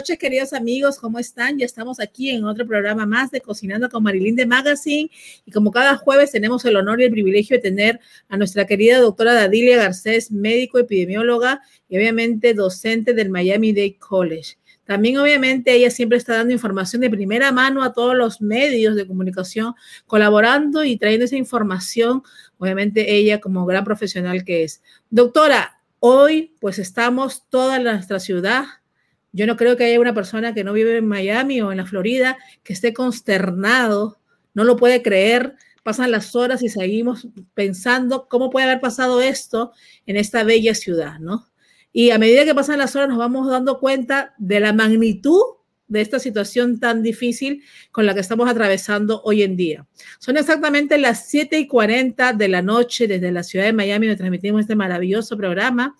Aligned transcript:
Noches, 0.00 0.18
queridos 0.18 0.54
amigos, 0.54 0.98
¿cómo 0.98 1.18
están? 1.18 1.58
Ya 1.58 1.66
estamos 1.66 2.00
aquí 2.00 2.30
en 2.30 2.44
otro 2.44 2.66
programa 2.66 3.04
más 3.04 3.30
de 3.30 3.42
Cocinando 3.42 3.90
con 3.90 4.02
Marilyn 4.02 4.34
de 4.34 4.46
Magazine 4.46 5.10
y 5.44 5.50
como 5.50 5.70
cada 5.70 5.98
jueves 5.98 6.32
tenemos 6.32 6.64
el 6.64 6.76
honor 6.76 7.02
y 7.02 7.04
el 7.04 7.10
privilegio 7.10 7.58
de 7.58 7.60
tener 7.60 8.00
a 8.30 8.38
nuestra 8.38 8.64
querida 8.64 8.98
doctora 8.98 9.34
Dadilia 9.34 9.76
Garcés, 9.76 10.32
médico 10.32 10.78
epidemióloga 10.78 11.60
y 11.86 11.98
obviamente 11.98 12.54
docente 12.54 13.12
del 13.12 13.28
Miami 13.28 13.74
Dade 13.74 13.98
College. 13.98 14.56
También 14.84 15.18
obviamente 15.18 15.74
ella 15.74 15.90
siempre 15.90 16.16
está 16.16 16.34
dando 16.34 16.54
información 16.54 17.02
de 17.02 17.10
primera 17.10 17.52
mano 17.52 17.82
a 17.82 17.92
todos 17.92 18.16
los 18.16 18.40
medios 18.40 18.96
de 18.96 19.06
comunicación, 19.06 19.74
colaborando 20.06 20.82
y 20.82 20.96
trayendo 20.96 21.26
esa 21.26 21.36
información, 21.36 22.22
obviamente 22.56 23.16
ella 23.16 23.38
como 23.38 23.66
gran 23.66 23.84
profesional 23.84 24.46
que 24.46 24.64
es. 24.64 24.80
Doctora, 25.10 25.82
hoy 25.98 26.54
pues 26.58 26.78
estamos 26.78 27.44
toda 27.50 27.78
nuestra 27.78 28.18
ciudad 28.18 28.79
yo 29.32 29.46
no 29.46 29.56
creo 29.56 29.76
que 29.76 29.84
haya 29.84 30.00
una 30.00 30.14
persona 30.14 30.54
que 30.54 30.64
no 30.64 30.72
vive 30.72 30.96
en 30.96 31.06
Miami 31.06 31.60
o 31.60 31.70
en 31.70 31.78
la 31.78 31.86
Florida 31.86 32.36
que 32.62 32.72
esté 32.72 32.92
consternado, 32.92 34.18
no 34.54 34.64
lo 34.64 34.76
puede 34.76 35.02
creer, 35.02 35.56
pasan 35.82 36.10
las 36.10 36.34
horas 36.34 36.62
y 36.62 36.68
seguimos 36.68 37.28
pensando 37.54 38.28
cómo 38.28 38.50
puede 38.50 38.66
haber 38.66 38.80
pasado 38.80 39.20
esto 39.20 39.72
en 40.06 40.16
esta 40.16 40.44
bella 40.44 40.74
ciudad, 40.74 41.18
¿no? 41.18 41.48
Y 41.92 42.10
a 42.10 42.18
medida 42.18 42.44
que 42.44 42.54
pasan 42.54 42.78
las 42.78 42.94
horas 42.94 43.08
nos 43.08 43.18
vamos 43.18 43.48
dando 43.48 43.80
cuenta 43.80 44.34
de 44.38 44.60
la 44.60 44.72
magnitud 44.72 45.42
de 45.88 46.00
esta 46.00 46.20
situación 46.20 46.78
tan 46.78 47.02
difícil 47.02 47.64
con 47.90 48.06
la 48.06 48.14
que 48.14 48.20
estamos 48.20 48.48
atravesando 48.48 49.22
hoy 49.24 49.42
en 49.42 49.56
día. 49.56 49.86
Son 50.20 50.36
exactamente 50.36 50.98
las 50.98 51.28
7 51.28 51.58
y 51.58 51.66
40 51.66 52.32
de 52.32 52.48
la 52.48 52.62
noche 52.62 53.08
desde 53.08 53.32
la 53.32 53.42
ciudad 53.42 53.64
de 53.64 53.72
Miami 53.72 54.06
donde 54.06 54.18
transmitimos 54.18 54.60
este 54.60 54.76
maravilloso 54.76 55.36
programa. 55.36 55.96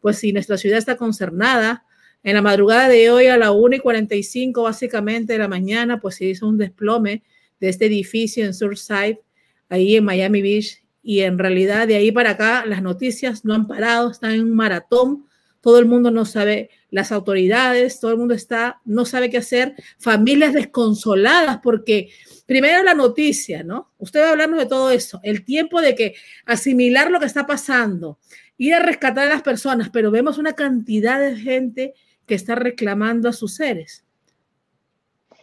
Pues 0.00 0.18
si 0.18 0.32
nuestra 0.32 0.58
ciudad 0.58 0.78
está 0.78 0.96
concernada, 0.96 1.86
en 2.22 2.34
la 2.34 2.42
madrugada 2.42 2.88
de 2.88 3.10
hoy 3.10 3.26
a 3.26 3.38
la 3.38 3.50
1 3.50 3.76
y 3.76 3.78
45 3.78 4.62
básicamente 4.62 5.32
de 5.32 5.38
la 5.38 5.48
mañana, 5.48 6.00
pues 6.00 6.16
se 6.16 6.26
hizo 6.26 6.46
un 6.46 6.58
desplome 6.58 7.22
de 7.60 7.68
este 7.68 7.86
edificio 7.86 8.44
en 8.44 8.54
Surfside, 8.54 9.20
ahí 9.68 9.96
en 9.96 10.04
Miami 10.04 10.42
Beach. 10.42 10.82
Y 11.02 11.20
en 11.20 11.38
realidad 11.38 11.88
de 11.88 11.96
ahí 11.96 12.12
para 12.12 12.30
acá 12.30 12.64
las 12.66 12.82
noticias 12.82 13.44
no 13.44 13.54
han 13.54 13.66
parado, 13.66 14.10
están 14.10 14.32
en 14.32 14.42
un 14.42 14.54
maratón. 14.54 15.26
Todo 15.62 15.78
el 15.78 15.86
mundo 15.86 16.10
no 16.10 16.24
sabe, 16.24 16.70
las 16.90 17.12
autoridades, 17.12 18.00
todo 18.00 18.10
el 18.10 18.16
mundo 18.16 18.34
está, 18.34 18.80
no 18.84 19.04
sabe 19.04 19.28
qué 19.28 19.38
hacer, 19.38 19.74
familias 19.98 20.54
desconsoladas 20.54 21.60
porque 21.62 22.08
primero 22.46 22.82
la 22.82 22.94
noticia, 22.94 23.62
¿no? 23.62 23.92
Usted 23.98 24.20
va 24.20 24.28
a 24.28 24.30
hablarnos 24.30 24.58
de 24.58 24.66
todo 24.66 24.90
eso, 24.90 25.20
el 25.22 25.44
tiempo 25.44 25.82
de 25.82 25.94
que 25.94 26.14
asimilar 26.46 27.10
lo 27.10 27.20
que 27.20 27.26
está 27.26 27.46
pasando, 27.46 28.18
ir 28.56 28.74
a 28.74 28.80
rescatar 28.80 29.26
a 29.26 29.34
las 29.34 29.42
personas, 29.42 29.90
pero 29.90 30.10
vemos 30.10 30.38
una 30.38 30.54
cantidad 30.54 31.20
de 31.20 31.36
gente 31.36 31.94
que 32.30 32.36
está 32.36 32.54
reclamando 32.54 33.28
a 33.28 33.32
sus 33.32 33.56
seres. 33.56 34.04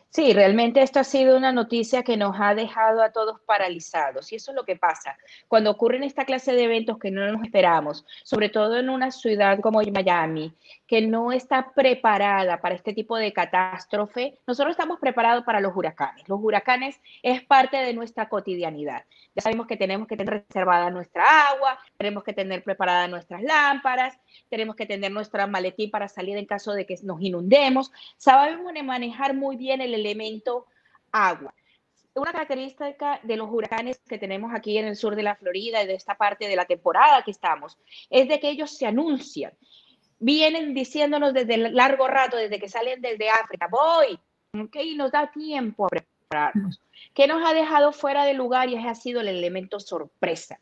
Sí, 0.10 0.34
realmente 0.34 0.82
esto 0.82 1.00
ha 1.00 1.04
sido 1.04 1.38
una 1.38 1.52
noticia 1.52 2.02
que 2.02 2.18
nos 2.18 2.36
ha 2.40 2.56
dejado 2.56 3.04
a 3.04 3.12
todos 3.12 3.40
paralizados 3.42 4.32
y 4.32 4.38
eso 4.38 4.52
es 4.52 4.56
lo 4.56 4.64
que 4.64 4.78
pasa 4.78 5.18
cuando 5.48 5.70
ocurren 5.70 6.04
esta 6.04 6.26
clase 6.26 6.54
de 6.54 6.64
eventos 6.64 6.98
que 6.98 7.12
no 7.12 7.30
nos 7.30 7.44
esperamos, 7.44 8.06
sobre 8.24 8.50
todo 8.50 8.78
en 8.78 8.90
una 8.90 9.12
ciudad 9.12 9.60
como 9.60 9.82
Miami, 9.82 10.54
que 10.88 11.02
no 11.02 11.32
está 11.32 11.72
preparada 11.76 12.62
para 12.62 12.76
este 12.76 12.94
tipo 12.94 13.18
de 13.18 13.34
catástrofe. 13.34 14.40
Nosotros 14.48 14.72
estamos 14.72 15.00
preparados 15.00 15.44
para 15.44 15.60
los 15.60 15.76
huracanes. 15.76 16.28
Los 16.28 16.40
huracanes 16.42 17.00
es 17.22 17.44
parte 17.44 17.78
de 17.78 17.94
nuestra 17.94 18.30
cotidianidad. 18.30 19.04
Ya 19.36 19.42
sabemos 19.42 19.68
que 19.68 19.78
tenemos 19.78 20.08
que 20.08 20.18
tener 20.18 20.46
reservada 20.48 20.90
nuestra 20.90 21.50
agua, 21.50 21.78
tenemos 21.98 22.24
que 22.24 22.34
tener 22.34 22.64
preparadas 22.64 23.10
nuestras 23.10 23.44
lámparas, 23.44 24.18
tenemos 24.50 24.76
que 24.76 24.86
tener 24.86 25.12
nuestra 25.12 25.46
maletín 25.48 25.92
para 25.92 26.08
salir 26.08 26.38
en 26.38 26.46
caso 26.46 26.74
de 26.74 26.86
que 26.86 26.96
nos 27.04 27.22
inundemos. 27.22 27.92
Sabemos 28.18 28.74
manejar 28.84 29.34
muy 29.34 29.58
bien 29.58 29.82
el 29.82 29.94
elemento 30.00 30.66
agua. 31.12 31.54
Una 32.14 32.32
característica 32.32 33.20
de 33.22 33.38
los 33.38 33.50
huracanes 33.52 34.00
que 34.00 34.18
tenemos 34.18 34.52
aquí 34.54 34.78
en 34.78 34.86
el 34.86 34.96
sur 34.96 35.16
de 35.16 35.24
la 35.24 35.36
Florida 35.36 35.84
y 35.84 35.88
de 35.88 35.94
esta 35.94 36.16
parte 36.16 36.48
de 36.48 36.56
la 36.56 36.66
temporada 36.66 37.22
que 37.24 37.32
estamos 37.32 37.78
es 38.10 38.28
de 38.28 38.40
que 38.40 38.50
ellos 38.50 38.76
se 38.76 38.88
anuncian. 38.88 39.54
Vienen 40.20 40.74
diciéndonos 40.74 41.34
desde 41.34 41.58
largo 41.58 42.08
rato, 42.08 42.38
desde 42.38 42.60
que 42.60 42.70
salen 42.70 43.02
desde 43.02 43.30
África, 43.30 43.68
voy, 43.70 44.20
¿ok? 44.60 44.76
Y 44.78 44.96
nos 44.96 45.12
da 45.12 45.32
tiempo 45.32 45.86
a 45.86 45.90
prepararnos. 45.90 46.82
¿Qué 47.14 47.28
nos 47.28 47.48
ha 47.48 47.54
dejado 47.54 47.92
fuera 47.92 48.26
de 48.26 48.34
lugar 48.34 48.68
y 48.70 48.78
ha 48.78 48.96
sido 48.96 49.22
el 49.22 49.28
elemento 49.28 49.80
sorpresa 49.80 50.60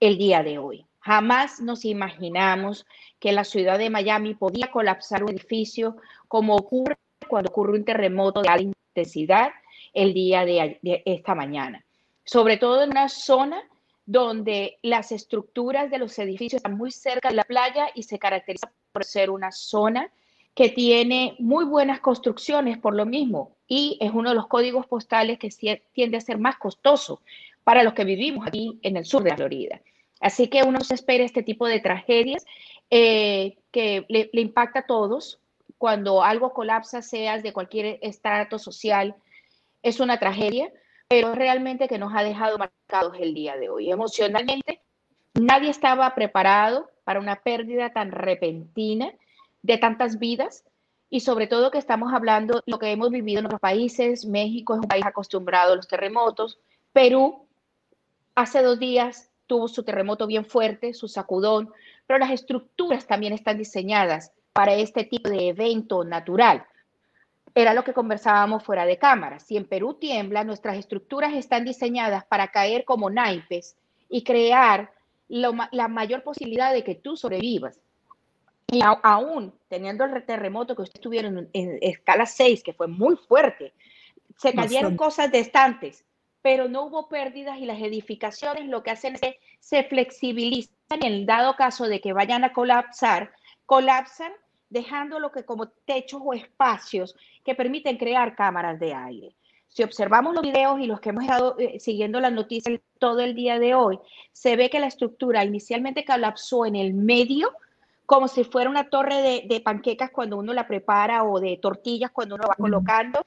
el 0.00 0.18
día 0.18 0.42
de 0.42 0.58
hoy? 0.58 0.84
Jamás 1.00 1.60
nos 1.60 1.86
imaginamos 1.86 2.86
que 3.18 3.32
la 3.32 3.44
ciudad 3.44 3.78
de 3.78 3.88
Miami 3.88 4.34
podía 4.34 4.70
colapsar 4.70 5.24
un 5.24 5.30
edificio 5.30 5.96
como 6.28 6.54
ocurre 6.54 6.98
cuando 7.28 7.50
ocurre 7.50 7.78
un 7.78 7.84
terremoto 7.84 8.42
de 8.42 8.48
alta 8.48 8.72
intensidad 8.96 9.50
el 9.92 10.14
día 10.14 10.44
de, 10.44 10.80
esta 11.04 11.34
mañana. 11.34 11.84
Sobre 12.24 12.56
todo 12.56 12.82
en 12.82 12.90
una 12.90 13.08
zona 13.08 13.62
donde 14.04 14.78
las 14.82 15.12
estructuras 15.12 15.90
de 15.90 15.98
los 15.98 16.18
edificios 16.18 16.58
están 16.58 16.76
muy 16.76 16.90
cerca 16.90 17.28
de 17.28 17.36
la 17.36 17.44
playa 17.44 17.88
y 17.94 18.02
se 18.02 18.18
caracteriza 18.18 18.70
por 18.92 19.04
ser 19.04 19.30
una 19.30 19.52
zona 19.52 20.10
que 20.54 20.70
tiene 20.70 21.36
muy 21.38 21.64
buenas 21.64 22.00
construcciones 22.00 22.78
por 22.78 22.94
lo 22.94 23.06
mismo 23.06 23.56
y 23.68 23.98
es 24.00 24.10
uno 24.12 24.30
de 24.30 24.34
los 24.34 24.48
códigos 24.48 24.86
postales 24.86 25.38
que 25.38 25.50
tiende 25.92 26.16
a 26.16 26.20
ser 26.20 26.38
más 26.38 26.56
costoso 26.56 27.20
para 27.64 27.82
los 27.82 27.92
que 27.92 28.04
vivimos 28.04 28.46
aquí 28.46 28.78
en 28.82 28.96
el 28.96 29.04
sur 29.04 29.22
de 29.22 29.30
la 29.30 29.36
Florida. 29.36 29.80
Así 30.20 30.48
que 30.48 30.62
uno 30.62 30.80
se 30.80 30.94
espera 30.94 31.24
este 31.24 31.42
tipo 31.42 31.66
de 31.66 31.80
tragedias 31.80 32.44
eh, 32.90 33.58
que 33.70 34.04
le, 34.08 34.30
impacta 34.32 34.80
a 34.80 34.86
todos. 34.86 35.38
Cuando 35.78 36.22
algo 36.22 36.52
colapsa, 36.52 37.02
seas 37.02 37.42
de 37.42 37.52
cualquier 37.52 37.98
estrato 38.02 38.58
social, 38.58 39.14
es 39.82 40.00
una 40.00 40.18
tragedia, 40.18 40.72
pero 41.08 41.34
realmente 41.34 41.88
que 41.88 41.98
nos 41.98 42.12
ha 42.14 42.22
dejado 42.22 42.58
marcados 42.58 43.16
el 43.18 43.32
día 43.32 43.56
de 43.56 43.70
hoy. 43.70 43.90
Emocionalmente, 43.90 44.80
nadie 45.34 45.70
estaba 45.70 46.14
preparado 46.14 46.90
para 47.04 47.20
una 47.20 47.36
pérdida 47.36 47.90
tan 47.90 48.10
repentina 48.10 49.12
de 49.62 49.78
tantas 49.78 50.18
vidas 50.18 50.64
y 51.10 51.20
sobre 51.20 51.46
todo 51.46 51.70
que 51.70 51.78
estamos 51.78 52.12
hablando 52.12 52.56
de 52.56 52.62
lo 52.66 52.78
que 52.78 52.90
hemos 52.90 53.10
vivido 53.10 53.40
en 53.40 53.46
otros 53.46 53.60
países. 53.60 54.26
México 54.26 54.74
es 54.74 54.80
un 54.80 54.88
país 54.88 55.06
acostumbrado 55.06 55.72
a 55.72 55.76
los 55.76 55.88
terremotos. 55.88 56.58
Perú 56.92 57.46
hace 58.34 58.62
dos 58.62 58.78
días 58.78 59.30
tuvo 59.46 59.68
su 59.68 59.82
terremoto 59.84 60.26
bien 60.26 60.44
fuerte, 60.44 60.92
su 60.92 61.08
sacudón, 61.08 61.72
pero 62.06 62.18
las 62.18 62.30
estructuras 62.30 63.06
también 63.06 63.32
están 63.32 63.56
diseñadas 63.56 64.32
para 64.58 64.74
este 64.74 65.04
tipo 65.04 65.30
de 65.30 65.50
evento 65.50 66.02
natural. 66.02 66.66
Era 67.54 67.74
lo 67.74 67.84
que 67.84 67.92
conversábamos 67.92 68.64
fuera 68.64 68.86
de 68.86 68.98
cámara. 68.98 69.38
Si 69.38 69.56
en 69.56 69.68
Perú 69.68 69.94
tiembla, 69.94 70.42
nuestras 70.42 70.76
estructuras 70.76 71.32
están 71.34 71.64
diseñadas 71.64 72.24
para 72.24 72.48
caer 72.48 72.84
como 72.84 73.08
naipes 73.08 73.76
y 74.08 74.24
crear 74.24 74.90
la 75.28 75.86
mayor 75.86 76.24
posibilidad 76.24 76.72
de 76.72 76.82
que 76.82 76.96
tú 76.96 77.16
sobrevivas. 77.16 77.78
Y 78.66 78.80
aún 78.82 79.54
teniendo 79.68 80.04
el 80.06 80.26
terremoto 80.26 80.74
que 80.74 80.82
ustedes 80.82 81.02
tuvieron 81.02 81.48
en, 81.52 81.78
escala 81.80 82.26
6, 82.26 82.64
que 82.64 82.72
fue 82.72 82.88
muy 82.88 83.14
fuerte, 83.14 83.72
se 84.38 84.52
cayeron 84.52 84.96
cosas 84.96 85.30
distantes, 85.30 86.04
pero 86.42 86.66
no 86.66 86.86
hubo 86.86 87.08
pérdidas 87.08 87.58
y 87.58 87.64
las 87.64 87.80
edificaciones 87.80 88.66
lo 88.66 88.82
que 88.82 88.90
hacen 88.90 89.14
es 89.14 89.20
que 89.20 89.38
se 89.60 89.84
flexibilizan 89.84 90.74
en 90.90 91.04
el 91.04 91.26
dado 91.26 91.54
caso 91.54 91.86
de 91.86 92.00
que 92.00 92.12
vayan 92.12 92.42
a 92.42 92.52
colapsar, 92.52 93.30
colapsan 93.66 94.32
dejando 94.70 95.18
lo 95.18 95.30
que 95.30 95.44
como 95.44 95.68
techos 95.68 96.20
o 96.24 96.34
espacios 96.34 97.14
que 97.44 97.54
permiten 97.54 97.96
crear 97.96 98.34
cámaras 98.34 98.78
de 98.78 98.94
aire. 98.94 99.34
Si 99.68 99.82
observamos 99.82 100.34
los 100.34 100.42
videos 100.42 100.80
y 100.80 100.86
los 100.86 101.00
que 101.00 101.10
hemos 101.10 101.24
estado 101.24 101.56
eh, 101.58 101.78
siguiendo 101.78 102.20
las 102.20 102.32
noticias 102.32 102.80
todo 102.98 103.20
el 103.20 103.34
día 103.34 103.58
de 103.58 103.74
hoy, 103.74 103.98
se 104.32 104.56
ve 104.56 104.70
que 104.70 104.80
la 104.80 104.86
estructura 104.86 105.44
inicialmente 105.44 106.04
colapsó 106.04 106.66
en 106.66 106.74
el 106.74 106.94
medio, 106.94 107.52
como 108.06 108.28
si 108.28 108.44
fuera 108.44 108.70
una 108.70 108.88
torre 108.88 109.42
de, 109.46 109.60
panquecas 109.60 110.10
cuando 110.10 110.38
uno 110.38 110.54
la 110.54 110.66
prepara 110.66 111.22
o 111.24 111.38
de 111.38 111.58
tortillas 111.58 112.10
cuando 112.10 112.36
uno 112.36 112.48
va 112.48 112.54
colocando, 112.54 113.24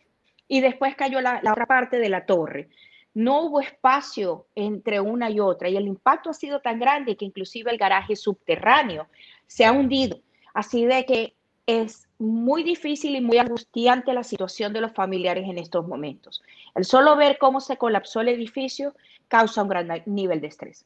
y 0.48 0.60
después 0.60 0.96
cayó 0.96 1.22
la, 1.22 1.40
otra 1.52 1.66
parte 1.68 2.00
de 2.00 2.10
la 2.10 2.26
torre. 2.26 2.70
No 3.14 3.44
hubo 3.44 3.62
espacio 3.62 4.48
entre 4.56 5.00
una 5.00 5.30
y 5.30 5.40
otra 5.40 5.70
y 5.70 5.78
el 5.78 5.88
impacto 5.88 6.32
ha 6.32 6.34
sido 6.34 6.60
tan 6.60 6.80
grande 6.80 7.16
que 7.16 7.26
inclusive 7.26 7.70
el 7.70 7.78
garaje 7.78 8.16
subterráneo 8.16 9.08
se 9.46 9.66
ha 9.66 9.72
hundido. 9.72 10.20
Así 10.54 10.86
de 10.86 11.06
que 11.06 11.34
es 11.66 12.08
muy 12.20 12.64
difícil 12.64 13.16
y 13.16 13.22
muy 13.22 13.38
angustiante 13.38 14.14
la 14.14 14.24
situación 14.24 14.74
de 14.74 14.82
los 14.82 14.94
familiares 14.94 15.46
en 15.48 15.58
estos 15.58 15.88
momentos. 15.88 16.42
El 16.76 16.86
solo 16.86 17.16
ver 17.16 17.38
cómo 17.40 17.62
se 17.62 17.78
colapsó 17.78 18.22
el 18.22 18.30
edificio 18.30 18.94
causa 19.28 19.64
un 19.64 19.70
gran 19.70 19.90
nivel 20.06 20.42
de 20.42 20.48
estrés. 20.48 20.86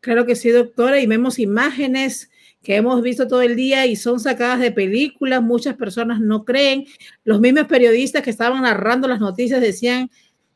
Claro 0.00 0.24
que 0.26 0.36
sí, 0.36 0.50
doctora, 0.50 1.00
y 1.00 1.06
vemos 1.06 1.38
imágenes 1.38 2.30
que 2.62 2.76
hemos 2.76 3.02
visto 3.02 3.26
todo 3.26 3.42
el 3.42 3.56
día 3.56 3.86
y 3.86 3.96
son 3.96 4.20
sacadas 4.20 4.60
de 4.60 4.70
películas, 4.70 5.42
muchas 5.42 5.76
personas 5.76 6.20
no 6.20 6.44
creen. 6.44 6.86
Los 7.24 7.40
mismos 7.40 7.64
periodistas 7.64 8.22
que 8.22 8.30
estaban 8.30 8.62
narrando 8.62 9.08
las 9.08 9.20
noticias 9.20 9.60
decían 9.60 10.10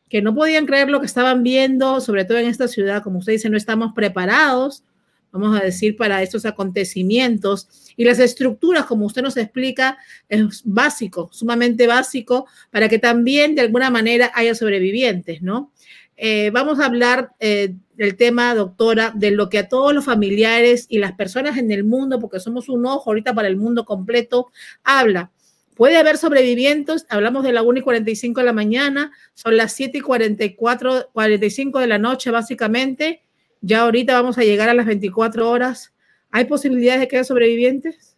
que 0.09 0.23
no 0.23 0.35
podían 0.35 0.67
creer 0.67 0.91
lo 0.91 1.01
que 1.01 1.07
estaban 1.07 1.43
viendo, 1.43 2.01
sobre 2.01 2.25
todo 2.25 2.39
en 2.39 2.47
esta 2.47 2.69
ciudad, 2.69 3.03
como 3.03 3.19
usted 3.19 3.33
dice, 3.33 3.51
no 3.51 3.57
estamos 3.57 3.93
preparados 3.95 4.85
vamos 5.33 5.59
a 5.59 5.65
decir, 5.65 5.97
para 5.97 6.23
estos 6.23 6.45
acontecimientos. 6.45 7.69
Y 7.97 8.05
las 8.05 8.19
estructuras, 8.19 8.85
como 8.85 9.07
usted 9.07 9.23
nos 9.23 9.37
explica, 9.37 9.99
es 10.29 10.63
básico, 10.65 11.31
sumamente 11.33 11.87
básico, 11.87 12.47
para 12.71 12.89
que 12.89 12.99
también 12.99 13.55
de 13.55 13.63
alguna 13.63 13.91
manera 13.91 14.31
haya 14.35 14.55
sobrevivientes, 14.55 15.43
¿no? 15.43 15.73
Eh, 16.17 16.51
vamos 16.51 16.79
a 16.79 16.87
hablar 16.87 17.33
eh, 17.41 17.75
del 17.97 18.17
tema, 18.17 18.55
doctora, 18.55 19.13
de 19.15 19.31
lo 19.31 19.49
que 19.49 19.59
a 19.59 19.69
todos 19.69 19.93
los 19.95 20.05
familiares 20.05 20.87
y 20.89 20.99
las 20.99 21.13
personas 21.13 21.57
en 21.57 21.71
el 21.71 21.85
mundo, 21.85 22.21
porque 22.21 22.39
somos 22.39 22.69
un 22.69 22.87
ojo 22.87 23.11
ahorita 23.11 23.35
para 23.35 23.49
el 23.49 23.57
mundo 23.57 23.85
completo, 23.85 24.53
habla. 24.85 25.33
Puede 25.75 25.97
haber 25.97 26.19
sobrevivientes, 26.19 27.07
hablamos 27.09 27.43
de 27.45 27.53
la 27.53 27.63
1 27.63 27.79
y 27.79 27.83
45 27.83 28.41
de 28.41 28.47
la 28.47 28.53
mañana, 28.53 29.11
son 29.35 29.57
las 29.57 29.73
7 29.73 29.99
y 29.99 30.01
44, 30.03 31.11
45 31.13 31.79
de 31.79 31.87
la 31.87 31.99
noche 31.99 32.31
básicamente, 32.31 33.23
ya 33.63 33.83
ahorita 33.83 34.13
vamos 34.13 34.37
a 34.39 34.43
llegar 34.43 34.69
a 34.69 34.75
las 34.75 34.87
24 34.87 35.49
horas. 35.49 35.95
¿Hay 36.31 36.45
posibilidades 36.45 37.01
de 37.01 37.09
que 37.09 37.17
haya 37.17 37.25
sobrevivientes? 37.25 38.17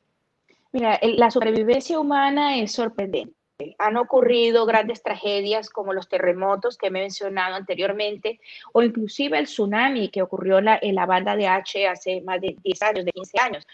Mira, 0.73 0.99
la 1.03 1.31
sobrevivencia 1.31 2.01
humana 2.01 2.59
es 2.59 2.73
sorprendente. 2.73 3.35
Han 3.79 3.97
ocurrido 3.97 4.67
grandes 4.67 5.03
tragedias 5.03 5.71
como 5.71 5.93
los 5.93 6.09
terremotos 6.09 6.77
que 6.77 6.91
me 6.91 6.99
he 6.99 7.03
mencionado 7.03 7.55
anteriormente 7.55 8.41
o 8.73 8.83
inclusive 8.83 9.39
el 9.39 9.45
tsunami 9.45 10.09
que 10.09 10.23
ocurrió 10.23 10.59
en 10.59 10.95
la, 10.95 11.07
banda 11.07 11.37
de 11.37 11.47
H 11.47 11.87
hace 11.87 12.21
más 12.23 12.41
de 12.41 12.57
10 12.65 12.83
años, 12.83 13.05
de 13.05 13.13
15 13.13 13.41
años. 13.41 13.67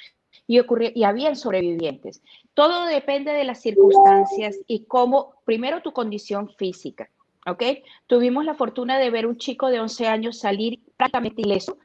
Y, 0.47 0.59
ocurrió, 0.59 0.91
y 0.95 1.05
habían 1.05 1.37
sobrevivientes. 1.37 2.23
Todo 2.53 2.87
depende 2.87 3.33
de 3.33 3.45
las 3.45 3.63
circunstancias 3.63 4.59
y 4.67 4.85
cómo, 4.85 5.35
primero 5.45 5.81
tu 5.81 5.93
condición 5.93 6.51
física, 6.51 7.09
¿ok? 7.47 7.63
Tuvimos 8.07 8.45
la 8.45 8.55
fortuna 8.55 8.99
de 8.99 9.11
ver 9.11 9.27
un 9.27 9.39
chico 9.39 9.69
de 9.69 9.81
11 9.81 10.09
años 10.09 10.39
salir 10.39 10.81
prácticamente 10.97 11.43
ileso, 11.43 11.79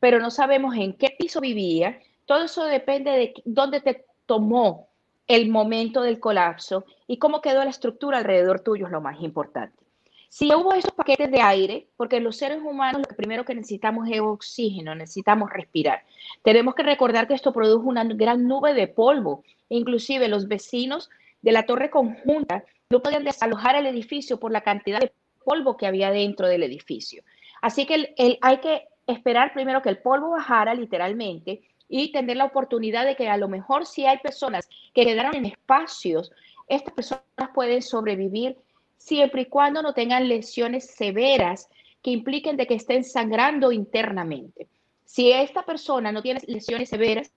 pero 0.00 0.18
no 0.18 0.30
sabemos 0.30 0.74
en 0.76 0.92
qué 0.94 1.14
piso 1.18 1.40
vivía. 1.40 1.98
Todo 2.26 2.44
eso 2.44 2.64
depende 2.64 3.10
de 3.10 3.34
dónde 3.44 3.80
te 3.80 4.04
tomó 4.26 4.88
el 5.26 5.48
momento 5.48 6.02
del 6.02 6.20
colapso 6.20 6.84
y 7.06 7.18
cómo 7.18 7.40
quedó 7.40 7.64
la 7.64 7.70
estructura 7.70 8.18
alrededor 8.18 8.60
tuyo 8.60 8.86
es 8.86 8.92
lo 8.92 9.00
más 9.00 9.20
importante. 9.22 9.84
Si 10.28 10.52
hubo 10.52 10.74
esos 10.74 10.90
paquetes 10.90 11.30
de 11.30 11.40
aire, 11.40 11.86
porque 11.96 12.18
los 12.18 12.36
seres 12.36 12.60
humanos 12.60 13.02
lo 13.08 13.16
primero 13.16 13.44
que 13.44 13.54
necesitamos 13.54 14.08
es 14.10 14.20
oxígeno, 14.20 14.92
necesitamos 14.96 15.48
respirar. 15.48 16.02
Tenemos 16.42 16.74
que 16.74 16.82
recordar 16.82 17.28
que 17.28 17.34
esto 17.34 17.52
produjo 17.52 17.88
una 17.88 18.02
gran 18.02 18.48
nube 18.48 18.74
de 18.74 18.88
polvo. 18.88 19.44
Inclusive 19.68 20.26
los 20.26 20.48
vecinos 20.48 21.08
de 21.40 21.52
la 21.52 21.66
torre 21.66 21.88
conjunta 21.88 22.64
no 22.94 23.02
podían 23.02 23.24
desalojar 23.24 23.74
el 23.74 23.86
edificio 23.86 24.38
por 24.38 24.52
la 24.52 24.60
cantidad 24.60 25.00
de 25.00 25.12
polvo 25.44 25.76
que 25.76 25.86
había 25.86 26.12
dentro 26.12 26.46
del 26.46 26.62
edificio. 26.62 27.24
Así 27.60 27.86
que 27.86 28.14
hay 28.40 28.58
que 28.58 28.86
esperar 29.06 29.52
primero 29.52 29.82
que 29.82 29.88
el 29.88 29.98
polvo 29.98 30.30
bajara 30.30 30.74
literalmente 30.74 31.62
y 31.88 32.12
tener 32.12 32.36
la 32.36 32.44
oportunidad 32.44 33.04
de 33.04 33.16
que 33.16 33.28
a 33.28 33.36
lo 33.36 33.48
mejor 33.48 33.84
si 33.84 34.06
hay 34.06 34.18
personas 34.18 34.68
que 34.94 35.04
quedaron 35.04 35.34
en 35.34 35.46
espacios, 35.46 36.30
estas 36.68 36.94
personas 36.94 37.24
pueden 37.52 37.82
sobrevivir 37.82 38.56
siempre 38.96 39.42
y 39.42 39.46
cuando 39.46 39.82
no 39.82 39.92
tengan 39.92 40.28
lesiones 40.28 40.86
severas 40.86 41.68
que 42.00 42.12
impliquen 42.12 42.56
de 42.56 42.68
que 42.68 42.74
estén 42.74 43.02
sangrando 43.02 43.72
internamente. 43.72 44.68
Si 45.04 45.32
esta 45.32 45.64
persona 45.64 46.12
no 46.12 46.22
tiene 46.22 46.40
lesiones 46.46 46.90
severas, 46.90 47.32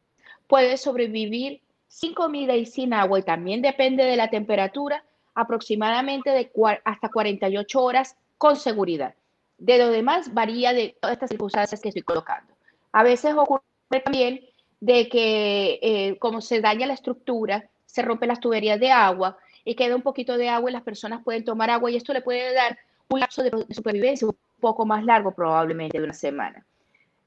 puede 0.46 0.78
sobrevivir 0.78 1.62
sin 1.88 2.14
comida 2.14 2.56
y 2.56 2.68
sin 2.68 2.94
agua 2.94 3.20
y 3.20 3.24
también 3.24 3.64
depende 3.64 4.04
de 4.04 4.18
la 4.18 4.30
temperatura, 4.30 5.04
aproximadamente 5.38 6.32
de 6.32 6.52
hasta 6.84 7.10
48 7.10 7.82
horas 7.82 8.18
con 8.38 8.56
seguridad. 8.56 9.14
De 9.60 9.78
lo 9.78 9.90
demás 9.90 10.34
varía 10.34 10.74
de 10.74 10.98
todas 11.00 11.14
estas 11.14 11.30
circunstancias 11.30 11.80
que 11.80 11.90
estoy 11.90 12.02
colocando. 12.02 12.54
A 12.92 13.04
veces 13.04 13.36
ocurre 13.36 13.62
también 14.04 14.42
de 14.80 15.08
que 15.08 15.80
eh, 15.82 16.18
como 16.20 16.42
se 16.42 16.60
daña 16.60 16.88
la 16.88 16.94
estructura, 16.94 17.70
se 17.86 18.02
rompen 18.02 18.30
las 18.30 18.40
tuberías 18.40 18.80
de 18.80 18.92
agua 18.92 19.38
y 19.64 19.76
queda 19.76 19.96
un 19.96 20.02
poquito 20.02 20.38
de 20.38 20.50
agua 20.50 20.70
y 20.70 20.74
las 20.74 20.84
personas 20.84 21.24
pueden 21.24 21.44
tomar 21.44 21.70
agua 21.70 21.92
y 21.92 21.96
esto 21.96 22.14
le 22.14 22.22
puede 22.22 22.54
dar 22.54 22.78
un 23.10 23.20
lapso 23.20 23.44
de, 23.44 23.52
supervivencia 23.70 24.28
un 24.28 24.38
poco 24.60 24.86
más 24.86 25.06
largo, 25.06 25.34
probablemente 25.34 26.00
de 26.00 26.04
una 26.04 26.14
semana. 26.14 26.66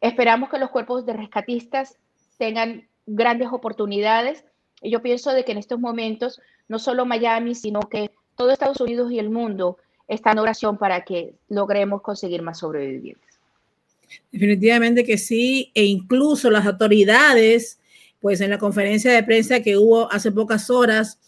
Esperamos 0.00 0.48
que 0.48 0.58
los 0.58 0.70
cuerpos 0.70 1.06
de 1.06 1.12
rescatistas 1.12 1.96
tengan 2.38 2.88
grandes 3.06 3.48
oportunidades. 3.52 4.44
Y 4.82 4.90
yo 4.90 5.02
pienso 5.02 5.32
de 5.32 5.44
que 5.44 5.52
en 5.52 5.58
estos 5.58 5.78
momentos, 5.78 6.40
no 6.68 6.78
solo 6.78 7.04
Miami, 7.04 7.54
sino 7.54 7.80
que 7.80 8.10
todo 8.36 8.50
Estados 8.50 8.80
Unidos 8.80 9.12
y 9.12 9.18
el 9.18 9.30
mundo 9.30 9.76
está 10.08 10.32
en 10.32 10.38
oración 10.38 10.78
para 10.78 11.04
que 11.04 11.34
logremos 11.48 12.02
conseguir 12.02 12.42
más 12.42 12.58
sobrevivientes. 12.58 13.38
Definitivamente 14.32 15.04
que 15.04 15.18
sí, 15.18 15.70
e 15.74 15.84
incluso 15.84 16.50
las 16.50 16.66
autoridades, 16.66 17.78
pues 18.20 18.40
en 18.40 18.50
la 18.50 18.58
conferencia 18.58 19.12
de 19.12 19.22
prensa 19.22 19.60
que 19.60 19.76
hubo 19.76 20.10
hace 20.10 20.32
pocas 20.32 20.68
horas, 20.70 21.18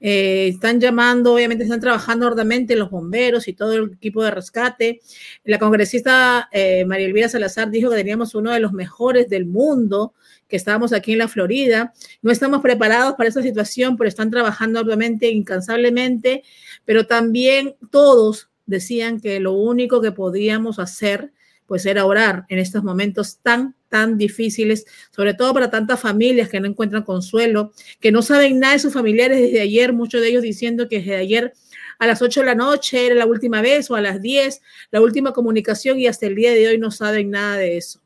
eh, 0.00 0.48
están 0.48 0.80
llamando, 0.80 1.34
obviamente 1.34 1.64
están 1.64 1.80
trabajando 1.80 2.28
arduamente 2.28 2.76
los 2.76 2.90
bomberos 2.90 3.48
y 3.48 3.52
todo 3.52 3.72
el 3.72 3.92
equipo 3.92 4.22
de 4.22 4.30
rescate. 4.30 5.00
La 5.44 5.58
congresista 5.58 6.48
eh, 6.52 6.84
María 6.84 7.06
Elvira 7.06 7.28
Salazar 7.28 7.70
dijo 7.70 7.90
que 7.90 7.96
teníamos 7.96 8.34
uno 8.34 8.52
de 8.52 8.60
los 8.60 8.72
mejores 8.72 9.28
del 9.28 9.46
mundo, 9.46 10.14
que 10.48 10.56
estábamos 10.56 10.92
aquí 10.92 11.12
en 11.12 11.18
la 11.18 11.28
Florida. 11.28 11.92
No 12.22 12.30
estamos 12.30 12.62
preparados 12.62 13.14
para 13.14 13.28
esta 13.28 13.42
situación, 13.42 13.96
pero 13.96 14.08
están 14.08 14.30
trabajando 14.30 14.80
arduamente, 14.80 15.30
incansablemente, 15.30 16.42
pero 16.84 17.06
también 17.06 17.76
todos 17.90 18.48
decían 18.66 19.20
que 19.20 19.40
lo 19.40 19.52
único 19.52 20.00
que 20.00 20.12
podíamos 20.12 20.78
hacer 20.78 21.32
pues 21.66 21.84
era 21.84 22.06
orar 22.06 22.46
en 22.48 22.58
estos 22.58 22.82
momentos 22.82 23.40
tan, 23.42 23.76
tan 23.90 24.16
difíciles, 24.16 24.86
sobre 25.14 25.34
todo 25.34 25.52
para 25.52 25.70
tantas 25.70 26.00
familias 26.00 26.48
que 26.48 26.60
no 26.60 26.66
encuentran 26.66 27.02
consuelo, 27.02 27.72
que 28.00 28.10
no 28.10 28.22
saben 28.22 28.58
nada 28.58 28.72
de 28.72 28.78
sus 28.78 28.94
familiares 28.94 29.38
desde 29.38 29.60
ayer, 29.60 29.92
muchos 29.92 30.22
de 30.22 30.28
ellos 30.28 30.42
diciendo 30.42 30.88
que 30.88 31.00
desde 31.00 31.16
ayer 31.16 31.52
a 31.98 32.06
las 32.06 32.22
8 32.22 32.40
de 32.40 32.46
la 32.46 32.54
noche 32.54 33.04
era 33.04 33.14
la 33.14 33.26
última 33.26 33.60
vez 33.60 33.90
o 33.90 33.96
a 33.96 34.00
las 34.00 34.22
10 34.22 34.62
la 34.90 35.02
última 35.02 35.32
comunicación 35.32 35.98
y 35.98 36.06
hasta 36.06 36.26
el 36.26 36.36
día 36.36 36.52
de 36.52 36.68
hoy 36.68 36.78
no 36.78 36.90
saben 36.90 37.30
nada 37.30 37.58
de 37.58 37.76
eso. 37.76 38.00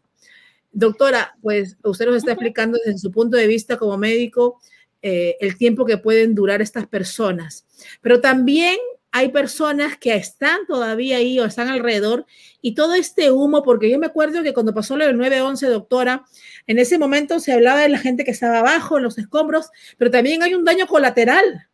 Doctora, 0.72 1.36
pues 1.42 1.76
usted 1.84 2.06
nos 2.06 2.16
está 2.16 2.32
explicando 2.32 2.78
desde 2.84 2.98
su 2.98 3.10
punto 3.10 3.36
de 3.36 3.46
vista 3.46 3.76
como 3.76 3.96
médico 3.98 4.60
eh, 5.02 5.36
el 5.40 5.56
tiempo 5.58 5.84
que 5.84 5.98
pueden 5.98 6.34
durar 6.34 6.62
estas 6.62 6.86
personas, 6.86 7.66
pero 8.00 8.20
también 8.20 8.76
hay 9.14 9.28
personas 9.28 9.98
que 9.98 10.14
están 10.14 10.66
todavía 10.66 11.18
ahí 11.18 11.38
o 11.38 11.44
están 11.44 11.68
alrededor 11.68 12.24
y 12.62 12.74
todo 12.74 12.94
este 12.94 13.30
humo, 13.30 13.62
porque 13.62 13.90
yo 13.90 13.98
me 13.98 14.06
acuerdo 14.06 14.42
que 14.42 14.54
cuando 14.54 14.72
pasó 14.72 14.96
lo 14.96 15.06
del 15.06 15.18
911, 15.18 15.66
doctora, 15.66 16.24
en 16.66 16.78
ese 16.78 16.98
momento 16.98 17.38
se 17.38 17.52
hablaba 17.52 17.80
de 17.80 17.90
la 17.90 17.98
gente 17.98 18.24
que 18.24 18.30
estaba 18.30 18.60
abajo, 18.60 18.96
en 18.96 19.04
los 19.04 19.18
escombros, 19.18 19.70
pero 19.98 20.10
también 20.10 20.42
hay 20.42 20.54
un 20.54 20.64
daño 20.64 20.86
colateral. 20.86 21.68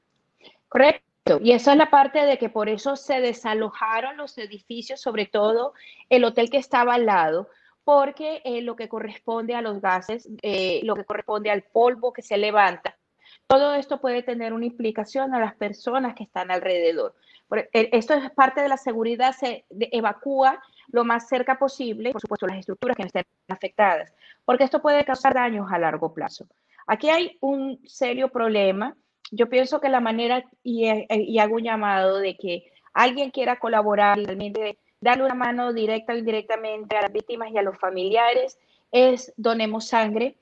Correcto. 0.69 1.39
Y 1.41 1.53
esa 1.53 1.73
es 1.73 1.79
la 1.79 1.91
parte 1.91 2.21
de 2.21 2.39
que 2.39 2.49
por 2.49 2.69
eso 2.69 2.97
se 2.97 3.21
desalojaron 3.21 4.17
los 4.17 4.37
edificios, 4.39 5.01
sobre 5.01 5.27
todo 5.27 5.75
el 6.09 6.25
hotel 6.25 6.51
que 6.51 6.57
estaba 6.57 6.95
al 6.95 7.07
lado, 7.07 7.49
porque 7.89 8.43
eh, 8.45 8.61
lo 8.61 8.77
que 8.77 8.87
corresponde 8.87 9.55
a 9.55 9.63
los 9.63 9.81
gases, 9.81 10.29
eh, 10.43 10.83
lo 10.85 10.95
que 10.95 11.07
corresponde 11.07 11.51
al 11.51 11.63
polvo 11.63 12.13
que 12.13 12.21
se 12.21 12.37
levanta, 12.37 12.99
todo 13.47 13.75
esto 13.75 13.99
puede 13.99 14.23
tener 14.23 14.53
una 14.53 14.67
implicación 14.67 15.35
a 15.35 15.41
las 15.41 15.55
personas 15.55 16.15
que 16.15 16.25
están 16.25 16.51
alrededor. 16.51 17.15
Eh, 17.51 17.89
esto 17.93 18.13
es 18.13 18.31
parte 18.33 18.61
de 18.61 18.69
la 18.69 18.77
seguridad, 18.77 19.33
se 19.33 19.65
evacúa 19.71 20.63
lo 20.89 21.03
más 21.03 21.29
cerca 21.29 21.59
posible, 21.59 22.13
por 22.13 22.21
supuesto, 22.21 22.47
las 22.47 22.59
estructuras 22.59 22.95
que 22.95 23.05
estén 23.05 23.25
afectadas, 23.49 24.13
porque 24.45 24.65
esto 24.65 24.83
puede 24.83 25.07
causar 25.07 25.33
daños 25.33 25.73
a 25.73 25.79
largo 25.79 26.13
plazo. 26.13 26.47
Aquí 26.87 27.09
hay 27.09 27.39
un 27.41 27.81
serio 27.87 28.29
problema. 28.29 28.99
Yo 29.31 29.49
pienso 29.49 29.81
que 29.81 29.89
la 29.89 30.01
manera, 30.01 30.45
y, 30.63 30.89
eh, 30.89 31.07
y 31.09 31.39
hago 31.39 31.55
un 31.55 31.65
llamado 31.65 32.19
de 32.19 32.37
que 32.37 32.71
alguien 32.93 33.31
quiera 33.31 33.59
colaborar 33.59 34.19
realmente 34.19 34.77
darle 35.01 35.25
una 35.25 35.35
mano 35.35 35.73
directa 35.73 36.13
o 36.13 36.17
indirectamente 36.17 36.97
a 36.97 37.03
las 37.03 37.13
víctimas 37.13 37.51
y 37.53 37.59
a 37.59 37.63
los 37.63 37.79
familiares, 37.79 38.59
es 38.91 39.33
donemos 39.37 39.87
sangre 39.87 40.37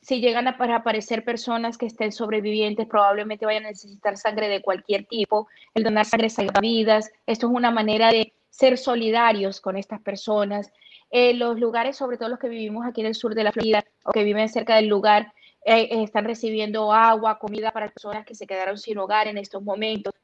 si 0.00 0.20
llegan 0.20 0.46
a 0.46 0.56
aparecer 0.76 1.24
personas 1.24 1.76
que 1.76 1.86
estén 1.86 2.12
sobrevivientes, 2.12 2.86
probablemente 2.86 3.46
vayan 3.46 3.66
a 3.66 3.70
necesitar 3.70 4.16
sangre 4.16 4.48
de 4.48 4.62
cualquier 4.62 5.04
tipo. 5.06 5.48
El 5.74 5.82
donar 5.82 6.06
sangre 6.06 6.30
salva 6.30 6.60
vidas. 6.60 7.10
Esto 7.26 7.48
es 7.48 7.52
una 7.52 7.70
manera 7.70 8.10
de 8.10 8.32
ser 8.48 8.78
solidarios 8.78 9.60
con 9.60 9.76
estas 9.76 10.00
personas. 10.00 10.72
Eh, 11.10 11.34
los 11.34 11.58
lugares, 11.58 11.96
sobre 11.96 12.16
todo 12.16 12.28
los 12.28 12.38
que 12.38 12.48
vivimos 12.48 12.86
aquí 12.86 13.00
en 13.00 13.08
el 13.08 13.14
sur 13.14 13.34
de 13.34 13.44
la 13.44 13.52
Florida 13.52 13.84
o 14.04 14.12
que 14.12 14.24
viven 14.24 14.48
cerca 14.48 14.76
del 14.76 14.86
lugar, 14.86 15.32
eh, 15.64 15.88
están 16.02 16.24
recibiendo 16.24 16.92
agua, 16.92 17.38
comida 17.38 17.72
para 17.72 17.88
personas 17.88 18.24
que 18.24 18.34
se 18.34 18.46
quedaron 18.46 18.78
sin 18.78 18.98
hogar 18.98 19.26
en 19.26 19.38
estos 19.38 19.62
momentos. 19.62 20.14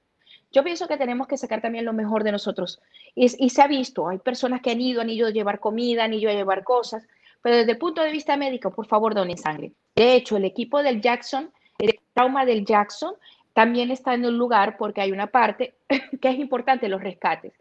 Yo 0.55 0.63
pienso 0.63 0.87
que 0.87 0.97
tenemos 0.97 1.27
que 1.27 1.37
sacar 1.37 1.61
también 1.61 1.85
lo 1.85 1.93
mejor 1.93 2.23
de 2.23 2.31
nosotros. 2.31 2.81
Y, 3.15 3.27
y 3.45 3.51
se 3.51 3.61
ha 3.61 3.67
visto, 3.67 4.09
hay 4.09 4.19
personas 4.19 4.63
que 4.63 4.71
han 4.71 4.81
ido, 4.81 5.01
han 5.01 5.11
ido 5.11 5.27
a 5.27 5.33
llevar 5.33 5.59
comida, 5.59 6.05
han 6.05 6.15
ido 6.15 6.31
a 6.31 6.35
llevar 6.35 6.63
cosas, 6.63 7.07
pero 7.43 7.57
desde 7.57 7.73
el 7.73 7.79
punto 7.79 8.03
de 8.03 8.13
vista 8.13 8.37
médico, 8.37 8.71
por 8.71 8.87
favor, 8.87 9.15
donen 9.15 9.37
sangre. 9.37 9.73
De 9.97 10.15
hecho, 10.15 10.37
el 10.37 10.45
equipo 10.45 10.83
del 10.83 11.03
Jackson, 11.03 11.51
el 11.79 11.99
trauma 12.15 12.47
del 12.47 12.65
Jackson, 12.65 13.15
también 13.53 13.91
está 13.91 14.15
en 14.15 14.25
un 14.25 14.39
lugar 14.39 14.77
porque 14.77 15.01
hay 15.01 15.13
una 15.13 15.27
parte 15.27 15.75
que 16.23 16.29
es 16.29 16.39
importante, 16.39 16.89
los 16.89 17.03
rescates, 17.03 17.53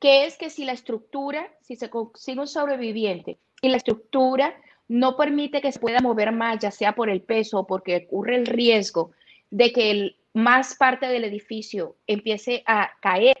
que 0.00 0.24
es 0.24 0.36
que 0.36 0.50
si 0.50 0.64
la 0.64 0.72
estructura, 0.72 1.48
si 1.60 1.76
se 1.76 1.90
consigue 1.90 2.40
un 2.40 2.46
sobreviviente 2.46 3.38
y 3.60 3.68
la 3.68 3.76
estructura 3.76 4.54
no 4.88 5.16
permite 5.16 5.60
que 5.60 5.72
se 5.72 5.80
pueda 5.80 6.00
mover 6.00 6.32
más, 6.32 6.58
ya 6.58 6.70
sea 6.70 6.94
por 6.94 7.10
el 7.10 7.20
peso 7.20 7.60
o 7.60 7.66
porque 7.66 8.06
ocurre 8.08 8.36
el 8.36 8.46
riesgo 8.46 9.10
de 9.50 9.72
que 9.72 9.90
el, 9.90 10.16
más 10.34 10.74
parte 10.76 11.06
del 11.06 11.24
edificio 11.24 11.96
empiece 12.06 12.62
a 12.66 12.90
caer, 13.00 13.36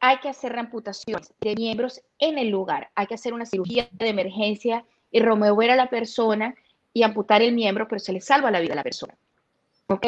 hay 0.00 0.18
que 0.18 0.28
hacer 0.28 0.56
amputaciones 0.58 1.32
de 1.40 1.54
miembros 1.54 2.00
en 2.18 2.38
el 2.38 2.50
lugar. 2.50 2.90
Hay 2.94 3.06
que 3.06 3.14
hacer 3.14 3.32
una 3.32 3.46
cirugía 3.46 3.88
de 3.92 4.08
emergencia 4.08 4.84
y 5.10 5.20
remover 5.20 5.70
a 5.70 5.76
la 5.76 5.90
persona 5.90 6.54
y 6.92 7.02
amputar 7.02 7.42
el 7.42 7.54
miembro, 7.54 7.88
pero 7.88 7.98
se 7.98 8.12
le 8.12 8.20
salva 8.20 8.50
la 8.50 8.60
vida 8.60 8.74
a 8.74 8.76
la 8.76 8.82
persona. 8.82 9.16
¿Ok? 9.86 10.06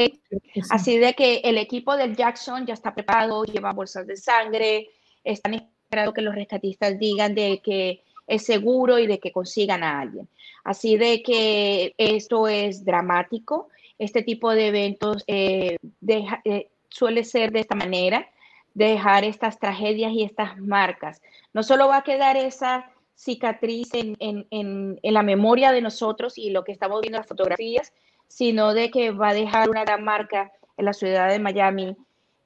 Así 0.71 0.99
de 0.99 1.15
que 1.15 1.37
el 1.39 1.57
equipo 1.57 1.97
del 1.97 2.15
Jackson 2.15 2.67
ya 2.67 2.75
está 2.75 2.95
preparado, 2.95 3.45
lleva 3.45 3.73
bolsas 3.73 4.07
de 4.07 4.17
sangre, 4.17 4.91
están 5.25 5.55
esperando 5.55 6.13
que 6.13 6.21
los 6.21 6.35
rescatistas 6.35 6.99
digan 6.99 7.35
de 7.35 7.61
que 7.65 8.03
es 8.27 8.45
seguro 8.45 8.99
y 8.99 9.07
de 9.07 9.19
que 9.19 9.33
consigan 9.33 9.83
a 9.83 10.01
alguien. 10.01 10.29
Así 10.65 10.97
de 10.97 11.23
que 11.23 11.95
esto 11.97 12.47
es 12.47 12.85
dramático. 12.85 13.69
Este 14.01 14.23
tipo 14.23 14.51
de 14.51 14.69
eventos 14.69 15.23
eh, 15.27 15.77
eh, 16.09 16.71
suele 16.89 17.23
ser 17.23 17.53
de 17.53 17.61
esta 17.61 17.75
manera, 17.75 18.29
dejar 18.73 19.25
estas 19.25 19.59
tragedias 19.59 20.13
y 20.13 20.23
estas 20.23 20.59
marcas. 20.59 21.21
No 21.53 21.63
solo 21.63 21.87
va 21.87 21.99
a 21.99 22.03
quedar 22.03 22.39
esa 22.39 22.91
cicatriz 23.15 23.91
en, 23.93 24.17
en, 24.19 24.99
la 25.03 25.23
memoria 25.23 25.71
de 25.71 25.83
nosotros 25.83 26.39
y 26.39 26.49
lo 26.49 26.65
que 26.65 26.73
estamos 26.73 27.03
viendo 27.03 27.19
en 27.19 27.21
las 27.21 27.29
fotografías, 27.29 27.93
sino 28.27 28.73
de 28.73 28.91
que 28.91 29.11
va 29.11 29.29
a 29.29 29.35
dejar 29.35 29.69
una 29.69 29.85
gran 29.85 30.03
marca 30.03 30.51
en 30.79 30.87
la 30.87 30.95
ciudad 30.95 31.29
de 31.29 31.39
Miami, 31.39 31.95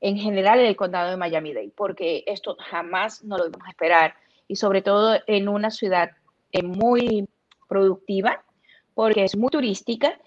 en 0.00 0.16
general 0.18 0.58
en 0.58 0.66
el 0.66 0.74
condado 0.74 1.10
de 1.10 1.16
Miami-Dade, 1.16 1.72
porque 1.76 2.24
esto 2.26 2.56
jamás 2.58 3.22
no 3.22 3.38
lo 3.38 3.44
vamos 3.44 3.66
a 3.68 3.70
esperar 3.70 4.14
y 4.48 4.56
sobre 4.56 4.82
todo 4.82 5.20
en 5.28 5.48
una 5.48 5.70
ciudad 5.70 6.10
eh, 6.50 6.64
muy 6.64 7.28
productiva, 7.68 8.42
porque 8.94 9.22
es 9.22 9.36
muy 9.36 9.50
turística, 9.50 10.18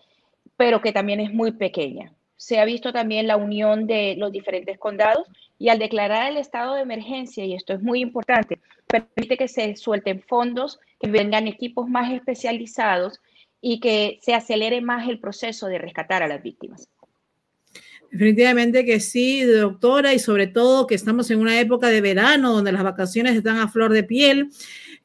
pero 0.58 0.82
que 0.82 0.92
también 0.92 1.20
es 1.20 1.34
muy 1.34 1.52
pequeña. 1.52 2.12
Se 2.36 2.60
ha 2.60 2.66
visto 2.66 2.92
también 2.92 3.28
la 3.28 3.38
unión 3.38 3.88
de 3.88 4.16
los 4.18 4.32
diferentes 4.32 4.78
condados 4.78 5.28
y 5.58 5.70
al 5.70 5.80
declarar 5.80 6.32
el 6.32 6.38
estado 6.38 6.76
de 6.76 6.82
emergencia, 6.82 7.46
y 7.46 7.54
esto 7.54 7.74
es 7.74 7.82
muy 7.82 8.02
importante, 8.02 8.60
permite 8.88 9.38
que 9.38 9.48
se 9.48 9.76
suelten 9.76 10.22
fondos, 10.22 10.80
que 11.00 11.10
vengan 11.10 11.48
equipos 11.48 11.88
más 11.88 12.12
especializados 12.14 13.20
y 13.62 13.80
que 13.80 14.20
se 14.22 14.34
acelere 14.34 14.82
más 14.82 15.10
el 15.10 15.20
proceso 15.20 15.68
de 15.68 15.80
rescatar 15.80 16.22
a 16.22 16.28
las 16.28 16.44
víctimas. 16.44 16.88
Definitivamente 18.12 18.86
que 18.86 19.00
sí, 19.00 19.42
doctora, 19.44 20.14
y 20.14 20.20
sobre 20.20 20.48
todo 20.48 20.88
que 20.88 20.96
estamos 20.96 21.30
en 21.30 21.40
una 21.40 21.60
época 21.60 21.88
de 21.88 22.02
verano 22.02 22.54
donde 22.54 22.72
las 22.72 22.84
vacaciones 22.84 23.36
están 23.36 23.58
a 23.58 23.68
flor 23.68 23.92
de 23.92 24.04
piel. 24.04 24.50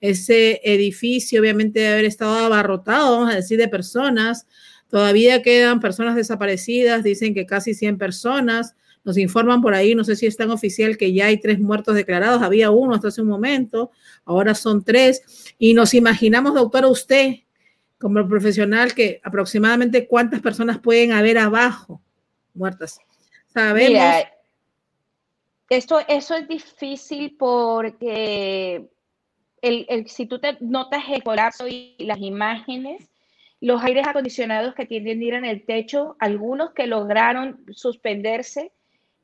Ese 0.00 0.60
edificio 0.62 1.40
obviamente 1.40 1.80
debe 1.80 1.92
haber 1.94 2.04
estado 2.04 2.38
abarrotado, 2.38 3.18
vamos 3.18 3.32
a 3.32 3.36
decir, 3.36 3.58
de 3.58 3.68
personas. 3.68 4.46
Todavía 4.92 5.40
quedan 5.40 5.80
personas 5.80 6.16
desaparecidas, 6.16 7.02
dicen 7.02 7.32
que 7.32 7.46
casi 7.46 7.72
100 7.72 7.96
personas. 7.96 8.76
Nos 9.04 9.16
informan 9.16 9.62
por 9.62 9.72
ahí, 9.72 9.94
no 9.94 10.04
sé 10.04 10.16
si 10.16 10.26
es 10.26 10.36
tan 10.36 10.50
oficial, 10.50 10.98
que 10.98 11.14
ya 11.14 11.24
hay 11.24 11.40
tres 11.40 11.58
muertos 11.58 11.94
declarados. 11.94 12.42
Había 12.42 12.70
uno 12.70 12.94
hasta 12.94 13.08
hace 13.08 13.22
un 13.22 13.28
momento, 13.28 13.90
ahora 14.26 14.54
son 14.54 14.84
tres. 14.84 15.54
Y 15.58 15.72
nos 15.72 15.94
imaginamos, 15.94 16.52
doctora, 16.52 16.88
usted 16.88 17.36
como 17.96 18.28
profesional, 18.28 18.92
que 18.92 19.18
aproximadamente 19.24 20.06
cuántas 20.06 20.42
personas 20.42 20.78
pueden 20.78 21.12
haber 21.12 21.38
abajo 21.38 22.02
muertas. 22.52 22.98
Sabemos. 23.46 24.26
esto, 25.70 26.00
eso 26.06 26.34
es 26.34 26.46
difícil 26.46 27.34
porque 27.38 28.90
el, 29.62 30.06
si 30.06 30.26
tú 30.26 30.38
te 30.38 30.58
notas 30.60 31.04
el 31.10 31.22
colapso 31.22 31.66
y 31.66 31.94
las 31.98 32.18
imágenes, 32.20 33.08
los 33.62 33.80
aires 33.84 34.08
acondicionados 34.08 34.74
que 34.74 34.86
tienden 34.86 35.20
a 35.20 35.24
ir 35.24 35.34
en 35.34 35.44
el 35.44 35.64
techo, 35.64 36.16
algunos 36.18 36.72
que 36.72 36.88
lograron 36.88 37.64
suspenderse, 37.70 38.72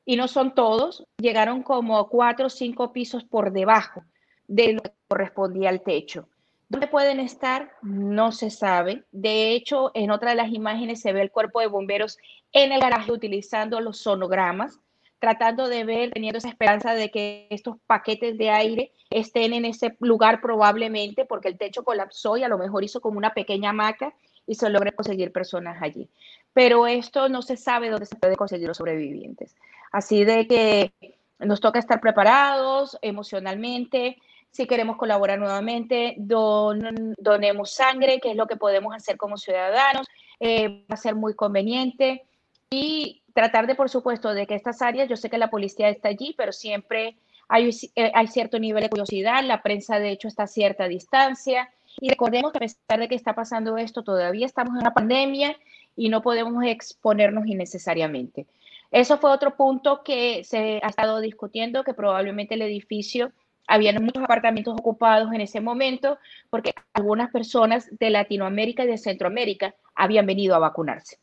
y 0.05 0.17
no 0.17 0.29
son 0.29 0.55
todos, 0.55 1.05
llegaron 1.19 1.63
como 1.63 2.09
cuatro 2.09 2.47
o 2.47 2.49
cinco 2.49 2.93
pisos 2.93 3.25
por 3.25 3.53
debajo 3.53 4.05
de 4.47 4.75
lo 4.75 4.81
que 4.81 4.93
correspondía 5.09 5.69
al 5.69 5.83
techo. 5.83 6.29
¿Dónde 6.69 6.87
pueden 6.87 7.19
estar? 7.19 7.73
No 7.83 8.31
se 8.31 8.51
sabe. 8.51 9.03
De 9.11 9.53
hecho, 9.53 9.91
en 9.93 10.13
otra 10.13 10.31
de 10.31 10.37
las 10.37 10.53
imágenes 10.53 11.01
se 11.01 11.13
ve 11.13 11.21
el 11.21 11.33
cuerpo 11.33 11.61
de 11.61 11.67
bomberos 11.67 12.17
en 12.53 12.71
el 12.71 12.81
garaje 12.81 13.11
utilizando 13.11 13.81
los 13.81 13.99
sonogramas, 13.99 14.79
tratando 15.19 15.69
de 15.69 15.85
ver, 15.85 16.11
teniendo 16.13 16.39
esa 16.39 16.49
esperanza 16.49 16.95
de 16.95 17.11
que 17.11 17.47
estos 17.51 17.77
paquetes 17.87 18.39
de 18.39 18.51
aire 18.51 18.93
estén 19.11 19.53
en 19.53 19.65
ese 19.65 19.97
lugar 20.01 20.41
probablemente 20.41 21.25
porque 21.25 21.49
el 21.49 21.59
techo 21.59 21.85
colapsó 21.85 22.37
y 22.37 22.45
a 22.45 22.49
lo 22.49 22.59
mejor 22.59 22.85
hizo 22.85 23.01
como 23.01 23.19
una 23.19 23.35
pequeña 23.35 23.71
hamaca 23.71 24.15
y 24.47 24.55
se 24.55 24.71
logra 24.71 24.93
conseguir 24.93 25.33
personas 25.33 25.83
allí. 25.83 26.09
Pero 26.53 26.87
esto 26.87 27.29
no 27.29 27.43
se 27.43 27.57
sabe 27.57 27.91
dónde 27.91 28.07
se 28.07 28.17
puede 28.17 28.37
conseguir 28.37 28.69
los 28.69 28.79
sobrevivientes. 28.79 29.55
Así 29.93 30.25
de 30.25 30.47
que 30.47 30.93
nos 31.39 31.61
toca 31.61 31.79
estar 31.79 32.01
preparados 32.01 32.99
emocionalmente, 33.03 34.19
si 34.51 34.67
queremos 34.67 34.97
colaborar 34.97 35.39
nuevamente, 35.39 36.15
donemos 36.19 37.71
sangre, 37.73 38.19
que 38.21 38.31
es 38.31 38.37
lo 38.37 38.47
que 38.47 38.57
podemos 38.57 38.95
hacer 38.95 39.17
como 39.17 39.37
ciudadanos, 39.37 40.07
eh, 40.41 40.85
va 40.91 40.95
a 40.95 40.97
ser 40.97 41.15
muy 41.15 41.35
conveniente 41.35 42.25
y 42.71 43.23
tratar 43.39 43.69
de, 43.69 43.77
por 43.77 43.89
supuesto, 43.89 44.35
de 44.35 44.49
que 44.49 44.57
estas 44.57 44.83
áreas, 44.83 45.09
yo 45.09 45.17
sé 45.17 45.31
que 45.31 45.39
la 45.39 45.49
policía 45.49 45.89
está 45.89 46.09
allí, 46.09 46.35
pero 46.37 46.51
siempre 46.51 47.15
hay, 47.47 47.71
eh, 47.95 48.11
hay 48.13 48.27
cierto 48.27 48.59
nivel 48.59 48.83
de 48.83 48.91
curiosidad, 48.91 49.45
la 49.45 49.63
prensa 49.63 50.01
de 50.01 50.11
hecho 50.11 50.27
está 50.27 50.43
a 50.43 50.47
cierta 50.49 50.89
distancia 50.89 51.71
y 52.01 52.09
recordemos 52.09 52.51
que 52.51 52.59
a 52.59 52.63
pesar 52.63 52.99
de 52.99 53.07
que 53.07 53.15
está 53.15 53.37
pasando 53.37 53.79
esto, 53.79 54.03
todavía 54.03 54.45
estamos 54.45 54.75
en 54.75 54.81
una 54.81 54.93
pandemia 54.93 55.57
y 55.95 56.09
no 56.09 56.21
podemos 56.21 56.65
exponernos 56.65 57.47
innecesariamente. 57.47 58.49
Eso 58.91 59.19
fue 59.19 59.31
otro 59.31 59.55
punto 59.55 60.03
que 60.03 60.43
se 60.43 60.81
ha 60.83 60.89
estado 60.89 61.21
discutiendo, 61.21 61.85
que 61.85 61.95
probablemente 61.95 62.55
el 62.55 62.63
edificio 62.63 63.31
habían 63.69 64.03
muchos 64.03 64.25
apartamentos 64.25 64.75
ocupados 64.77 65.33
en 65.33 65.43
ese 65.43 65.61
momento 65.61 66.19
porque 66.51 66.73
algunas 66.93 67.31
personas 67.31 67.89
de 68.01 68.11
Latinoamérica 68.11 68.83
y 68.83 68.89
de 68.89 68.99
Centroamérica 68.99 69.77
habían 69.95 70.27
venido 70.27 70.57
a 70.57 70.59
vacunarse. 70.59 71.19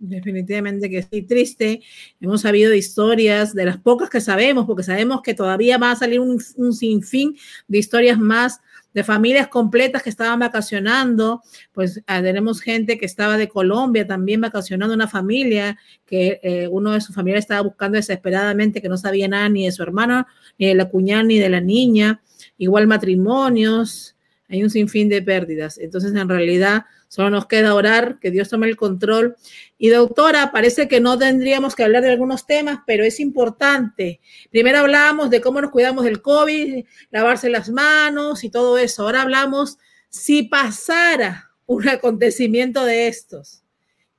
Definitivamente 0.00 0.88
que 0.88 1.02
sí, 1.02 1.22
triste. 1.22 1.82
Hemos 2.20 2.42
sabido 2.42 2.72
historias, 2.72 3.52
de 3.52 3.64
las 3.64 3.78
pocas 3.78 4.08
que 4.08 4.20
sabemos, 4.20 4.64
porque 4.64 4.84
sabemos 4.84 5.22
que 5.22 5.34
todavía 5.34 5.76
va 5.76 5.90
a 5.90 5.96
salir 5.96 6.20
un, 6.20 6.40
un 6.56 6.72
sinfín 6.72 7.36
de 7.66 7.78
historias 7.78 8.18
más 8.18 8.60
de 8.94 9.04
familias 9.04 9.48
completas 9.48 10.02
que 10.02 10.10
estaban 10.10 10.38
vacacionando, 10.38 11.42
pues 11.72 12.02
ah, 12.06 12.22
tenemos 12.22 12.60
gente 12.60 12.98
que 12.98 13.06
estaba 13.06 13.36
de 13.36 13.48
Colombia 13.48 14.06
también 14.06 14.40
vacacionando, 14.40 14.94
una 14.94 15.08
familia 15.08 15.78
que 16.06 16.40
eh, 16.42 16.68
uno 16.68 16.92
de 16.92 17.00
sus 17.00 17.14
familiares 17.14 17.44
estaba 17.44 17.60
buscando 17.60 17.96
desesperadamente, 17.96 18.80
que 18.80 18.88
no 18.88 18.96
sabía 18.96 19.28
nada 19.28 19.48
ni 19.48 19.66
de 19.66 19.72
su 19.72 19.82
hermano, 19.82 20.26
ni 20.58 20.66
de 20.66 20.74
la 20.74 20.88
cuñada, 20.88 21.22
ni 21.22 21.38
de 21.38 21.48
la 21.48 21.60
niña, 21.60 22.22
igual 22.56 22.86
matrimonios, 22.86 24.16
hay 24.48 24.62
un 24.62 24.70
sinfín 24.70 25.08
de 25.08 25.22
pérdidas. 25.22 25.78
Entonces, 25.78 26.14
en 26.14 26.28
realidad, 26.28 26.86
solo 27.08 27.30
nos 27.30 27.46
queda 27.46 27.74
orar, 27.74 28.18
que 28.18 28.30
Dios 28.30 28.48
tome 28.48 28.68
el 28.68 28.76
control. 28.76 29.36
Y 29.76 29.88
doctora, 29.88 30.50
parece 30.52 30.88
que 30.88 31.00
no 31.00 31.18
tendríamos 31.18 31.74
que 31.74 31.84
hablar 31.84 32.02
de 32.02 32.10
algunos 32.10 32.46
temas, 32.46 32.80
pero 32.86 33.04
es 33.04 33.20
importante. 33.20 34.20
Primero 34.50 34.78
hablábamos 34.78 35.30
de 35.30 35.40
cómo 35.40 35.60
nos 35.60 35.70
cuidamos 35.70 36.04
del 36.04 36.22
COVID, 36.22 36.84
lavarse 37.10 37.50
las 37.50 37.68
manos 37.68 38.42
y 38.44 38.50
todo 38.50 38.78
eso. 38.78 39.02
Ahora 39.02 39.22
hablamos 39.22 39.78
si 40.08 40.44
pasara 40.44 41.50
un 41.66 41.88
acontecimiento 41.88 42.84
de 42.84 43.08
estos. 43.08 43.62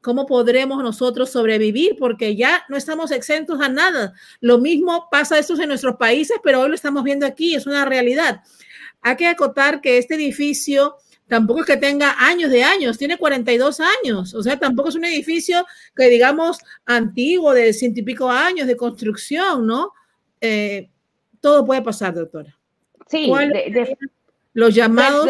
¿Cómo 0.01 0.25
podremos 0.25 0.81
nosotros 0.81 1.29
sobrevivir? 1.29 1.97
Porque 1.99 2.37
ya 2.37 2.63
no 2.69 2.77
estamos 2.77 3.11
exentos 3.11 3.59
a 3.59 3.67
nada. 3.67 4.13
Lo 4.39 4.57
mismo 4.57 5.09
pasa 5.11 5.37
esto 5.37 5.61
en 5.61 5.67
nuestros 5.67 5.97
países, 5.97 6.37
pero 6.41 6.61
hoy 6.61 6.69
lo 6.69 6.75
estamos 6.75 7.03
viendo 7.03 7.25
aquí, 7.25 7.53
es 7.55 7.67
una 7.67 7.83
realidad. 7.83 8.41
Hay 9.01 9.15
que 9.15 9.27
acotar 9.27 9.81
que 9.81 9.97
este 9.97 10.15
edificio 10.15 10.95
tampoco 11.27 11.61
es 11.61 11.65
que 11.67 11.77
tenga 11.77 12.15
años 12.17 12.49
de 12.49 12.63
años, 12.63 12.97
tiene 12.97 13.17
42 13.17 13.79
años, 13.79 14.33
o 14.33 14.41
sea, 14.41 14.57
tampoco 14.57 14.89
es 14.89 14.95
un 14.95 15.05
edificio 15.05 15.65
que 15.95 16.09
digamos 16.09 16.57
antiguo, 16.85 17.53
de 17.53 17.71
ciento 17.71 17.99
y 17.99 18.03
pico 18.03 18.29
años 18.29 18.67
de 18.67 18.75
construcción, 18.75 19.65
¿no? 19.65 19.93
Eh, 20.41 20.89
todo 21.39 21.65
puede 21.65 21.81
pasar, 21.81 22.15
doctora. 22.15 22.57
Sí, 23.07 23.31
los 24.53 24.75
llamados, 24.75 25.29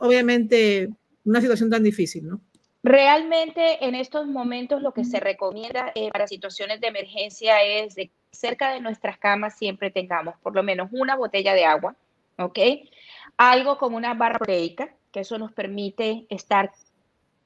obviamente, 0.00 0.88
una 1.24 1.40
situación 1.40 1.70
tan 1.70 1.82
difícil, 1.82 2.26
¿no? 2.26 2.40
Realmente 2.82 3.84
en 3.84 3.94
estos 3.94 4.26
momentos 4.26 4.80
lo 4.80 4.92
que 4.94 5.04
se 5.04 5.20
recomienda 5.20 5.92
eh, 5.94 6.10
para 6.10 6.26
situaciones 6.26 6.80
de 6.80 6.86
emergencia 6.86 7.62
es 7.62 7.94
de 7.94 8.10
cerca 8.32 8.72
de 8.72 8.80
nuestras 8.80 9.18
camas 9.18 9.58
siempre 9.58 9.90
tengamos 9.90 10.34
por 10.42 10.54
lo 10.54 10.62
menos 10.62 10.88
una 10.92 11.14
botella 11.14 11.52
de 11.52 11.66
agua, 11.66 11.94
¿ok? 12.40 12.58
Algo 13.36 13.78
como 13.78 13.96
una 13.96 14.14
barra 14.14 14.38
proteica, 14.38 14.94
que 15.12 15.20
eso 15.20 15.38
nos 15.38 15.52
permite 15.52 16.26
estar, 16.28 16.72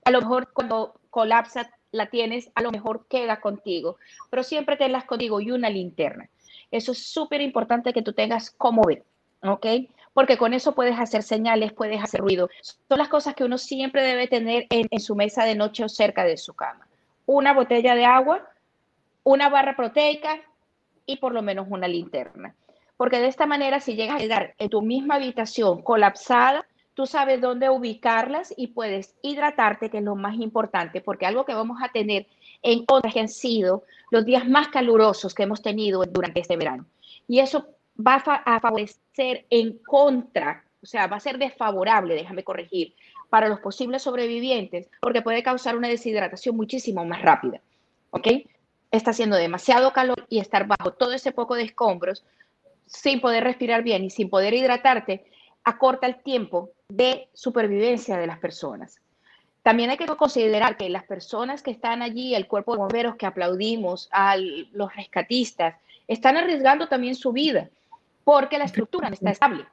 a 0.05 0.11
lo 0.11 0.21
mejor 0.21 0.53
cuando 0.53 1.01
colapsa 1.11 1.71
la 1.93 2.07
tienes, 2.07 2.51
a 2.55 2.63
lo 2.63 2.71
mejor 2.71 3.07
queda 3.09 3.41
contigo, 3.41 3.97
pero 4.31 4.43
siempre 4.43 4.77
tenlas 4.77 5.05
contigo 5.05 5.41
y 5.41 5.51
una 5.51 5.71
linterna. 5.71 6.29
Eso 6.71 6.93
es 6.93 7.07
súper 7.07 7.41
importante 7.41 7.93
que 7.93 8.03
tú 8.03 8.13
tengas 8.13 8.51
como 8.51 8.83
ver, 8.83 9.05
¿ok? 9.43 9.67
porque 10.15 10.39
con 10.39 10.55
eso 10.55 10.75
puedes 10.75 10.99
hacer 10.99 11.25
señales, 11.25 11.73
puedes 11.73 12.03
hacer 12.03 12.21
ruido. 12.21 12.49
Son 12.63 12.99
las 12.99 13.09
cosas 13.09 13.35
que 13.35 13.45
uno 13.45 13.59
siempre 13.59 14.03
debe 14.03 14.29
tener 14.29 14.67
en, 14.71 14.87
en 14.89 15.01
su 15.01 15.17
mesa 15.17 15.45
de 15.45 15.57
noche 15.57 15.85
o 15.85 15.89
cerca 15.89 16.25
de 16.25 16.37
su 16.37 16.55
cama. 16.55 16.87
Una 17.27 17.53
botella 17.53 17.97
de 17.97 18.05
agua, 18.05 18.49
una 19.25 19.49
barra 19.49 19.75
proteica 19.75 20.41
y 21.05 21.17
por 21.17 21.35
lo 21.35 21.43
menos 21.43 21.67
una 21.69 21.89
linterna. 21.89 22.55
Porque 22.97 23.19
de 23.19 23.29
esta 23.29 23.47
manera, 23.47 23.81
si 23.81 23.95
llegas 23.95 24.17
a 24.17 24.19
quedar 24.19 24.55
en 24.59 24.69
tu 24.69 24.83
misma 24.83 25.17
habitación 25.17 25.83
colapsada, 25.83 26.67
tú 26.95 27.07
sabes 27.07 27.41
dónde 27.41 27.69
ubicarlas 27.69 28.55
y 28.57 28.69
puedes 28.69 29.15
hidratarte, 29.23 29.91
que 29.91 29.99
es 29.99 30.05
lo 30.05 30.15
más 30.15 30.37
importante, 30.37 31.01
porque 31.01 31.27
algo 31.27 31.45
que 31.45 31.55
vamos 31.55 31.79
a 31.83 31.91
tener 31.91 32.27
en 32.63 32.87
contra 32.87 33.11
que 33.11 33.21
han 33.21 33.29
sido 33.29 33.83
los 34.11 34.25
días 34.25 34.49
más 34.49 34.69
calurosos 34.69 35.35
que 35.35 35.43
hemos 35.43 35.61
tenido 35.61 36.05
durante 36.05 36.41
este 36.41 36.57
verano. 36.57 36.87
Y 37.27 37.41
eso 37.41 37.67
va 37.99 38.15
a 38.15 38.61
favorecer 38.61 39.45
en 39.51 39.79
contra, 39.79 40.65
o 40.83 40.87
sea, 40.87 41.07
va 41.07 41.17
a 41.17 41.21
ser 41.21 41.39
desfavorable, 41.39 42.15
déjame 42.15 42.45
corregir, 42.45 42.95
para 43.29 43.49
los 43.49 43.61
posibles 43.61 44.03
sobrevivientes, 44.03 44.89
porque 45.01 45.23
puede 45.23 45.43
causar 45.43 45.77
una 45.77 45.89
deshidratación 45.89 46.57
muchísimo 46.57 47.05
más 47.05 47.23
rápida. 47.23 47.61
¿Ok? 48.11 48.29
Está 48.93 49.11
haciendo 49.11 49.37
demasiado 49.37 49.93
calor 49.93 50.25
y 50.29 50.39
estar 50.39 50.69
bajo 50.69 50.93
todo 50.93 51.13
ese 51.13 51.33
poco 51.33 51.57
de 51.57 51.65
escombros 51.65 52.25
sin 52.87 53.21
poder 53.21 53.45
respirar 53.45 53.83
bien 53.83 54.05
y 54.05 54.11
sin 54.11 54.31
poder 54.31 54.55
hidratarte, 54.55 55.25
acorta 55.65 56.07
el 56.07 56.23
tiempo 56.23 56.71
de 56.89 57.29
supervivencia 57.33 58.17
de 58.17 58.27
las 58.27 58.39
personas. 58.39 59.01
También 59.63 59.89
hay 59.89 59.97
que 59.97 60.07
considerar 60.07 60.77
que 60.77 60.91
las 60.91 61.05
personas 61.05 61.63
que 61.63 61.71
están 61.71 62.03
allí, 62.03 62.35
el 62.35 62.47
cuerpo 62.47 62.73
de 62.73 62.79
bomberos 62.81 63.17
que 63.17 63.25
aplaudimos, 63.25 64.09
a 64.13 64.37
los 64.37 64.95
rescatistas, 64.95 65.77
están 66.07 66.37
arriesgando 66.37 66.89
también 66.89 67.15
su 67.15 67.33
vida 67.33 67.71
porque 68.25 68.59
la 68.59 68.65
estructura 68.65 69.09
no 69.09 69.15
está 69.15 69.31
estable. 69.31 69.67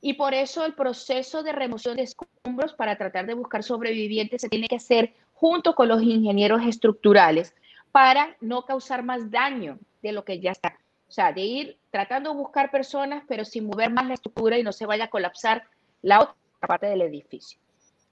Y 0.00 0.14
por 0.14 0.34
eso 0.34 0.64
el 0.64 0.74
proceso 0.74 1.42
de 1.42 1.52
remoción 1.52 1.96
de 1.96 2.02
escombros 2.02 2.74
para 2.74 2.96
tratar 2.96 3.26
de 3.26 3.34
buscar 3.34 3.62
sobrevivientes 3.62 4.42
se 4.42 4.48
tiene 4.48 4.68
que 4.68 4.76
hacer 4.76 5.14
junto 5.32 5.74
con 5.74 5.88
los 5.88 6.02
ingenieros 6.02 6.62
estructurales 6.62 7.54
para 7.92 8.36
no 8.40 8.64
causar 8.64 9.02
más 9.04 9.30
daño 9.30 9.78
de 10.02 10.12
lo 10.12 10.24
que 10.24 10.40
ya 10.40 10.52
está. 10.52 10.76
O 11.12 11.14
sea, 11.14 11.30
de 11.30 11.42
ir 11.42 11.76
tratando 11.90 12.30
de 12.30 12.36
buscar 12.36 12.70
personas, 12.70 13.22
pero 13.28 13.44
sin 13.44 13.66
mover 13.66 13.90
más 13.90 14.06
la 14.06 14.14
estructura 14.14 14.56
y 14.56 14.62
no 14.62 14.72
se 14.72 14.86
vaya 14.86 15.04
a 15.04 15.10
colapsar 15.10 15.64
la 16.00 16.20
otra 16.20 16.34
parte 16.66 16.86
del 16.86 17.02
edificio. 17.02 17.58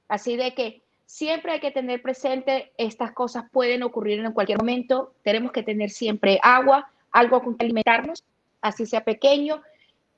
Así 0.07 0.37
de 0.37 0.52
que 0.52 0.83
siempre 1.07 1.52
hay 1.52 1.61
que 1.61 1.71
tener 1.71 2.02
presente, 2.02 2.73
estas 2.76 3.12
cosas 3.12 3.45
pueden 3.50 3.85
ocurrir 3.85 4.21
en 4.21 4.33
cualquier 4.33 4.59
momento. 4.59 5.14
Tenemos 5.23 5.50
que 5.50 5.62
tener 5.62 5.88
siempre 5.88 6.38
agua, 6.42 6.90
algo 7.11 7.42
con 7.42 7.57
que 7.57 7.64
alimentarnos, 7.64 8.23
así 8.61 8.85
sea 8.85 9.02
pequeño, 9.02 9.62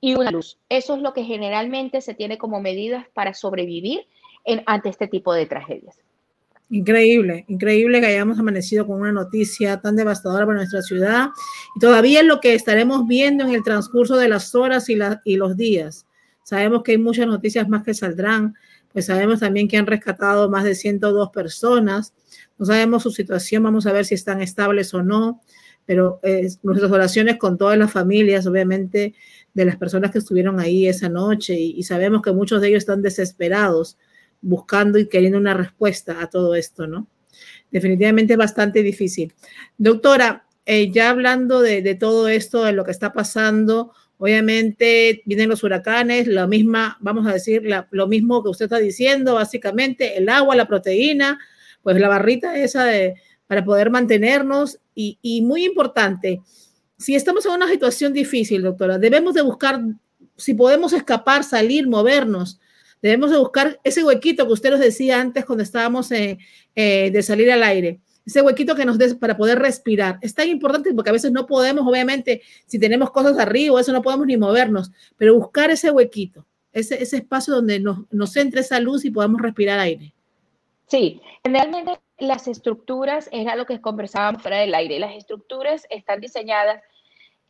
y 0.01 0.17
una 0.17 0.33
luz. 0.33 0.59
Eso 0.69 0.97
es 0.97 1.03
lo 1.03 1.13
que 1.13 1.23
generalmente 1.23 2.01
se 2.01 2.15
tiene 2.15 2.37
como 2.37 2.61
medidas 2.61 3.07
para 3.15 3.33
sobrevivir 3.33 4.09
ante 4.67 4.89
este 4.89 5.07
tipo 5.07 5.33
de 5.33 5.47
tragedias. 5.47 6.01
Increíble, 6.73 7.45
increíble 7.49 8.01
que 8.01 8.07
hayamos 8.07 8.39
amanecido 8.39 8.87
con 8.87 9.03
una 9.03 9.13
noticia 9.13 9.83
tan 9.83 9.95
devastadora 9.95 10.47
para 10.47 10.57
nuestra 10.57 10.81
ciudad 10.81 11.29
y 11.77 11.81
todavía 11.81 12.21
es 12.21 12.27
lo 12.27 12.41
que 12.41 12.55
estaremos 12.55 13.07
viendo 13.07 13.45
en 13.45 13.51
el 13.51 13.63
transcurso 13.63 14.17
de 14.17 14.31
las 14.31 14.55
horas 14.55 14.89
y, 14.89 14.97
y 15.27 15.37
los 15.37 15.55
días. 15.59 16.07
Sabemos 16.43 16.83
que 16.83 16.93
hay 16.93 16.99
muchas 16.99 17.27
noticias 17.27 17.69
más 17.69 17.83
que 17.83 17.93
saldrán, 17.93 18.55
pues 18.91 19.05
sabemos 19.05 19.41
también 19.41 19.69
que 19.69 19.77
han 19.77 19.87
rescatado 19.87 20.49
más 20.49 20.65
de 20.65 20.75
102 20.75 21.29
personas. 21.29 22.15
No 22.57 22.65
sabemos 22.65 23.03
su 23.03 23.11
situación, 23.11 23.63
vamos 23.65 23.87
a 23.87 23.93
ver 23.93 24.07
si 24.07 24.15
están 24.15 24.41
estables 24.41 24.95
o 24.95 25.03
no, 25.03 25.43
pero 25.85 26.21
eh, 26.23 26.49
nuestras 26.63 26.91
oraciones 26.91 27.37
con 27.37 27.59
todas 27.59 27.77
las 27.77 27.93
familias, 27.93 28.47
obviamente, 28.47 29.15
de 29.53 29.65
las 29.67 29.77
personas 29.77 30.11
que 30.11 30.21
estuvieron 30.21 30.59
ahí 30.59 30.89
esa 30.89 31.11
noche 31.11 31.55
y 31.55 31.83
sabemos 31.83 32.23
que 32.23 32.33
muchos 32.33 32.63
de 32.63 32.69
ellos 32.69 32.79
están 32.79 33.03
desesperados 33.03 33.99
buscando 34.43 34.99
y 34.99 35.09
queriendo 35.09 35.39
una 35.39 35.55
respuesta 35.55 36.21
a 36.21 36.29
todo 36.29 36.55
esto, 36.55 36.87
¿no? 36.87 37.07
Definitivamente 37.71 38.37
bastante 38.37 38.83
difícil. 38.83 39.33
Doctora, 39.79 40.45
eh, 40.67 40.91
ya 40.91 41.11
hablando 41.11 41.61
de, 41.61 41.95
todo 41.95 42.29
esto, 42.29 42.65
de 42.65 42.73
lo 42.73 42.85
que 42.85 42.91
está 42.91 43.13
pasando, 43.13 43.93
obviamente 44.19 45.23
vienen 45.25 45.49
los 45.49 45.65
huracanes, 45.65 46.27
la 46.27 46.47
misma, 46.47 46.99
vamos 47.01 47.27
a 47.27 47.33
decir, 47.33 47.63
lo 47.91 48.07
mismo 48.07 48.43
que 48.43 48.51
usted 48.51 48.67
está 48.67 48.79
diciendo, 48.79 49.35
básicamente, 49.35 50.19
el 50.19 50.29
agua, 50.29 50.55
la 50.55 50.69
proteína, 50.69 51.39
pues 51.83 51.99
la 51.99 52.09
barrita 52.09 52.57
esa 52.57 52.85
de, 52.85 53.15
para 53.47 53.65
poder 53.65 53.91
mantenernos 53.91 54.79
y, 54.95 55.19
y 55.23 55.43
muy 55.43 55.65
importante, 55.65 56.41
si 56.99 57.17
estamos 57.17 57.45
en 57.47 57.53
una 57.53 57.69
situación 57.69 58.13
difícil, 58.13 58.63
doctora, 58.63 58.99
debemos 58.99 59.35
de 59.35 59.43
buscar 59.43 59.81
si 60.37 60.55
podemos 60.55 60.93
escapar, 60.93 61.45
salir, 61.45 61.89
movernos, 61.89 62.61
Debemos 63.03 63.33
de 63.33 63.39
buscar 63.39 63.81
ese 63.83 64.05
huequito 64.05 64.47
que 64.47 64.53
usted 64.53 64.71
nos 64.71 64.81
decía 64.81 65.21
antes 65.21 65.45
cuando 65.45 65.65
estábamos 65.65 66.11
eh, 66.13 66.39
eh, 66.77 67.11
de 67.11 67.23
salir 67.23 67.51
al 67.51 67.65
aire. 67.65 67.99
Ese 68.25 68.41
huequito 68.41 68.77
que 68.77 68.85
nos 68.85 68.97
dé 68.97 69.13
para 69.17 69.37
poder 69.37 69.59
respirar. 69.59 70.21
Es 70.23 70.35
tan 70.35 70.49
importante 70.49 70.95
porque 70.95 71.11
a 71.11 71.13
veces 71.13 71.33
no 71.33 71.45
podemos, 71.45 71.85
obviamente, 71.85 72.43
si 72.67 72.79
tenemos 72.79 73.11
cosas 73.11 73.37
arriba, 73.39 73.81
eso 73.81 73.93
no 73.93 74.03
podemos 74.03 74.27
ni 74.27 74.37
movernos, 74.37 74.93
pero 75.17 75.35
buscar 75.35 75.73
ese 75.73 75.91
huequito, 75.91 76.47
ese, 76.73 77.03
ese 77.03 77.17
espacio 77.17 77.53
donde 77.53 77.81
nos, 77.81 77.99
nos 78.13 78.37
entre 78.37 78.61
esa 78.61 78.79
luz 78.79 79.05
y 79.05 79.11
podamos 79.11 79.43
respirar 79.43 79.81
aire. 79.81 80.15
Sí, 80.87 81.21
generalmente 81.43 81.99
las 82.19 82.47
estructuras, 82.47 83.29
era 83.33 83.57
lo 83.57 83.67
que 83.67 83.81
conversábamos 83.81 84.43
fuera 84.43 84.59
del 84.59 84.75
aire, 84.75 85.01
las 85.01 85.17
estructuras 85.17 85.87
están 85.91 86.21
diseñadas 86.21 86.83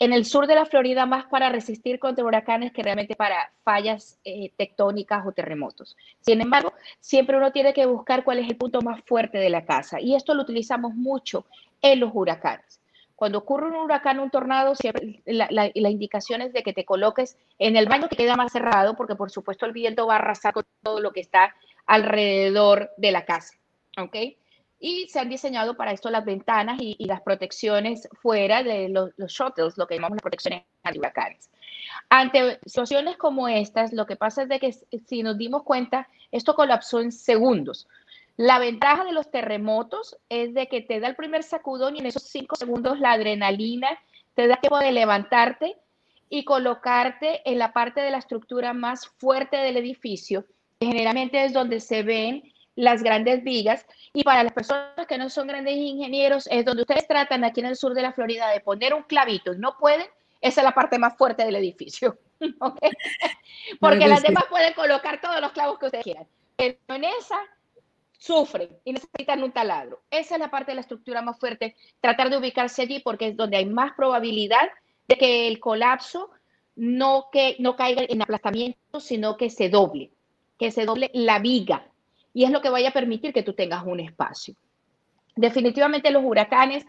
en 0.02 0.12
el 0.12 0.24
sur 0.24 0.48
de 0.48 0.56
la 0.56 0.66
Florida 0.66 1.06
más 1.06 1.26
para 1.26 1.48
resistir 1.48 2.00
contra 2.00 2.24
huracanes 2.24 2.72
que 2.72 2.82
realmente 2.82 3.14
para 3.14 3.52
fallas 3.62 4.18
eh, 4.24 4.50
tectónicas 4.56 5.24
o 5.24 5.30
terremotos. 5.30 5.96
Sin 6.18 6.40
embargo, 6.40 6.72
siempre 6.98 7.36
uno 7.36 7.52
tiene 7.52 7.72
que 7.72 7.86
buscar 7.86 8.24
cuál 8.24 8.40
es 8.40 8.48
el 8.48 8.56
punto 8.56 8.82
más 8.82 9.00
fuerte 9.04 9.38
de 9.38 9.48
la 9.48 9.64
casa 9.64 10.00
y 10.00 10.16
esto 10.16 10.34
lo 10.34 10.42
utilizamos 10.42 10.92
mucho 10.96 11.46
en 11.82 12.00
los 12.00 12.10
huracanes. 12.12 12.80
Cuando 13.14 13.38
ocurre 13.38 13.68
un 13.68 13.76
huracán, 13.76 14.18
un 14.18 14.30
tornado, 14.30 14.74
siempre 14.74 15.22
la, 15.24 15.48
la, 15.48 15.90
indicación 15.90 16.42
es 16.42 16.52
de 16.52 16.64
que 16.64 16.72
te 16.72 16.84
coloques 16.84 17.36
en 17.60 17.76
el 17.76 17.86
baño 17.86 18.08
que 18.08 18.16
queda 18.16 18.34
más 18.34 18.50
cerrado, 18.50 18.96
porque 18.96 19.14
por 19.14 19.30
supuesto 19.30 19.66
el 19.66 19.72
viento 19.72 20.08
va 20.08 20.14
a 20.14 20.18
arrasar 20.18 20.52
todo 20.82 20.98
lo 20.98 21.12
que 21.12 21.20
está 21.20 21.54
alrededor 21.86 22.90
de 22.96 23.12
la 23.12 23.24
casa. 23.24 23.54
¿Ok? 23.96 24.16
Y 24.84 25.06
se 25.08 25.20
han 25.20 25.28
diseñado 25.28 25.76
para 25.76 25.92
esto 25.92 26.10
las 26.10 26.24
ventanas 26.24 26.76
y, 26.80 26.96
las 27.06 27.20
protecciones 27.20 28.08
fuera 28.20 28.64
de 28.64 28.88
los, 28.88 29.12
shuttles, 29.16 29.78
lo 29.78 29.86
que 29.86 29.94
llamamos 29.94 30.16
las 30.16 30.22
protecciones 30.22 30.64
huracanes. 30.96 31.48
Ante 32.08 32.58
situaciones 32.66 33.16
como 33.16 33.46
estas, 33.46 33.92
lo 33.92 34.06
que 34.06 34.16
pasa 34.16 34.42
es 34.42 34.48
de 34.48 34.58
que 34.58 34.72
si 34.72 35.22
nos 35.22 35.38
dimos 35.38 35.62
cuenta, 35.62 36.08
esto 36.32 36.56
colapsó 36.56 37.00
en 37.00 37.12
segundos. 37.12 37.86
La 38.36 38.58
ventaja 38.58 39.04
de 39.04 39.12
los 39.12 39.30
terremotos 39.30 40.16
es 40.28 40.52
de 40.52 40.66
que 40.66 40.80
te 40.80 40.98
da 40.98 41.06
el 41.06 41.14
primer 41.14 41.44
sacudón 41.44 41.94
y 41.94 42.00
en 42.00 42.06
esos 42.06 42.24
cinco 42.24 42.56
segundos 42.56 42.98
la 42.98 43.12
adrenalina 43.12 43.88
te 44.34 44.48
da 44.48 44.56
tiempo 44.56 44.80
de 44.80 44.90
levantarte 44.90 45.76
y 46.28 46.42
colocarte 46.42 47.48
en 47.48 47.60
la 47.60 47.72
parte 47.72 48.00
de 48.00 48.10
la 48.10 48.18
estructura 48.18 48.72
más 48.72 49.06
fuerte 49.06 49.58
del 49.58 49.76
edificio, 49.76 50.44
que 50.80 50.86
generalmente 50.86 51.44
es 51.44 51.52
donde 51.52 51.78
se 51.78 52.02
ven 52.02 52.51
las 52.74 53.02
grandes 53.02 53.42
vigas. 53.42 53.86
Y 54.12 54.22
para 54.22 54.42
las 54.42 54.52
personas 54.52 55.06
que 55.06 55.18
no 55.18 55.28
son 55.28 55.48
grandes 55.48 55.76
ingenieros, 55.76 56.48
es 56.50 56.64
donde 56.64 56.82
ustedes 56.82 57.06
tratan 57.06 57.44
aquí 57.44 57.60
en 57.60 57.66
el 57.66 57.76
sur 57.76 57.94
de 57.94 58.02
la 58.02 58.12
Florida 58.12 58.48
de 58.50 58.60
poner 58.60 58.94
un 58.94 59.02
clavito 59.02 59.54
no 59.54 59.76
pueden, 59.78 60.06
esa 60.40 60.60
es 60.60 60.64
la 60.64 60.74
parte 60.74 60.98
más 60.98 61.16
fuerte 61.16 61.44
del 61.44 61.56
edificio. 61.56 62.18
Porque 63.80 64.08
las 64.08 64.22
demás 64.22 64.44
pueden 64.50 64.74
colocar 64.74 65.20
todos 65.20 65.40
los 65.40 65.52
clavos 65.52 65.78
que 65.78 65.86
ustedes 65.86 66.04
quieran. 66.04 66.26
Pero 66.56 66.76
en 66.88 67.04
esa 67.04 67.38
sufren 68.18 68.68
y 68.84 68.92
necesitan 68.92 69.42
un 69.42 69.52
taladro. 69.52 70.02
Esa 70.10 70.34
es 70.34 70.40
la 70.40 70.50
parte 70.50 70.70
de 70.70 70.76
la 70.76 70.80
estructura 70.82 71.22
más 71.22 71.38
fuerte, 71.38 71.76
tratar 72.00 72.30
de 72.30 72.36
ubicarse 72.36 72.82
allí 72.82 73.00
porque 73.00 73.28
es 73.28 73.36
donde 73.36 73.56
hay 73.56 73.66
más 73.66 73.92
probabilidad 73.96 74.68
de 75.08 75.16
que 75.16 75.48
el 75.48 75.58
colapso 75.58 76.30
no, 76.76 77.26
que, 77.32 77.56
no 77.58 77.74
caiga 77.74 78.04
en 78.08 78.22
aplastamiento, 78.22 79.00
sino 79.00 79.36
que 79.36 79.50
se 79.50 79.68
doble, 79.68 80.12
que 80.58 80.70
se 80.70 80.84
doble 80.84 81.10
la 81.14 81.40
viga 81.40 81.91
y 82.34 82.44
es 82.44 82.50
lo 82.50 82.60
que 82.60 82.70
vaya 82.70 82.90
a 82.90 82.92
permitir 82.92 83.32
que 83.32 83.42
tú 83.42 83.52
tengas 83.52 83.84
un 83.84 84.00
espacio. 84.00 84.54
Definitivamente 85.36 86.10
los 86.10 86.24
huracanes, 86.24 86.84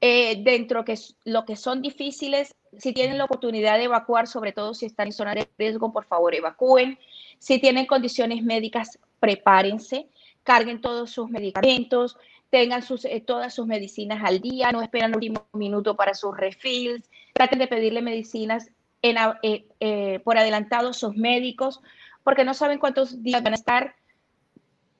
eh, 0.00 0.42
dentro 0.42 0.82
de 0.82 0.98
lo 1.24 1.44
que 1.44 1.56
son 1.56 1.80
difíciles, 1.82 2.54
si 2.78 2.92
tienen 2.92 3.18
la 3.18 3.24
oportunidad 3.24 3.78
de 3.78 3.84
evacuar, 3.84 4.26
sobre 4.26 4.52
todo 4.52 4.74
si 4.74 4.86
están 4.86 5.06
en 5.06 5.12
zona 5.12 5.34
de 5.34 5.48
riesgo, 5.56 5.92
por 5.92 6.04
favor 6.04 6.34
evacúen. 6.34 6.98
Si 7.38 7.58
tienen 7.58 7.86
condiciones 7.86 8.42
médicas, 8.42 8.98
prepárense, 9.20 10.08
carguen 10.42 10.80
todos 10.80 11.10
sus 11.10 11.30
medicamentos, 11.30 12.16
tengan 12.50 12.82
sus, 12.82 13.04
eh, 13.06 13.22
todas 13.26 13.54
sus 13.54 13.66
medicinas 13.66 14.22
al 14.22 14.40
día, 14.40 14.70
no 14.72 14.82
esperen 14.82 15.10
el 15.10 15.16
último 15.16 15.46
minuto 15.52 15.96
para 15.96 16.14
sus 16.14 16.36
refills, 16.36 17.10
traten 17.32 17.58
de 17.58 17.66
pedirle 17.66 18.02
medicinas 18.02 18.70
eh, 19.02 20.20
por 20.24 20.36
adelantado 20.36 20.90
a 20.90 20.92
sus 20.92 21.14
médicos, 21.14 21.80
porque 22.24 22.44
no 22.44 22.54
saben 22.54 22.78
cuántos 22.78 23.22
días 23.22 23.42
van 23.42 23.52
a 23.52 23.56
estar 23.56 23.94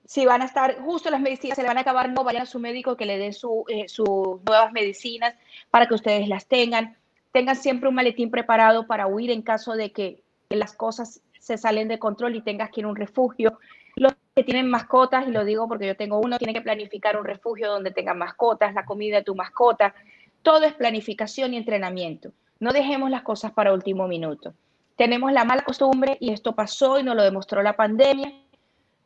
si 0.07 0.25
van 0.25 0.43
a 0.43 0.45
estar 0.45 0.79
justo 0.81 1.11
las 1.11 1.21
medicinas, 1.21 1.57
se 1.57 1.63
le 1.63 1.69
van 1.69 1.79
a 1.79 1.81
acabar, 1.81 2.09
no 2.11 2.23
vayan 2.23 2.43
a 2.43 2.47
su 2.47 2.61
médico 2.61 2.97
que 2.97 3.07
le 3.07 3.19
den 3.19 3.33
eh, 3.69 3.89
sus 3.89 4.09
nuevas 4.45 4.73
medicinas 4.73 5.35
para 5.71 5.87
que 5.87 5.95
ustedes 5.95 6.29
las 6.29 6.47
tengan. 6.47 6.97
Tengan 7.33 7.57
siempre 7.57 7.89
un 7.89 7.95
maletín 7.95 8.31
preparado 8.31 8.87
para 8.87 9.07
huir 9.07 9.31
en 9.31 9.43
caso 9.43 9.73
de 9.75 9.93
que 9.93 10.23
las 10.49 10.75
cosas 10.75 11.21
se 11.41 11.59
salen 11.59 11.89
de 11.89 11.99
control 11.99 12.37
y 12.37 12.41
tengas 12.41 12.71
que 12.71 12.81
ir 12.81 12.87
a 12.87 12.89
un 12.89 12.97
refugio. 12.97 13.59
Los 13.97 14.15
que 14.35 14.45
tienen 14.45 14.71
mascotas, 14.71 15.27
y 15.27 15.33
lo 15.33 15.45
digo 15.45 15.67
porque 15.69 15.87
yo 15.87 15.97
tengo 15.97 16.21
uno, 16.21 16.39
tiene 16.39 16.55
que 16.55 16.63
planificar 16.63 17.17
un 17.19 17.25
refugio 17.25 17.69
donde 17.69 17.91
tenga 17.91 18.15
mascotas, 18.15 18.75
la 18.75 18.85
comida 18.85 19.17
de 19.17 19.25
tu 19.25 19.35
mascota. 19.35 19.95
Todo 20.43 20.65
es 20.65 20.75
planificación 20.75 21.53
y 21.53 21.57
entrenamiento. 21.57 22.31
No 22.61 22.73
dejemos 22.73 23.11
las 23.11 23.23
cosas 23.23 23.53
para 23.53 23.75
último 23.75 24.07
minuto. 24.07 24.55
Tenemos 24.97 25.33
la 25.33 25.45
mala 25.45 25.63
costumbre, 25.63 26.17
y 26.21 26.31
esto 26.31 26.55
pasó 26.55 26.99
y 26.99 27.03
nos 27.03 27.17
lo 27.17 27.23
demostró 27.23 27.63
la 27.63 27.77
pandemia, 27.77 28.33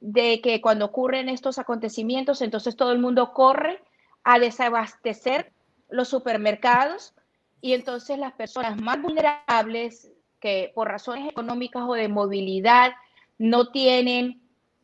de 0.01 0.41
que 0.41 0.61
cuando 0.61 0.87
ocurren 0.87 1.29
estos 1.29 1.59
acontecimientos, 1.59 2.41
entonces 2.43 2.77
todo 2.77 2.93
el 2.93 2.99
mundo 2.99 3.33
corre 3.33 3.83
a 4.25 4.39
desabastecer 4.39 5.53
los 5.89 6.09
supermercados 6.09 7.15
y 7.61 7.75
entonces 7.75 8.19
las 8.19 8.33
personas 8.33 8.81
más 8.81 9.01
vulnerables 9.01 10.11
que 10.41 10.73
por 10.75 10.89
razones 10.89 11.29
económicas 11.29 11.83
o 11.87 11.95
de 11.95 12.09
movilidad 12.09 12.93
no 13.39 13.71
tienen 13.71 14.41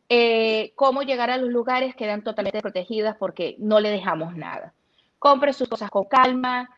eh, 0.09 0.71
cómo 0.75 1.01
llegar 1.01 1.29
a 1.29 1.37
los 1.37 1.49
lugares 1.49 1.95
quedan 1.95 2.23
totalmente 2.23 2.61
protegidas 2.61 3.17
porque 3.17 3.55
no 3.59 3.79
le 3.79 3.89
dejamos 3.89 4.35
nada. 4.35 4.73
Compren 5.19 5.53
sus 5.53 5.67
cosas 5.67 5.89
con 5.89 6.05
calma, 6.05 6.69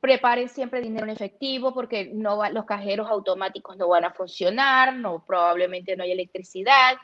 preparen 0.00 0.48
siempre 0.48 0.80
dinero 0.80 1.04
en 1.06 1.10
efectivo 1.10 1.72
porque 1.72 2.10
no 2.12 2.48
los 2.50 2.64
cajeros 2.66 3.08
automáticos 3.08 3.76
no 3.76 3.88
van 3.88 4.04
a 4.04 4.12
funcionar, 4.12 4.94
no 4.94 5.24
probablemente 5.24 5.96
no 5.96 6.02
hay 6.02 6.12
electricidad. 6.12 6.96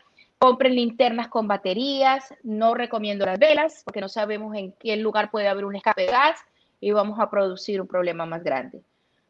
Compren 0.44 0.74
linternas 0.74 1.28
con 1.28 1.48
baterías, 1.48 2.34
no 2.42 2.74
recomiendo 2.74 3.24
las 3.24 3.38
velas 3.38 3.80
porque 3.82 4.02
no 4.02 4.10
sabemos 4.10 4.54
en 4.54 4.72
qué 4.72 4.94
lugar 4.98 5.30
puede 5.30 5.48
haber 5.48 5.64
un 5.64 5.74
escape 5.74 6.02
de 6.02 6.08
gas 6.08 6.38
y 6.80 6.90
vamos 6.90 7.18
a 7.18 7.30
producir 7.30 7.80
un 7.80 7.86
problema 7.86 8.26
más 8.26 8.44
grande. 8.44 8.82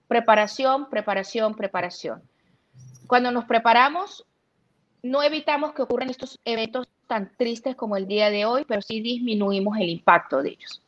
Preparación, 0.08 0.90
preparación, 0.90 1.54
preparación. 1.54 2.20
Cuando 3.06 3.30
nos 3.30 3.44
preparamos, 3.44 4.26
no 5.04 5.22
evitamos 5.22 5.72
que 5.72 5.82
ocurran 5.82 6.10
estos 6.10 6.40
eventos 6.44 6.88
tan 7.06 7.30
tristes 7.36 7.76
como 7.76 7.96
el 7.96 8.08
día 8.08 8.30
de 8.30 8.44
hoy, 8.44 8.64
pero 8.66 8.82
sí 8.82 9.00
disminuimos 9.00 9.78
el 9.78 9.90
impacto 9.90 10.42
de 10.42 10.50
ellos. 10.50 10.82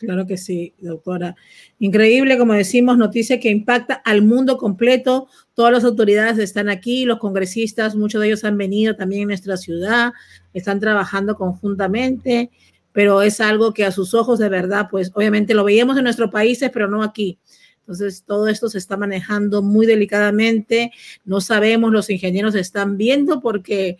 Claro 0.00 0.26
que 0.26 0.38
sí, 0.38 0.72
doctora. 0.78 1.36
Increíble, 1.78 2.38
como 2.38 2.54
decimos, 2.54 2.96
noticia 2.96 3.38
que 3.38 3.50
impacta 3.50 3.92
al 3.92 4.22
mundo 4.22 4.56
completo. 4.56 5.28
Todas 5.52 5.72
las 5.74 5.84
autoridades 5.84 6.38
están 6.38 6.70
aquí, 6.70 7.04
los 7.04 7.18
congresistas, 7.18 7.94
muchos 7.94 8.22
de 8.22 8.28
ellos 8.28 8.44
han 8.44 8.56
venido 8.56 8.96
también 8.96 9.22
en 9.22 9.28
nuestra 9.28 9.58
ciudad, 9.58 10.12
están 10.54 10.80
trabajando 10.80 11.36
conjuntamente, 11.36 12.50
pero 12.92 13.20
es 13.20 13.42
algo 13.42 13.74
que 13.74 13.84
a 13.84 13.92
sus 13.92 14.14
ojos 14.14 14.38
de 14.38 14.48
verdad, 14.48 14.88
pues 14.90 15.10
obviamente 15.12 15.52
lo 15.52 15.64
veíamos 15.64 15.98
en 15.98 16.04
nuestros 16.04 16.30
países, 16.30 16.70
pero 16.72 16.88
no 16.88 17.02
aquí. 17.02 17.38
Entonces, 17.80 18.24
todo 18.26 18.48
esto 18.48 18.70
se 18.70 18.78
está 18.78 18.96
manejando 18.96 19.60
muy 19.60 19.84
delicadamente. 19.84 20.92
No 21.26 21.42
sabemos, 21.42 21.92
los 21.92 22.08
ingenieros 22.08 22.54
están 22.54 22.96
viendo 22.96 23.42
porque 23.42 23.98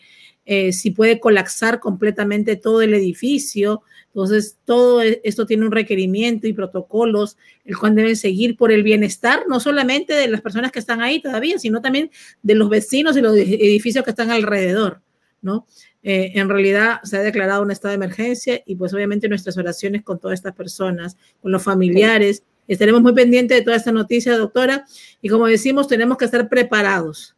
eh, 0.52 0.72
si 0.72 0.90
puede 0.90 1.20
colapsar 1.20 1.78
completamente 1.78 2.56
todo 2.56 2.82
el 2.82 2.92
edificio 2.92 3.82
entonces, 4.12 4.58
todo 4.64 5.02
e, 5.02 5.20
esto 5.24 5.46
tiene 5.46 5.66
un 5.66 5.72
requerimiento 5.72 6.48
y 6.48 6.52
protocolos, 6.52 7.36
el 7.64 7.76
cual 7.78 7.94
deben 7.94 8.16
seguir 8.16 8.56
por 8.56 8.72
el 8.72 8.82
bienestar, 8.82 9.44
no 9.48 9.60
solamente 9.60 10.14
de 10.14 10.28
las 10.28 10.40
personas 10.40 10.72
que 10.72 10.80
están 10.80 11.00
ahí 11.00 11.22
todavía, 11.22 11.58
sino 11.58 11.80
también 11.80 12.10
de 12.42 12.54
los 12.54 12.68
vecinos 12.68 13.16
y 13.16 13.20
los 13.20 13.36
edificios 13.36 14.04
que 14.04 14.10
están 14.10 14.30
alrededor, 14.30 15.00
¿no? 15.42 15.66
Eh, 16.02 16.32
en 16.34 16.48
realidad 16.48 17.00
se 17.04 17.18
ha 17.18 17.20
declarado 17.20 17.62
un 17.62 17.70
estado 17.70 17.90
de 17.90 17.96
emergencia 17.96 18.62
y 18.64 18.74
pues 18.74 18.92
obviamente 18.94 19.28
nuestras 19.28 19.56
oraciones 19.58 20.02
con 20.02 20.18
todas 20.18 20.38
estas 20.38 20.54
personas, 20.54 21.16
con 21.40 21.52
los 21.52 21.62
familiares. 21.62 22.42
Estaremos 22.66 23.02
muy 23.02 23.12
pendientes 23.12 23.58
de 23.58 23.64
toda 23.64 23.76
esta 23.76 23.92
noticia, 23.92 24.36
doctora, 24.36 24.86
y 25.20 25.28
como 25.28 25.46
decimos, 25.46 25.88
tenemos 25.88 26.16
que 26.16 26.24
estar 26.24 26.48
preparados. 26.48 27.36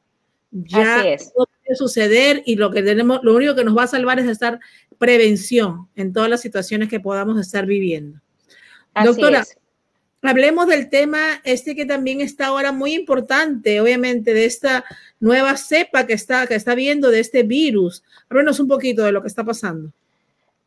Ya 0.51 1.01
Así 1.01 1.09
es. 1.09 1.33
Puede 1.65 1.77
suceder 1.77 2.43
y 2.47 2.57
lo 2.57 2.71
que 2.71 2.83
tenemos, 2.83 3.21
lo 3.23 3.35
único 3.35 3.55
que 3.55 3.65
nos 3.65 3.77
va 3.77 3.85
a 3.85 3.89
salvar 3.89 4.19
es 4.19 4.27
estar 4.27 4.61
prevención 4.99 5.89
en 5.97 6.13
todas 6.13 6.31
las 6.31 6.41
situaciones 6.41 6.89
que 6.89 7.01
podamos 7.01 7.41
estar 7.41 7.67
viviendo. 7.67 8.21
Doctora, 9.05 9.45
hablemos 10.23 10.67
del 10.67 10.89
tema 10.89 11.41
este 11.45 11.75
que 11.75 11.87
también 11.87 12.21
está 12.21 12.47
ahora 12.47 12.73
muy 12.73 12.95
importante, 12.95 13.81
obviamente, 13.81 14.35
de 14.35 14.45
esta 14.45 14.85
nueva 15.19 15.57
cepa 15.57 16.07
que 16.07 16.13
está, 16.13 16.47
que 16.47 16.55
está 16.55 16.75
viendo 16.75 17.11
de 17.11 17.21
este 17.21 17.43
virus. 17.43 18.03
Háblanos 18.29 18.61
un 18.61 18.69
poquito 18.69 19.03
de 19.03 19.13
lo 19.13 19.23
que 19.23 19.29
está 19.29 19.45
pasando. 19.45 19.93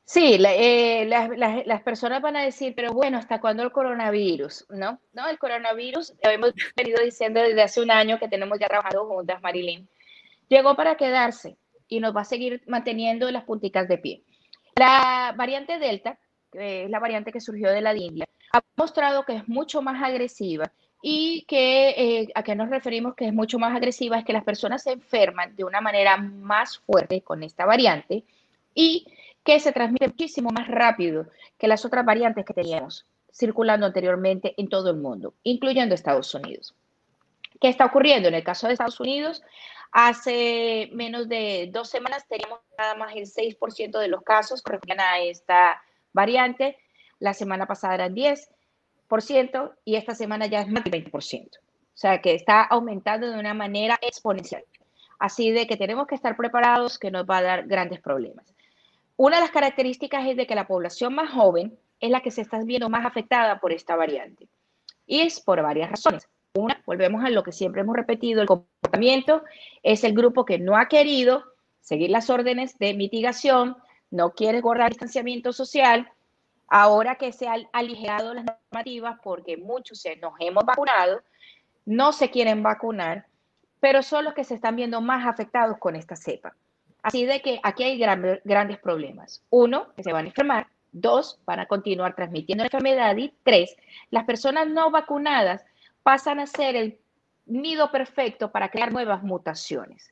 Sí, 0.06 0.38
eh, 0.40 1.08
las, 1.08 1.82
personas 1.82 2.22
van 2.22 2.36
a 2.36 2.44
decir, 2.44 2.74
pero 2.76 2.94
bueno, 2.94 3.18
¿hasta 3.18 3.42
cuándo 3.42 3.64
el 3.64 3.72
coronavirus? 3.72 4.68
¿No? 4.70 5.00
No, 5.14 5.28
el 5.28 5.40
coronavirus, 5.40 6.14
hemos 6.22 6.54
venido 6.76 7.04
diciendo 7.04 7.42
desde 7.42 7.64
hace 7.64 7.82
un 7.82 7.90
año 7.90 8.20
que 8.20 8.28
tenemos 8.28 8.60
ya 8.60 8.68
trabajado 8.68 9.08
juntas, 9.08 9.42
Marilyn, 9.42 9.88
llegó 10.50 10.76
para 10.76 10.96
quedarse 10.96 11.58
y 11.88 12.00
nos 12.00 12.16
va 12.16 12.22
a 12.22 12.26
seguir 12.26 12.64
manteniendo 12.68 13.30
las 13.32 13.44
punticas 13.44 13.88
de 13.88 13.98
pie. 13.98 14.24
La 14.76 15.34
variante 15.38 15.80
Delta, 15.80 16.18
que 16.52 16.86
es 16.86 16.90
la 16.90 17.00
variante 17.00 17.32
que 17.32 17.42
surgió 17.42 17.72
de 17.72 17.82
la 17.82 17.96
India, 17.96 18.26
ha 18.54 18.62
mostrado 18.76 19.24
que 19.24 19.36
es 19.36 19.48
mucho 19.48 19.82
más 19.82 20.02
agresiva 20.04 20.72
y 21.02 21.46
que 21.48 21.90
eh, 21.90 22.28
a 22.34 22.44
qué 22.44 22.56
nos 22.56 22.70
referimos 22.70 23.16
que 23.16 23.28
es 23.28 23.34
mucho 23.34 23.60
más 23.60 23.76
agresiva 23.76 24.18
es 24.18 24.26
que 24.26 24.34
las 24.34 24.44
personas 24.44 24.84
se 24.84 24.92
enferman 24.92 25.56
de 25.56 25.64
una 25.64 25.82
manera 25.82 26.18
más 26.18 26.80
fuerte 26.80 27.22
con 27.22 27.44
esta 27.44 27.66
variante 27.66 28.24
y 28.74 29.06
que 29.44 29.60
se 29.60 29.72
transmite 29.72 30.08
muchísimo 30.08 30.50
más 30.50 30.68
rápido 30.68 31.28
que 31.58 31.68
las 31.68 31.86
otras 31.86 32.06
variantes 32.06 32.46
que 32.46 32.54
teníamos 32.54 33.06
circulando 33.32 33.86
anteriormente 33.86 34.56
en 34.58 34.70
todo 34.70 34.90
el 34.90 34.98
mundo, 34.98 35.34
incluyendo 35.44 35.94
Estados 35.94 36.34
Unidos. 36.34 36.74
¿Qué 37.60 37.68
está 37.68 37.86
ocurriendo? 37.86 38.30
En 38.30 38.36
el 38.36 38.44
caso 38.44 38.68
de 38.68 38.74
Estados 38.74 39.00
Unidos, 39.00 39.44
Hace 39.98 40.90
menos 40.92 41.30
de 41.30 41.70
dos 41.72 41.90
semanas 41.90 42.28
teníamos 42.28 42.60
nada 42.78 42.96
más 42.96 43.16
el 43.16 43.28
6% 43.28 43.98
de 43.98 44.10
los 44.10 44.24
casos 44.24 44.62
correspondían 44.62 45.00
a 45.00 45.20
esta 45.20 45.82
variante. 46.12 46.78
La 47.20 47.34
semana 47.34 47.66
pasada 47.66 47.96
eran 47.96 48.14
10% 48.14 49.74
y 49.86 49.96
esta 49.96 50.14
semana 50.14 50.48
ya 50.48 50.60
es 50.60 50.68
más 50.68 50.84
del 50.84 51.06
20%. 51.06 51.48
O 51.48 51.62
sea 51.94 52.20
que 52.20 52.34
está 52.34 52.64
aumentando 52.64 53.32
de 53.32 53.40
una 53.40 53.54
manera 53.54 53.98
exponencial. 54.02 54.66
Así 55.18 55.52
de 55.52 55.66
que 55.66 55.78
tenemos 55.78 56.08
que 56.08 56.16
estar 56.16 56.36
preparados 56.36 57.00
que 57.00 57.10
nos 57.10 57.26
va 57.26 57.38
a 57.38 57.44
dar 57.44 57.66
grandes 57.66 58.02
problemas. 58.02 58.54
Una 59.16 59.38
de 59.38 59.44
las 59.44 59.52
características 59.52 60.28
es 60.28 60.36
de 60.36 60.46
que 60.46 60.56
la 60.56 60.68
población 60.68 61.16
más 61.16 61.32
joven 61.32 61.80
es 62.02 62.10
la 62.10 62.20
que 62.20 62.32
se 62.32 62.42
está 62.42 62.60
viendo 62.66 62.90
más 62.90 63.06
afectada 63.06 63.62
por 63.62 63.72
esta 63.72 63.96
variante. 63.96 64.50
Y 65.08 65.22
es 65.22 65.40
por 65.40 65.62
varias 65.62 65.90
razones. 65.90 66.28
Una, 66.56 66.82
volvemos 66.86 67.24
a 67.24 67.30
lo 67.30 67.44
que 67.44 67.52
siempre 67.52 67.82
hemos 67.82 67.96
repetido, 67.96 68.42
el 68.42 68.48
comportamiento 68.48 69.44
es 69.84 70.06
el 70.06 70.14
grupo 70.14 70.46
que 70.46 70.58
no 70.58 70.78
ha 70.78 70.88
querido 70.88 71.44
seguir 71.82 72.10
las 72.10 72.30
órdenes 72.30 72.78
de 72.80 72.94
mitigación, 72.94 73.76
no 74.10 74.32
quiere 74.32 74.62
guardar 74.62 74.90
distanciamiento 74.90 75.52
social, 75.52 76.10
ahora 76.68 77.16
que 77.16 77.34
se 77.34 77.48
han 77.48 77.68
aligerado 77.74 78.34
las 78.34 78.46
normativas 78.46 79.20
porque 79.22 79.58
muchos 79.58 80.02
nos 80.22 80.34
hemos 80.40 80.64
vacunado, 80.66 81.22
no 81.86 82.14
se 82.14 82.32
quieren 82.32 82.64
vacunar, 82.64 83.28
pero 83.82 84.02
son 84.02 84.24
los 84.24 84.34
que 84.34 84.46
se 84.46 84.56
están 84.56 84.78
viendo 84.78 85.02
más 85.02 85.28
afectados 85.28 85.78
con 85.78 85.98
esta 85.98 86.16
cepa. 86.16 86.56
Así 87.04 87.26
de 87.26 87.42
que 87.42 87.60
aquí 87.62 87.84
hay 87.84 88.00
grandes 88.00 88.80
problemas. 88.80 89.44
Uno, 89.52 89.94
que 89.96 90.04
se 90.04 90.12
van 90.12 90.26
a 90.26 90.30
enfermar. 90.30 90.68
Dos, 90.92 91.40
van 91.46 91.60
a 91.60 91.68
continuar 91.68 92.16
transmitiendo 92.16 92.64
la 92.64 92.68
enfermedad. 92.68 93.16
Y 93.18 93.32
tres, 93.44 93.76
las 94.10 94.24
personas 94.24 94.68
no 94.68 94.90
vacunadas 94.90 95.64
pasan 96.06 96.40
a 96.40 96.46
ser 96.46 96.76
el 96.76 97.00
nido 97.48 97.90
perfecto 97.90 98.52
para 98.52 98.70
crear 98.70 98.94
nuevas 98.94 99.24
mutaciones. 99.24 100.12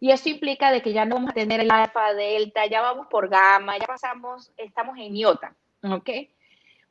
Y 0.00 0.10
eso 0.10 0.28
implica 0.28 0.72
de 0.72 0.82
que 0.82 0.92
ya 0.92 1.04
no 1.04 1.14
vamos 1.14 1.30
a 1.30 1.34
tener 1.34 1.60
el 1.60 1.70
alfa, 1.70 2.12
delta, 2.12 2.66
ya 2.66 2.82
vamos 2.82 3.06
por 3.06 3.28
gamma, 3.28 3.78
ya 3.78 3.86
pasamos, 3.86 4.50
estamos 4.56 4.98
en 4.98 5.14
iota, 5.14 5.54
¿ok? 5.84 6.10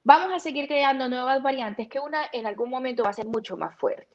Vamos 0.05 0.33
a 0.33 0.39
seguir 0.39 0.69
creando 0.69 1.09
nuevas 1.09 1.43
variantes 1.43 1.89
que 1.89 1.99
una 1.99 2.21
en 2.31 2.45
algún 2.45 2.69
momento 2.69 3.03
va 3.03 3.09
a 3.09 3.13
ser 3.13 3.25
mucho 3.25 3.57
más 3.57 3.77
fuerte. 3.77 4.07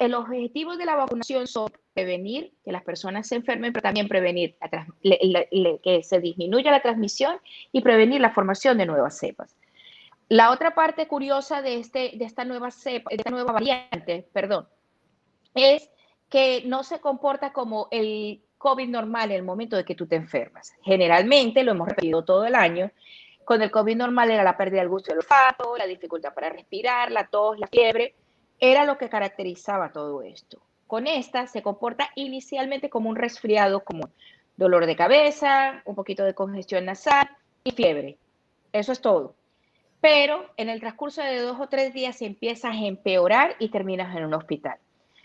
El 0.00 0.14
objetivo 0.14 0.76
de 0.76 0.84
la 0.84 0.96
vacunación 0.96 1.46
son 1.46 1.70
prevenir 1.94 2.52
que 2.64 2.72
las 2.72 2.82
personas 2.82 3.28
se 3.28 3.36
enfermen, 3.36 3.72
pero 3.72 3.84
también 3.84 4.08
prevenir 4.08 4.56
que 5.84 6.02
se 6.02 6.18
disminuya 6.18 6.72
la 6.72 6.82
transmisión 6.82 7.38
y 7.70 7.80
prevenir 7.80 8.20
la 8.20 8.32
formación 8.32 8.76
de 8.76 8.86
nuevas 8.86 9.16
cepas. 9.16 9.54
La 10.28 10.50
otra 10.50 10.74
parte 10.74 11.06
curiosa 11.06 11.60
de, 11.60 11.78
este, 11.78 12.12
de 12.14 12.24
esta, 12.24 12.44
nueva 12.44 12.70
cepa, 12.70 13.10
esta 13.10 13.30
nueva 13.30 13.52
variante, 13.52 14.26
perdón, 14.32 14.66
es 15.54 15.90
que 16.30 16.62
no 16.64 16.82
se 16.82 17.00
comporta 17.00 17.52
como 17.52 17.88
el 17.90 18.42
COVID 18.56 18.88
normal 18.88 19.30
en 19.30 19.36
el 19.36 19.42
momento 19.42 19.76
de 19.76 19.84
que 19.84 19.94
tú 19.94 20.06
te 20.06 20.16
enfermas. 20.16 20.72
Generalmente, 20.82 21.62
lo 21.62 21.72
hemos 21.72 21.88
repetido 21.88 22.24
todo 22.24 22.46
el 22.46 22.54
año, 22.54 22.90
con 23.44 23.60
el 23.60 23.70
COVID 23.70 23.96
normal 23.96 24.30
era 24.30 24.42
la 24.42 24.56
pérdida 24.56 24.80
del 24.80 24.88
gusto 24.88 25.10
del 25.10 25.18
olfato, 25.18 25.76
la 25.76 25.86
dificultad 25.86 26.32
para 26.32 26.48
respirar, 26.48 27.12
la 27.12 27.26
tos, 27.26 27.58
la 27.58 27.66
fiebre, 27.66 28.14
era 28.58 28.86
lo 28.86 28.96
que 28.96 29.10
caracterizaba 29.10 29.92
todo 29.92 30.22
esto. 30.22 30.58
Con 30.86 31.06
esta 31.06 31.46
se 31.46 31.60
comporta 31.60 32.08
inicialmente 32.14 32.88
como 32.88 33.10
un 33.10 33.16
resfriado 33.16 33.84
común, 33.84 34.10
dolor 34.56 34.86
de 34.86 34.96
cabeza, 34.96 35.82
un 35.84 35.94
poquito 35.94 36.24
de 36.24 36.34
congestión 36.34 36.86
nasal 36.86 37.28
y 37.62 37.72
fiebre. 37.72 38.16
Eso 38.72 38.92
es 38.92 39.02
todo 39.02 39.34
pero 40.04 40.44
en 40.58 40.68
el 40.68 40.80
transcurso 40.80 41.22
de 41.22 41.40
dos 41.40 41.58
o 41.58 41.66
tres 41.66 41.94
días 41.94 42.20
empiezas 42.20 42.74
a 42.74 42.84
empeorar 42.84 43.56
y 43.58 43.70
terminas 43.70 44.14
en 44.14 44.26
un 44.26 44.34
hospital. 44.34 44.76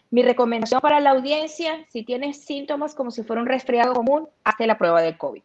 Mi 0.10 0.24
recomendación 0.24 0.80
para 0.80 1.02
la 1.02 1.10
audiencia, 1.10 1.86
si 1.90 2.04
tienes 2.04 2.46
síntomas 2.46 2.96
como 2.96 3.12
si 3.12 3.24
fuera 3.24 3.42
un 3.42 3.50
resfriado 3.50 3.94
común, 3.94 4.30
hazte 4.46 4.68
la 4.68 4.78
prueba 4.78 5.02
del 5.02 5.18
COVID. 5.18 5.42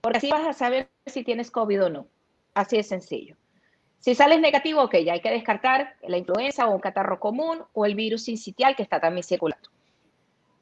Porque 0.00 0.18
así 0.18 0.30
vas 0.30 0.46
a 0.46 0.52
saber 0.52 0.88
si 1.04 1.24
tienes 1.24 1.50
COVID 1.50 1.86
o 1.86 1.90
no. 1.90 2.06
Así 2.54 2.76
de 2.76 2.84
sencillo. 2.84 3.34
Si 3.98 4.14
sales 4.14 4.40
negativo, 4.40 4.82
ok, 4.82 4.98
ya 4.98 5.14
hay 5.14 5.20
que 5.20 5.32
descartar 5.32 5.96
la 6.06 6.16
influenza 6.16 6.68
o 6.68 6.74
un 6.76 6.80
catarro 6.80 7.18
común 7.18 7.64
o 7.72 7.86
el 7.86 7.96
virus 7.96 8.22
sincitial 8.22 8.76
que 8.76 8.84
está 8.84 9.00
también 9.00 9.24
circulando. 9.24 9.68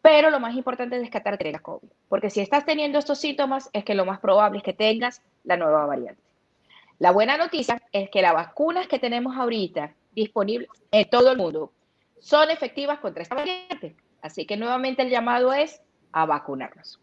Pero 0.00 0.30
lo 0.30 0.40
más 0.40 0.54
importante 0.54 0.96
es 0.96 1.02
descartar 1.02 1.36
que 1.36 1.52
COVID, 1.52 1.90
porque 2.08 2.30
si 2.30 2.40
estás 2.40 2.64
teniendo 2.64 2.98
estos 2.98 3.18
síntomas, 3.18 3.68
es 3.74 3.84
que 3.84 3.94
lo 3.94 4.06
más 4.06 4.18
probable 4.18 4.60
es 4.60 4.64
que 4.64 4.72
tengas 4.72 5.20
la 5.44 5.58
nueva 5.58 5.84
variante. 5.84 6.25
La 6.98 7.10
buena 7.10 7.36
noticia 7.36 7.82
es 7.92 8.08
que 8.10 8.22
las 8.22 8.34
vacunas 8.34 8.88
que 8.88 8.98
tenemos 8.98 9.36
ahorita 9.36 9.94
disponibles 10.14 10.68
en 10.90 11.08
todo 11.10 11.32
el 11.32 11.36
mundo 11.36 11.72
son 12.18 12.50
efectivas 12.50 12.98
contra 13.00 13.22
esta 13.22 13.34
variante. 13.34 13.96
Así 14.22 14.46
que 14.46 14.56
nuevamente 14.56 15.02
el 15.02 15.10
llamado 15.10 15.52
es 15.52 15.80
a 16.12 16.24
vacunarnos. 16.24 17.00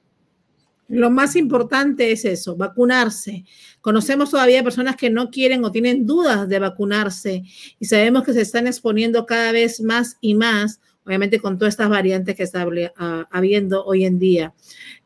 Lo 0.89 1.10
más 1.10 1.36
importante 1.36 2.12
es 2.12 2.25
eso, 2.25 2.58
vacunarse. 2.58 3.45
Conocemos 3.82 4.32
todavía 4.32 4.63
personas 4.63 4.95
que 4.95 5.10
no 5.10 5.29
quieren 5.29 5.63
o 5.63 5.71
tienen 5.71 6.06
dudas 6.06 6.47
de 6.49 6.60
vacunarse 6.60 7.43
y 7.79 7.86
sabemos 7.86 8.23
que 8.23 8.34
se 8.34 8.41
están 8.41 8.67
exponiendo 8.67 9.25
cada 9.25 9.51
vez 9.51 9.79
más 9.79 10.17
y 10.19 10.36
más, 10.36 10.82
obviamente 11.05 11.39
con 11.39 11.57
todas 11.57 11.73
estas 11.73 11.89
variantes 11.89 12.35
que 12.35 12.43
está 12.43 12.65
ah, 12.97 13.27
habiendo 13.31 13.83
hoy 13.85 14.05
en 14.05 14.19
día. 14.19 14.53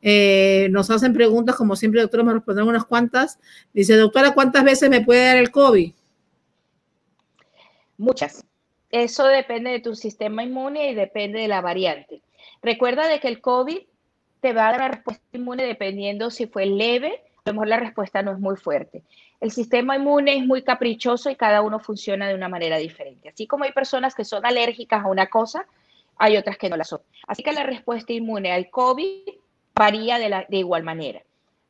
Eh, 0.02 0.68
nos 0.72 0.90
hacen 0.90 1.14
preguntas, 1.14 1.56
como 1.56 1.76
siempre, 1.76 2.02
doctora, 2.02 2.24
me 2.24 2.34
responden 2.34 2.68
unas 2.68 2.86
cuantas. 2.86 3.40
Dice, 3.74 3.96
doctora, 3.96 4.32
¿cuántas 4.32 4.64
veces 4.64 4.90
me 4.90 5.02
puede 5.02 5.26
dar 5.26 5.38
el 5.38 5.52
COVID? 5.52 5.92
Muchas. 7.98 8.46
Eso 8.92 9.26
depende 9.26 9.72
de 9.72 9.80
tu 9.80 9.96
sistema 9.96 10.44
inmune 10.44 10.92
y 10.92 10.96
depende 10.96 11.40
de 11.40 11.48
la 11.48 11.62
variante. 11.62 12.22
Recuerda 12.62 13.08
de 13.08 13.20
que 13.20 13.28
el 13.28 13.42
COVID 13.42 13.80
te 14.40 14.54
va 14.54 14.68
a 14.68 14.72
dar 14.72 14.82
una 14.82 14.88
respuesta 14.90 15.26
inmune 15.34 15.66
dependiendo 15.66 16.30
si 16.30 16.48
fue 16.48 16.66
leve, 16.66 17.22
a 17.44 17.50
lo 17.50 17.54
mejor 17.54 17.68
la 17.68 17.80
respuesta 17.80 18.22
no 18.22 18.32
es 18.32 18.40
muy 18.40 18.56
fuerte. 18.56 19.04
El 19.40 19.52
sistema 19.52 19.96
inmune 19.96 20.38
es 20.38 20.46
muy 20.46 20.64
caprichoso 20.64 21.30
y 21.30 21.36
cada 21.36 21.62
uno 21.62 21.80
funciona 21.80 22.28
de 22.28 22.36
una 22.36 22.50
manera 22.50 22.78
diferente. 22.78 23.30
Así 23.30 23.46
como 23.46 23.66
hay 23.66 23.72
personas 23.72 24.16
que 24.16 24.26
son 24.26 24.46
alérgicas 24.46 25.04
a 25.04 25.08
una 25.08 25.28
cosa, 25.28 25.66
hay 26.20 26.38
otras 26.38 26.58
que 26.58 26.70
no 26.70 26.78
la 26.78 26.84
son. 26.84 27.02
Así 27.28 27.44
que 27.44 27.52
la 27.52 27.64
respuesta 27.64 28.14
inmune 28.14 28.52
al 28.52 28.70
COVID 28.70 29.30
varía 29.76 30.20
de, 30.20 30.30
la, 30.30 30.46
de 30.48 30.58
igual 30.58 30.84
manera. 30.84 31.22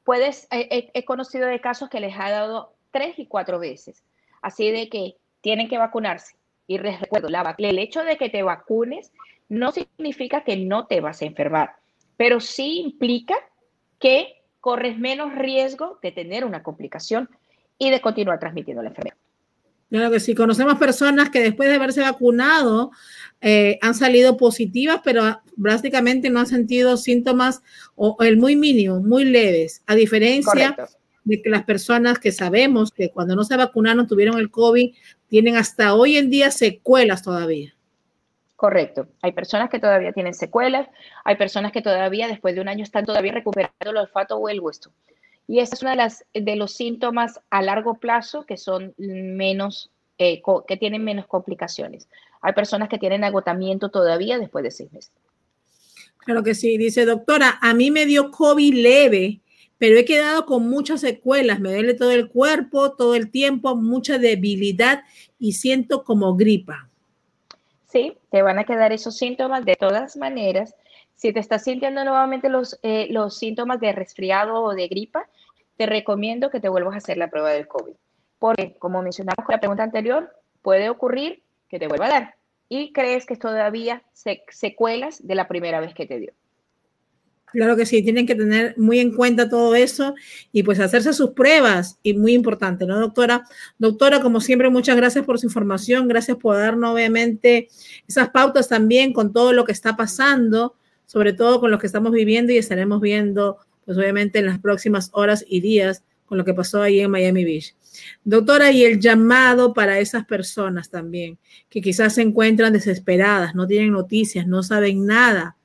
Puedes, 0.03 0.47
he 0.51 1.05
conocido 1.05 1.47
de 1.47 1.59
casos 1.59 1.89
que 1.89 1.99
les 1.99 2.17
ha 2.17 2.29
dado 2.29 2.73
tres 2.91 3.19
y 3.19 3.25
cuatro 3.25 3.59
veces. 3.59 4.03
Así 4.41 4.71
de 4.71 4.89
que 4.89 5.15
tienen 5.41 5.67
que 5.67 5.77
vacunarse. 5.77 6.35
Y 6.67 6.77
recuerdo, 6.77 7.27
el 7.57 7.79
hecho 7.79 8.03
de 8.03 8.17
que 8.17 8.29
te 8.29 8.43
vacunes 8.43 9.11
no 9.49 9.71
significa 9.71 10.43
que 10.43 10.57
no 10.57 10.87
te 10.87 11.01
vas 11.01 11.21
a 11.21 11.25
enfermar 11.25 11.75
pero 12.17 12.39
sí 12.39 12.81
implica 12.81 13.35
que 13.99 14.41
corres 14.59 14.97
menos 14.97 15.33
riesgo 15.33 15.99
de 16.01 16.11
tener 16.11 16.43
una 16.43 16.63
complicación 16.63 17.29
y 17.77 17.91
de 17.91 18.01
continuar 18.01 18.39
transmitiendo 18.39 18.81
la 18.81 18.89
enfermedad. 18.89 19.17
Claro 19.89 20.11
que 20.11 20.19
sí, 20.19 20.35
conocemos 20.35 20.77
personas 20.77 21.29
que 21.29 21.41
después 21.41 21.69
de 21.69 21.75
haberse 21.75 22.01
vacunado 22.01 22.91
eh, 23.39 23.79
han 23.81 23.95
salido 23.95 24.35
positivas, 24.35 24.99
pero 25.03 25.41
básicamente 25.55 26.29
no 26.29 26.41
han 26.41 26.47
sentido 26.47 26.97
síntomas 26.97 27.61
o, 27.95 28.17
el 28.19 28.37
muy 28.37 28.55
mínimo, 28.55 28.99
muy 28.99 29.23
leves, 29.23 29.83
a 29.87 29.95
diferencia 29.95 30.75
de 31.23 31.41
que 31.41 31.49
las 31.49 31.63
personas 31.63 32.19
que 32.19 32.31
sabemos 32.31 32.91
que 32.91 33.11
cuando 33.11 33.35
no 33.35 33.43
se 33.43 33.55
vacunaron 33.55 34.07
tuvieron 34.07 34.39
el 34.39 34.51
COVID, 34.51 34.93
tienen 35.27 35.55
hasta 35.55 35.93
hoy 35.93 36.17
en 36.17 36.29
día 36.29 36.51
secuelas 36.51 37.23
todavía. 37.23 37.73
Correcto. 38.55 39.07
Hay 39.21 39.33
personas 39.33 39.69
que 39.69 39.79
todavía 39.79 40.11
tienen 40.13 40.33
secuelas, 40.33 40.87
hay 41.23 41.35
personas 41.35 41.71
que 41.71 41.81
todavía 41.81 42.27
después 42.27 42.55
de 42.55 42.61
un 42.61 42.67
año 42.67 42.83
están 42.83 43.05
todavía 43.05 43.31
recuperando 43.31 43.91
el 43.91 43.97
olfato 43.97 44.35
o 44.37 44.49
el 44.49 44.59
hueso. 44.59 44.91
Y 45.47 45.59
ese 45.59 45.75
es 45.75 45.81
uno 45.81 45.91
de, 45.91 45.97
las, 45.97 46.25
de 46.33 46.55
los 46.55 46.73
síntomas 46.73 47.39
a 47.49 47.61
largo 47.61 47.95
plazo 47.95 48.45
que 48.45 48.57
son 48.57 48.93
menos, 48.97 49.91
eh, 50.17 50.41
que 50.67 50.77
tienen 50.77 51.03
menos 51.03 51.25
complicaciones. 51.25 52.09
Hay 52.41 52.53
personas 52.53 52.89
que 52.89 52.97
tienen 52.97 53.23
agotamiento 53.23 53.89
todavía 53.89 54.37
después 54.37 54.63
de 54.63 54.71
seis 54.71 54.91
meses. 54.91 55.13
Claro 56.19 56.43
que 56.43 56.55
sí. 56.55 56.77
Dice, 56.77 57.05
doctora, 57.05 57.57
a 57.61 57.73
mí 57.73 57.89
me 57.89 58.05
dio 58.05 58.31
COVID 58.31 58.73
leve, 58.73 59.39
pero 59.77 59.97
he 59.97 60.03
quedado 60.03 60.45
con 60.45 60.69
muchas 60.69 60.99
secuelas. 60.99 61.61
Me 61.61 61.71
duele 61.71 61.93
todo 61.93 62.11
el 62.11 62.27
cuerpo, 62.27 62.91
todo 62.91 63.15
el 63.15 63.31
tiempo, 63.31 63.77
mucha 63.77 64.17
debilidad 64.17 65.03
y 65.39 65.53
siento 65.53 66.03
como 66.03 66.35
gripa. 66.35 66.89
Sí, 67.87 68.17
te 68.29 68.41
van 68.41 68.59
a 68.59 68.65
quedar 68.65 68.91
esos 68.91 69.15
síntomas 69.15 69.63
de 69.63 69.75
todas 69.75 70.17
maneras. 70.17 70.75
Si 71.15 71.31
te 71.31 71.39
estás 71.39 71.63
sintiendo 71.63 72.03
nuevamente 72.03 72.49
los, 72.49 72.77
eh, 72.83 73.07
los 73.09 73.37
síntomas 73.37 73.79
de 73.79 73.93
resfriado 73.93 74.61
o 74.61 74.73
de 74.75 74.87
gripa, 74.89 75.29
te 75.77 75.85
recomiendo 75.85 76.49
que 76.49 76.59
te 76.59 76.69
vuelvas 76.69 76.95
a 76.95 76.97
hacer 76.97 77.17
la 77.17 77.29
prueba 77.29 77.51
del 77.51 77.67
COVID. 77.67 77.93
Porque, 78.39 78.75
como 78.77 79.01
mencionamos 79.01 79.45
con 79.45 79.53
la 79.53 79.59
pregunta 79.59 79.83
anterior, 79.83 80.31
puede 80.61 80.89
ocurrir 80.89 81.43
que 81.69 81.79
te 81.79 81.87
vuelva 81.87 82.07
a 82.07 82.09
dar 82.09 82.35
y 82.69 82.91
crees 82.91 83.25
que 83.25 83.37
todavía 83.37 84.03
secuelas 84.49 85.25
de 85.25 85.35
la 85.35 85.47
primera 85.47 85.79
vez 85.79 85.93
que 85.93 86.05
te 86.05 86.19
dio. 86.19 86.33
Claro 87.45 87.77
que 87.77 87.85
sí, 87.85 88.03
tienen 88.03 88.27
que 88.27 88.35
tener 88.35 88.77
muy 88.77 88.99
en 88.99 89.15
cuenta 89.15 89.49
todo 89.49 89.73
eso 89.73 90.15
y 90.51 90.63
pues 90.63 90.81
hacerse 90.81 91.13
sus 91.13 91.31
pruebas 91.31 91.97
y 92.03 92.13
muy 92.13 92.33
importante, 92.33 92.85
¿no, 92.85 92.99
doctora? 92.99 93.45
Doctora, 93.77 94.21
como 94.21 94.41
siempre, 94.41 94.69
muchas 94.69 94.97
gracias 94.97 95.25
por 95.25 95.39
su 95.39 95.45
información, 95.45 96.09
gracias 96.09 96.35
por 96.35 96.57
darnos 96.57 96.93
obviamente 96.93 97.69
esas 98.05 98.29
pautas 98.29 98.67
también 98.67 99.13
con 99.13 99.31
todo 99.31 99.53
lo 99.53 99.63
que 99.63 99.71
está 99.71 99.95
pasando, 99.95 100.75
sobre 101.05 101.31
todo 101.31 101.61
con 101.61 101.71
lo 101.71 101.79
que 101.79 101.87
estamos 101.87 102.11
viviendo 102.11 102.51
y 102.51 102.57
estaremos 102.57 102.99
viendo, 102.99 103.59
pues 103.87 103.97
obviamente 103.97 104.37
en 104.37 104.45
las 104.45 104.59
próximas 104.59 105.09
horas 105.13 105.43
y 105.47 105.61
días 105.61 106.03
con 106.27 106.37
lo 106.37 106.45
que 106.45 106.53
pasó 106.53 106.83
ahí 106.83 106.99
en 106.99 107.09
Miami 107.09 107.43
Beach. 107.43 107.73
Doctora, 108.23 108.69
y 108.71 108.83
el 108.83 108.99
llamado 108.99 109.73
para 109.73 109.97
esas 109.99 110.25
personas 110.25 110.91
también, 110.91 111.39
que 111.69 111.81
quizás 111.81 112.13
se 112.13 112.21
encuentran 112.21 112.73
desesperadas, 112.73 113.55
no 113.55 113.65
tienen 113.65 113.93
noticias, 113.93 114.45
no 114.45 114.61
saben 114.61 115.07
nada 115.07 115.57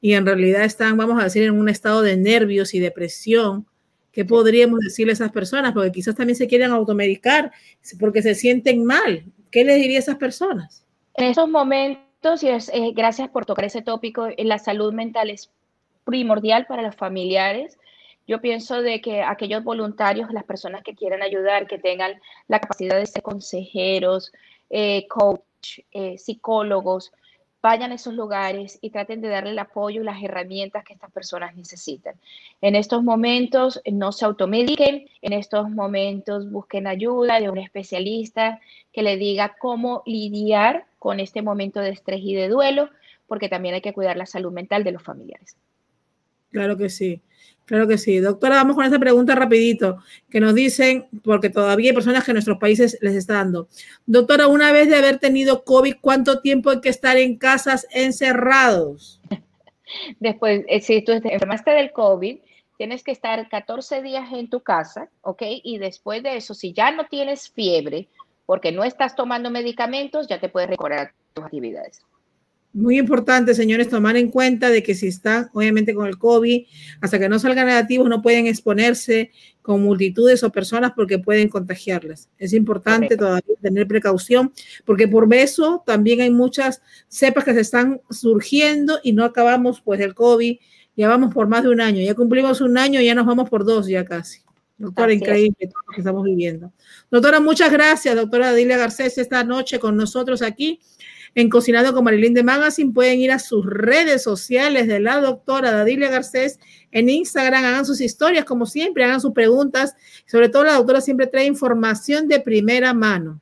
y 0.00 0.14
en 0.14 0.26
realidad 0.26 0.64
están, 0.64 0.96
vamos 0.96 1.20
a 1.20 1.24
decir, 1.24 1.42
en 1.42 1.58
un 1.58 1.68
estado 1.68 2.02
de 2.02 2.16
nervios 2.16 2.74
y 2.74 2.78
depresión, 2.78 3.66
¿qué 4.12 4.24
podríamos 4.24 4.80
decirle 4.80 5.12
a 5.12 5.14
esas 5.14 5.32
personas? 5.32 5.72
Porque 5.72 5.92
quizás 5.92 6.14
también 6.14 6.36
se 6.36 6.46
quieren 6.46 6.70
automedicar 6.70 7.50
porque 7.98 8.22
se 8.22 8.34
sienten 8.34 8.84
mal. 8.84 9.24
¿Qué 9.50 9.64
les 9.64 9.76
diría 9.76 9.98
a 9.98 10.00
esas 10.00 10.16
personas? 10.16 10.84
En 11.14 11.26
esos 11.26 11.48
momentos, 11.48 12.42
y 12.42 12.48
es, 12.48 12.68
eh, 12.68 12.92
gracias 12.94 13.30
por 13.30 13.46
tocar 13.46 13.64
ese 13.64 13.82
tópico, 13.82 14.26
eh, 14.26 14.44
la 14.44 14.58
salud 14.58 14.92
mental 14.92 15.30
es 15.30 15.50
primordial 16.06 16.64
para 16.64 16.80
los 16.80 16.96
familiares. 16.96 17.78
Yo 18.26 18.40
pienso 18.40 18.80
de 18.80 19.02
que 19.02 19.22
aquellos 19.22 19.62
voluntarios, 19.62 20.32
las 20.32 20.44
personas 20.44 20.82
que 20.82 20.94
quieran 20.94 21.22
ayudar, 21.22 21.66
que 21.66 21.78
tengan 21.78 22.20
la 22.48 22.60
capacidad 22.60 22.96
de 22.96 23.06
ser 23.06 23.22
consejeros, 23.22 24.32
eh, 24.70 25.06
coach, 25.08 25.80
psicólogos, 26.16 27.12
vayan 27.66 27.90
a 27.90 27.96
esos 27.96 28.14
lugares 28.14 28.78
y 28.80 28.90
traten 28.90 29.20
de 29.20 29.28
darle 29.28 29.50
el 29.50 29.58
apoyo 29.58 30.00
y 30.00 30.04
las 30.04 30.22
herramientas 30.22 30.84
que 30.84 30.92
estas 30.92 31.10
personas 31.10 31.56
necesitan. 31.56 32.14
En 32.60 32.76
estos 32.76 33.02
momentos 33.02 33.80
no 33.90 34.12
se 34.12 34.24
automediquen, 34.24 35.08
en 35.20 35.32
estos 35.32 35.68
momentos 35.68 36.48
busquen 36.48 36.86
ayuda 36.86 37.40
de 37.40 37.50
un 37.50 37.58
especialista 37.58 38.60
que 38.92 39.02
le 39.02 39.16
diga 39.16 39.56
cómo 39.58 40.04
lidiar 40.06 40.86
con 41.00 41.18
este 41.18 41.42
momento 41.42 41.80
de 41.80 41.90
estrés 41.90 42.20
y 42.22 42.36
de 42.36 42.48
duelo, 42.48 42.88
porque 43.26 43.48
también 43.48 43.74
hay 43.74 43.80
que 43.80 43.92
cuidar 43.92 44.16
la 44.16 44.26
salud 44.26 44.52
mental 44.52 44.84
de 44.84 44.92
los 44.92 45.02
familiares. 45.02 45.56
Claro 46.50 46.76
que 46.76 46.88
sí. 46.88 47.22
Claro 47.66 47.88
que 47.88 47.98
sí. 47.98 48.20
Doctora, 48.20 48.56
vamos 48.56 48.76
con 48.76 48.84
esta 48.84 48.98
pregunta 48.98 49.34
rapidito, 49.34 49.98
que 50.30 50.38
nos 50.38 50.54
dicen, 50.54 51.08
porque 51.24 51.50
todavía 51.50 51.90
hay 51.90 51.94
personas 51.94 52.24
que 52.24 52.30
en 52.30 52.36
nuestros 52.36 52.58
países 52.58 52.96
les 53.00 53.14
está 53.16 53.34
dando. 53.34 53.68
Doctora, 54.06 54.46
una 54.46 54.70
vez 54.70 54.88
de 54.88 54.96
haber 54.96 55.18
tenido 55.18 55.64
COVID, 55.64 55.96
¿cuánto 56.00 56.40
tiempo 56.40 56.70
hay 56.70 56.80
que 56.80 56.88
estar 56.88 57.16
en 57.16 57.36
casas 57.36 57.86
encerrados? 57.90 59.20
Después, 60.20 60.64
eh, 60.68 60.80
si 60.80 61.02
tú 61.02 61.12
enfermaste 61.12 61.72
del 61.72 61.92
COVID, 61.92 62.38
tienes 62.76 63.02
que 63.02 63.12
estar 63.12 63.48
14 63.48 64.00
días 64.02 64.32
en 64.32 64.48
tu 64.48 64.60
casa, 64.60 65.08
¿ok? 65.22 65.42
Y 65.62 65.78
después 65.78 66.22
de 66.22 66.36
eso, 66.36 66.54
si 66.54 66.72
ya 66.72 66.90
no 66.90 67.06
tienes 67.06 67.50
fiebre, 67.50 68.08
porque 68.44 68.72
no 68.72 68.84
estás 68.84 69.14
tomando 69.14 69.50
medicamentos, 69.50 70.28
ya 70.28 70.38
te 70.40 70.48
puedes 70.48 70.70
recorrer 70.70 71.12
tus 71.32 71.44
actividades. 71.44 72.02
Muy 72.76 72.98
importante, 72.98 73.54
señores, 73.54 73.88
tomar 73.88 74.18
en 74.18 74.30
cuenta 74.30 74.68
de 74.68 74.82
que 74.82 74.94
si 74.94 75.06
están, 75.06 75.48
obviamente, 75.54 75.94
con 75.94 76.08
el 76.08 76.18
COVID, 76.18 76.66
hasta 77.00 77.18
que 77.18 77.26
no 77.26 77.38
salgan 77.38 77.68
negativos, 77.68 78.06
no 78.06 78.20
pueden 78.20 78.46
exponerse 78.46 79.30
con 79.62 79.80
multitudes 79.80 80.42
o 80.42 80.52
personas 80.52 80.92
porque 80.94 81.18
pueden 81.18 81.48
contagiarlas. 81.48 82.28
Es 82.36 82.52
importante 82.52 83.16
todavía 83.16 83.56
tener 83.62 83.88
precaución, 83.88 84.52
porque 84.84 85.08
por 85.08 85.32
eso 85.32 85.82
también 85.86 86.20
hay 86.20 86.28
muchas 86.28 86.82
cepas 87.08 87.44
que 87.44 87.54
se 87.54 87.60
están 87.60 88.02
surgiendo 88.10 89.00
y 89.02 89.14
no 89.14 89.24
acabamos, 89.24 89.80
pues, 89.80 89.98
el 90.00 90.14
COVID. 90.14 90.58
Ya 90.98 91.08
vamos 91.08 91.32
por 91.32 91.48
más 91.48 91.62
de 91.62 91.70
un 91.70 91.80
año, 91.80 92.02
ya 92.02 92.12
cumplimos 92.12 92.60
un 92.60 92.76
año, 92.76 93.00
ya 93.00 93.14
nos 93.14 93.24
vamos 93.24 93.48
por 93.48 93.64
dos, 93.64 93.86
ya 93.86 94.04
casi. 94.04 94.40
Doctora, 94.76 95.14
increíble 95.14 95.56
todo 95.66 95.80
lo 95.86 95.94
que 95.94 96.00
estamos 96.02 96.24
viviendo. 96.24 96.70
Doctora, 97.10 97.40
muchas 97.40 97.72
gracias, 97.72 98.14
doctora 98.14 98.52
Dilia 98.52 98.76
Garcés, 98.76 99.16
esta 99.16 99.42
noche 99.44 99.78
con 99.78 99.96
nosotros 99.96 100.42
aquí 100.42 100.78
en 101.36 101.50
Cocinando 101.50 101.94
con 101.94 102.02
Marilyn 102.02 102.34
de 102.34 102.42
Magazine. 102.42 102.92
Pueden 102.92 103.20
ir 103.20 103.30
a 103.30 103.38
sus 103.38 103.64
redes 103.64 104.22
sociales 104.22 104.88
de 104.88 104.98
la 104.98 105.20
doctora 105.20 105.70
Dadilia 105.70 106.08
Garcés 106.10 106.58
en 106.90 107.08
Instagram, 107.08 107.64
hagan 107.64 107.86
sus 107.86 108.00
historias 108.00 108.44
como 108.44 108.66
siempre, 108.66 109.04
hagan 109.04 109.20
sus 109.20 109.32
preguntas. 109.32 109.94
Sobre 110.26 110.48
todo 110.48 110.64
la 110.64 110.74
doctora 110.74 111.00
siempre 111.00 111.28
trae 111.28 111.44
información 111.44 112.26
de 112.26 112.40
primera 112.40 112.92
mano. 112.94 113.40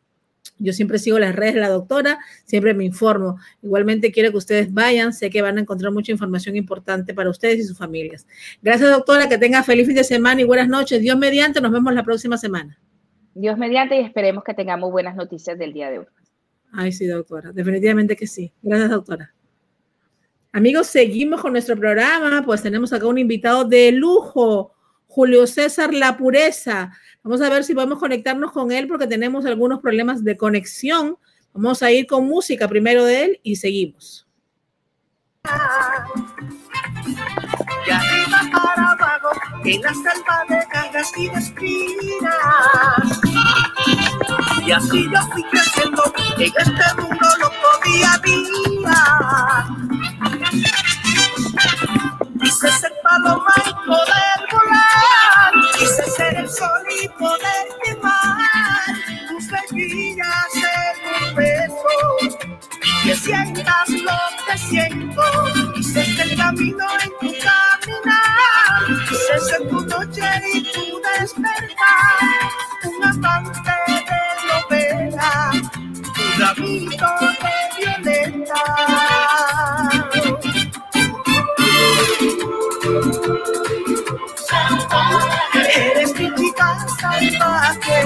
Yo 0.58 0.72
siempre 0.72 0.98
sigo 0.98 1.18
las 1.18 1.34
redes 1.34 1.54
de 1.54 1.60
la 1.60 1.68
doctora, 1.68 2.18
siempre 2.44 2.74
me 2.74 2.84
informo. 2.84 3.38
Igualmente 3.62 4.12
quiero 4.12 4.30
que 4.30 4.38
ustedes 4.38 4.72
vayan, 4.72 5.12
sé 5.12 5.30
que 5.30 5.42
van 5.42 5.58
a 5.58 5.60
encontrar 5.60 5.92
mucha 5.92 6.12
información 6.12 6.56
importante 6.56 7.14
para 7.14 7.30
ustedes 7.30 7.60
y 7.60 7.64
sus 7.64 7.78
familias. 7.78 8.26
Gracias, 8.62 8.90
doctora, 8.90 9.28
que 9.28 9.38
tenga 9.38 9.62
feliz 9.62 9.86
fin 9.86 9.96
de 9.96 10.04
semana 10.04 10.40
y 10.40 10.44
buenas 10.44 10.68
noches. 10.68 11.00
Dios 11.00 11.16
mediante, 11.16 11.60
nos 11.60 11.72
vemos 11.72 11.92
la 11.94 12.04
próxima 12.04 12.38
semana. 12.38 12.78
Dios 13.34 13.58
mediante 13.58 14.00
y 14.00 14.04
esperemos 14.04 14.44
que 14.44 14.54
tengamos 14.54 14.92
buenas 14.92 15.16
noticias 15.16 15.58
del 15.58 15.72
día 15.72 15.90
de 15.90 16.00
hoy. 16.00 16.06
Ay, 16.76 16.92
sí, 16.92 17.06
doctora, 17.06 17.52
definitivamente 17.52 18.16
que 18.16 18.26
sí. 18.26 18.52
Gracias, 18.60 18.90
doctora. 18.90 19.32
Amigos, 20.52 20.88
seguimos 20.88 21.40
con 21.40 21.52
nuestro 21.52 21.76
programa, 21.76 22.42
pues 22.44 22.62
tenemos 22.62 22.92
acá 22.92 23.06
un 23.06 23.18
invitado 23.18 23.64
de 23.64 23.92
lujo, 23.92 24.72
Julio 25.06 25.46
César 25.46 25.94
La 25.94 26.16
Pureza. 26.16 26.90
Vamos 27.22 27.40
a 27.40 27.48
ver 27.48 27.62
si 27.62 27.74
podemos 27.74 28.00
conectarnos 28.00 28.50
con 28.50 28.72
él 28.72 28.88
porque 28.88 29.06
tenemos 29.06 29.46
algunos 29.46 29.80
problemas 29.80 30.24
de 30.24 30.36
conexión. 30.36 31.16
Vamos 31.52 31.80
a 31.82 31.92
ir 31.92 32.08
con 32.08 32.26
música 32.26 32.66
primero 32.66 33.04
de 33.04 33.24
él 33.24 33.40
y 33.44 33.54
seguimos. 33.56 34.26
De 35.44 35.50
arriba 37.92 38.40
para 38.52 38.90
abajo, 38.90 39.30
en 39.64 39.80
la 39.80 39.94
selva 39.94 40.44
de 40.48 40.66
cargas 40.72 41.12
y 41.16 41.28
de. 41.28 41.34
Y 44.66 44.72
así 44.72 45.04
yo 45.12 45.20
fui 45.30 45.42
creciendo, 45.44 46.02
en 46.38 46.52
este 46.56 46.94
mundo 46.96 47.26
lo 47.38 47.50
podía 47.60 48.18
mirar. 48.24 49.66
Quise 52.40 52.72
ser 52.72 52.92
paloma 53.02 53.54
y 53.58 53.86
poder 53.86 54.38
volar. 54.50 55.52
Quise 55.78 56.10
ser 56.16 56.36
el 56.36 56.48
sol 56.48 56.82
y 57.02 57.08
poder 57.08 57.66
quemar 57.84 58.94
tus 59.28 59.46
mejillas 59.48 60.54
en 60.54 61.28
un 61.28 61.34
beso. 61.34 62.38
Que 63.02 63.14
sientas 63.16 63.90
lo 63.90 64.18
que 64.46 64.58
siento. 64.58 65.22
Quise 65.74 66.22
el 66.22 66.36
camino 66.38 66.86
en 67.02 67.10
tu 67.20 67.34
caminar. 67.38 69.04
Quise 69.10 69.40
ser 69.40 69.68
tu 69.68 69.80
noche 69.82 70.22
y 70.54 70.72
tu 70.72 71.02
despertar. 71.20 72.50
Un 72.84 73.04
amante 73.04 73.70
de 73.86 74.23
novela. 74.68 75.50
Un 75.52 76.40
ramito 76.40 77.06
de. 78.02 78.14
Eres 85.76 86.12
mi 86.18 86.34
chica 86.34 86.86
salvaje. 87.00 87.98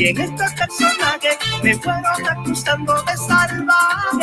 Y 0.00 0.08
en 0.08 0.18
este 0.18 0.44
personaje 0.56 1.28
me 1.62 1.74
fueron 1.74 2.02
acusando 2.26 3.02
de 3.02 3.16
salvaje. 3.18 4.19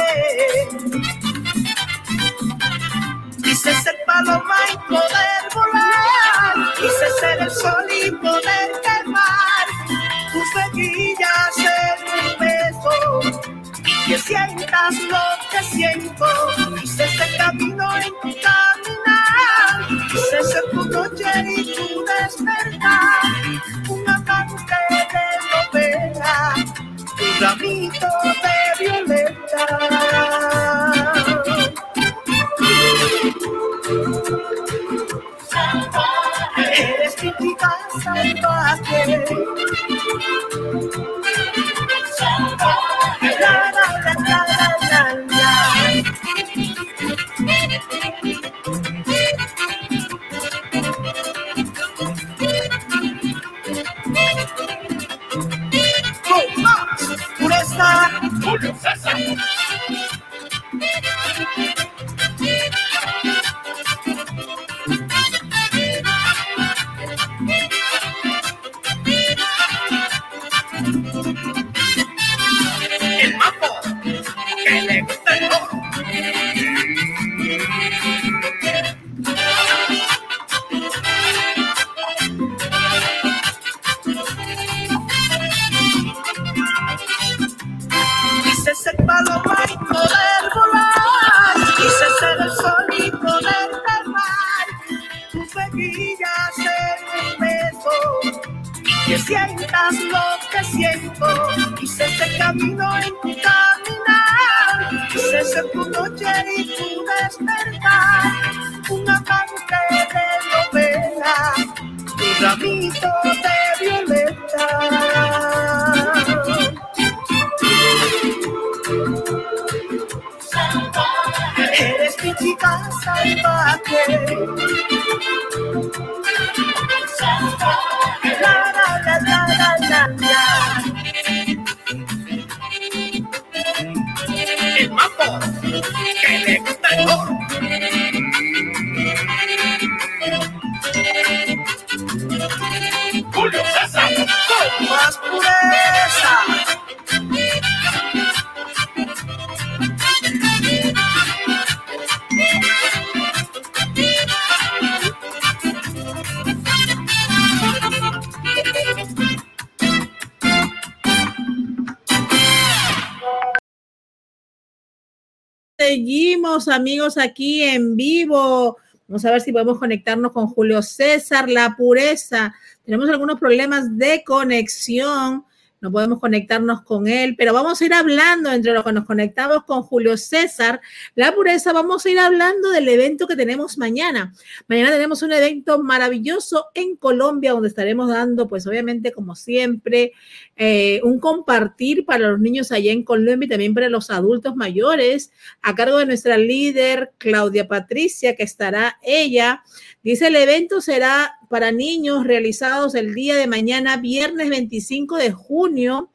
Amigos, 166.78 167.18
aquí 167.18 167.64
en 167.64 167.98
vivo 167.98 168.78
Vamos 169.08 169.24
a 169.24 169.32
ver 169.32 169.40
si 169.40 169.54
podemos 169.54 169.80
conectarnos 169.80 170.34
con 170.34 170.48
Julio 170.48 170.82
César, 170.82 171.50
la 171.50 171.78
pureza. 171.78 172.54
Tenemos 172.84 173.10
algunos 173.10 173.40
problemas 173.40 173.98
de 173.98 174.22
conexión 174.26 175.46
no 175.80 175.92
podemos 175.92 176.20
conectarnos 176.20 176.82
con 176.82 177.08
él, 177.08 177.36
pero 177.38 177.54
vamos 177.54 177.82
a 177.82 177.86
ir 177.86 177.94
hablando 177.94 178.52
entre 178.52 178.74
lo 178.74 178.84
que 178.84 178.92
nos 178.92 179.06
conectamos 179.06 179.64
con 179.64 179.84
Julio 179.84 180.18
César, 180.18 180.82
la 181.16 181.34
pureza, 181.34 181.74
vamos 181.74 182.06
a 182.06 182.10
ir 182.10 182.20
hablando 182.20 182.72
del 182.72 182.88
evento 182.90 183.28
que 183.28 183.36
tenemos 183.36 183.78
mañana. 183.78 184.34
Mañana 184.68 184.92
tenemos 184.92 185.22
un 185.22 185.32
evento 185.32 185.82
maravilloso 185.84 186.68
en 186.74 186.96
Colombia 186.96 187.52
donde 187.52 187.68
estaremos 187.70 188.10
dando, 188.10 188.48
pues 188.48 188.66
obviamente 188.66 189.12
como 189.12 189.36
siempre, 189.36 190.14
eh, 190.56 191.02
un 191.04 191.20
compartir 191.20 192.06
para 192.06 192.30
los 192.30 192.40
niños 192.40 192.72
allá 192.72 192.92
en 192.92 193.04
Colombia 193.04 193.46
y 193.46 193.50
también 193.50 193.74
para 193.74 193.90
los 193.90 194.10
adultos 194.10 194.56
mayores, 194.56 195.32
a 195.62 195.76
cargo 195.76 195.98
de 195.98 196.06
nuestra 196.06 196.38
líder 196.38 197.12
Claudia 197.18 197.68
Patricia, 197.68 198.36
que 198.36 198.44
estará 198.44 198.98
ella. 199.04 199.64
Dice, 200.04 200.28
el 200.28 200.36
evento 200.36 200.82
será 200.82 201.38
para 201.50 201.72
niños 201.72 202.26
realizados 202.26 202.96
el 202.96 203.14
día 203.14 203.36
de 203.36 203.48
mañana, 203.48 203.98
viernes 203.98 204.50
25 204.50 205.18
de 205.18 205.32
junio, 205.32 206.12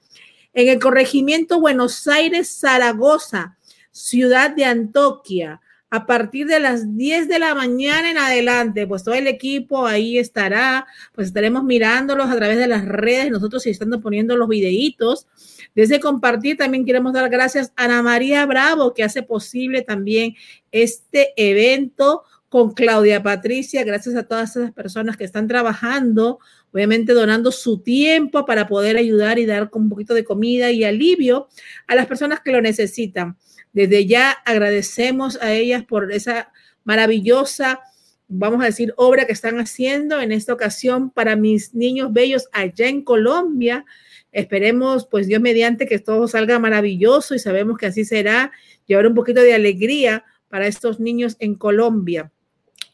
en 0.54 0.68
el 0.68 0.78
corregimiento 0.78 1.60
Buenos 1.60 2.06
Aires, 2.08 2.58
Zaragoza, 2.60 3.56
ciudad 3.90 4.50
de 4.50 4.64
Antoquia 4.64 5.60
a 5.92 6.06
partir 6.06 6.46
de 6.46 6.58
las 6.58 6.96
10 6.96 7.28
de 7.28 7.38
la 7.38 7.54
mañana 7.54 8.10
en 8.10 8.16
adelante, 8.16 8.86
pues 8.86 9.04
todo 9.04 9.14
el 9.14 9.26
equipo 9.26 9.86
ahí 9.86 10.16
estará, 10.16 10.86
pues 11.14 11.26
estaremos 11.26 11.64
mirándolos 11.64 12.30
a 12.30 12.36
través 12.36 12.56
de 12.56 12.66
las 12.66 12.86
redes, 12.86 13.30
nosotros 13.30 13.66
estando 13.66 14.00
poniendo 14.00 14.34
los 14.38 14.48
videitos. 14.48 15.26
Desde 15.74 16.00
compartir 16.00 16.56
también 16.56 16.86
queremos 16.86 17.12
dar 17.12 17.28
gracias 17.28 17.74
a 17.76 17.84
Ana 17.84 18.02
María 18.02 18.46
Bravo, 18.46 18.94
que 18.94 19.04
hace 19.04 19.22
posible 19.22 19.82
también 19.82 20.34
este 20.70 21.34
evento 21.36 22.22
con 22.52 22.74
Claudia 22.74 23.22
Patricia, 23.22 23.82
gracias 23.82 24.14
a 24.14 24.24
todas 24.24 24.54
esas 24.56 24.72
personas 24.72 25.16
que 25.16 25.24
están 25.24 25.48
trabajando, 25.48 26.38
obviamente 26.70 27.14
donando 27.14 27.50
su 27.50 27.78
tiempo 27.78 28.44
para 28.44 28.68
poder 28.68 28.98
ayudar 28.98 29.38
y 29.38 29.46
dar 29.46 29.70
un 29.72 29.88
poquito 29.88 30.12
de 30.12 30.22
comida 30.22 30.70
y 30.70 30.84
alivio 30.84 31.48
a 31.86 31.94
las 31.94 32.04
personas 32.04 32.40
que 32.40 32.52
lo 32.52 32.60
necesitan. 32.60 33.38
Desde 33.72 34.04
ya 34.04 34.32
agradecemos 34.32 35.40
a 35.40 35.54
ellas 35.54 35.86
por 35.86 36.12
esa 36.12 36.52
maravillosa, 36.84 37.80
vamos 38.28 38.60
a 38.60 38.66
decir, 38.66 38.92
obra 38.98 39.24
que 39.24 39.32
están 39.32 39.58
haciendo 39.58 40.20
en 40.20 40.30
esta 40.30 40.52
ocasión 40.52 41.08
para 41.08 41.36
mis 41.36 41.72
niños 41.72 42.12
bellos 42.12 42.50
allá 42.52 42.86
en 42.86 43.02
Colombia. 43.02 43.86
Esperemos, 44.30 45.06
pues 45.10 45.26
Dios 45.26 45.40
mediante, 45.40 45.86
que 45.86 45.98
todo 45.98 46.28
salga 46.28 46.58
maravilloso 46.58 47.34
y 47.34 47.38
sabemos 47.38 47.78
que 47.78 47.86
así 47.86 48.04
será, 48.04 48.52
llevar 48.84 49.06
un 49.06 49.14
poquito 49.14 49.40
de 49.40 49.54
alegría 49.54 50.26
para 50.48 50.66
estos 50.66 51.00
niños 51.00 51.36
en 51.38 51.54
Colombia. 51.54 52.30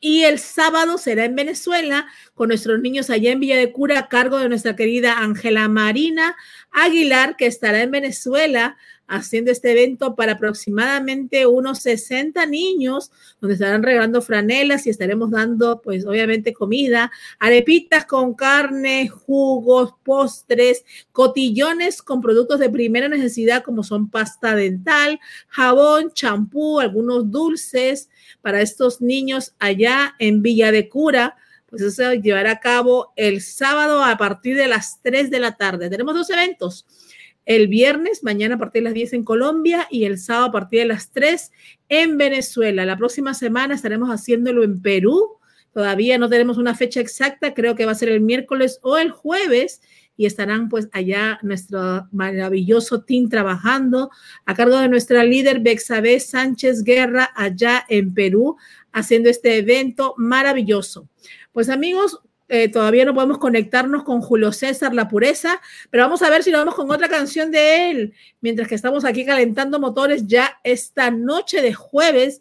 Y 0.01 0.23
el 0.23 0.39
sábado 0.39 0.97
será 0.99 1.25
en 1.25 1.35
Venezuela 1.35 2.07
con 2.35 2.49
nuestros 2.49 2.81
niños 2.81 3.11
allá 3.11 3.33
en 3.33 3.41
Villa 3.41 3.57
de 3.57 3.73
Cura 3.73 3.99
a 3.99 4.09
cargo 4.09 4.39
de 4.39 4.49
nuestra 4.49 4.77
querida 4.77 5.19
Ángela 5.19 5.69
Marina 5.69 6.37
Aguilar, 6.71 7.37
que 7.37 7.47
estará 7.47 7.83
en 7.83 7.91
Venezuela 7.91 8.77
haciendo 9.09 9.51
este 9.51 9.73
evento 9.73 10.15
para 10.15 10.33
aproximadamente 10.33 11.47
unos 11.47 11.81
60 11.81 12.45
niños, 12.47 13.11
donde 13.41 13.55
estarán 13.55 13.83
regalando 13.83 14.21
franelas 14.21 14.87
y 14.87 14.91
estaremos 14.91 15.31
dando, 15.31 15.81
pues 15.81 16.07
obviamente, 16.07 16.53
comida, 16.53 17.11
arepitas 17.39 18.05
con 18.05 18.35
carne, 18.35 19.09
jugos, 19.09 19.95
postres, 20.05 20.85
cotillones 21.11 22.03
con 22.03 22.21
productos 22.21 22.61
de 22.61 22.71
primera 22.71 23.09
necesidad 23.09 23.65
como 23.65 23.83
son 23.83 24.11
pasta 24.11 24.55
dental, 24.55 25.19
jabón, 25.49 26.13
champú, 26.13 26.79
algunos 26.79 27.31
dulces 27.31 28.11
para 28.43 28.61
estos 28.61 29.01
niños 29.01 29.55
allá 29.59 30.15
en 30.19 30.43
Villa 30.43 30.71
de 30.71 30.89
Cura. 30.89 31.37
Pues 31.71 31.83
eso 31.83 32.03
se 32.03 32.21
llevará 32.23 32.53
a 32.53 32.61
cabo 32.61 33.13
el 33.17 33.43
sábado 33.43 34.03
a 34.03 34.17
partir 34.17 34.57
de 34.57 34.69
las 34.69 35.03
3 35.03 35.31
de 35.31 35.41
la 35.41 35.57
tarde. 35.57 35.91
Tenemos 35.91 36.15
dos 36.15 36.31
eventos 36.31 36.87
el 37.49 37.67
viernes, 37.67 38.23
mañana 38.23 38.57
a 38.57 38.59
partir 38.59 38.83
de 38.83 38.85
las 38.85 38.95
10 38.95 39.15
en 39.15 39.25
Colombia 39.25 39.89
y 39.91 40.05
el 40.05 40.19
sábado 40.19 40.49
a 40.49 40.53
partir 40.53 40.81
de 40.81 40.85
las 40.85 41.11
3 41.13 41.51
en 41.89 42.19
Venezuela. 42.19 42.85
La 42.85 42.99
próxima 42.99 43.33
semana 43.33 43.75
estaremos 43.75 44.11
haciéndolo 44.11 44.65
en 44.65 44.83
Perú. 44.83 45.39
Todavía 45.73 46.19
no 46.19 46.29
tenemos 46.29 46.59
una 46.59 46.75
fecha 46.75 47.01
exacta, 47.01 47.55
creo 47.55 47.75
que 47.75 47.87
va 47.87 47.93
a 47.93 47.95
ser 47.95 48.11
el 48.11 48.21
miércoles 48.21 48.79
o 48.83 48.99
el 48.99 49.11
jueves 49.11 49.81
y 50.15 50.27
estarán 50.27 50.69
pues 50.69 50.91
allá 50.93 51.39
nuestro 51.43 52.07
maravilloso 52.13 53.01
team 53.05 53.31
trabajando 53.31 54.11
a 54.45 54.55
cargo 54.55 54.77
de 54.77 54.91
nuestra 54.91 55.25
líder 55.25 55.61
Bexabe 55.61 56.21
Sánchez 56.21 56.85
Guerra 56.85 57.31
allá 57.35 57.83
en 57.89 58.13
Perú 58.13 58.57
haciendo 58.93 59.31
este 59.31 59.57
evento 59.57 60.13
maravilloso. 60.19 61.09
Pues 61.53 61.71
amigos, 61.71 62.21
eh, 62.49 62.69
todavía 62.69 63.05
no 63.05 63.15
podemos 63.15 63.39
conectarnos 63.39 64.05
con 64.05 64.23
Julio 64.23 64.53
César 64.53 64.95
La 64.95 65.09
Pureza, 65.09 65.61
pero 65.91 66.05
vamos 66.05 66.23
a 66.23 66.31
ver 66.31 66.43
si 66.43 66.51
nos 66.51 66.61
vamos 66.61 66.75
con 66.75 66.91
otra 66.91 67.09
canción 67.09 67.51
de 67.51 67.91
él, 67.91 68.15
mientras 68.41 68.69
que 68.69 68.75
estamos 68.75 69.05
aquí 69.05 69.27
calentando 69.27 69.79
motores 69.79 70.27
ya 70.27 70.59
esta 70.65 71.11
noche 71.11 71.61
de 71.61 71.75
jueves. 71.75 72.41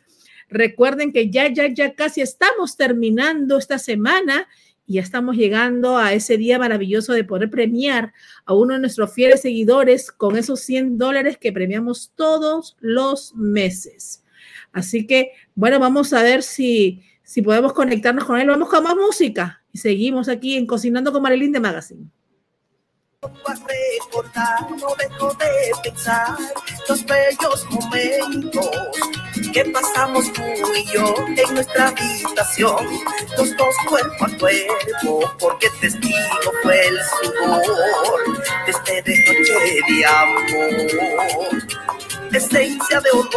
Recuerden 0.49 1.12
que 1.12 1.30
ya, 1.30 1.51
ya, 1.51 1.68
ya 1.68 1.93
casi 1.93 2.22
estamos 2.22 2.78
terminando 2.78 3.58
esta 3.58 3.78
semana 3.80 4.47
y 4.86 4.93
ya 4.93 5.01
estamos 5.01 5.36
llegando 5.36 5.97
a 5.97 6.14
ese 6.14 6.38
día 6.38 6.58
maravilloso 6.58 7.12
de 7.12 7.26
poder 7.26 7.49
premiar 7.49 8.14
a 8.45 8.53
uno 8.53 8.76
de 8.76 8.80
nuestros 8.80 9.14
fieles 9.14 9.41
seguidores 9.41 10.10
con 10.14 10.38
esos 10.38 10.62
100 10.62 10.97
dólares 10.97 11.38
que 11.38 11.51
premiamos 11.51 12.14
todos 12.16 12.78
los 12.80 13.36
meses. 13.36 14.24
Así 14.72 15.05
que, 15.05 15.32
bueno, 15.55 15.80
vamos 15.80 16.14
a 16.14 16.24
ver 16.24 16.43
si, 16.43 17.03
si 17.24 17.41
podemos 17.41 17.74
conectarnos 17.74 18.24
con 18.24 18.39
él. 18.39 18.47
Vamos 18.47 18.70
con 18.70 18.86
más 18.86 18.95
música 18.95 19.62
seguimos 19.78 20.28
aquí 20.28 20.57
en 20.57 20.65
Cocinando 20.65 21.11
con 21.11 21.21
Marilyn 21.21 21.51
de 21.51 21.59
Magazine. 21.59 22.09
Recordar, 23.21 24.69
no 24.69 24.95
dejo 24.95 25.34
de 25.34 25.71
pensar 25.84 26.38
los 26.88 27.05
bellos 27.05 27.65
momentos 27.71 28.69
que 29.51 29.65
pasamos 29.65 30.32
tú 30.34 30.43
y 30.75 30.86
yo 30.93 31.15
en 31.36 31.53
nuestra 31.55 31.88
habitación, 31.88 32.86
los 33.38 33.57
dos 33.57 33.75
cuerpo 33.89 34.25
a 34.25 34.38
cuerpo, 34.38 35.34
porque 35.39 35.67
testigo 35.82 36.51
fue 36.61 36.88
el 36.88 36.99
sudor 37.21 38.43
de 38.65 38.71
este 38.71 39.03
noche 39.34 39.82
de 39.88 40.05
amor. 40.05 41.63
Esencia 42.34 43.01
de 43.01 43.09
olor 43.11 43.32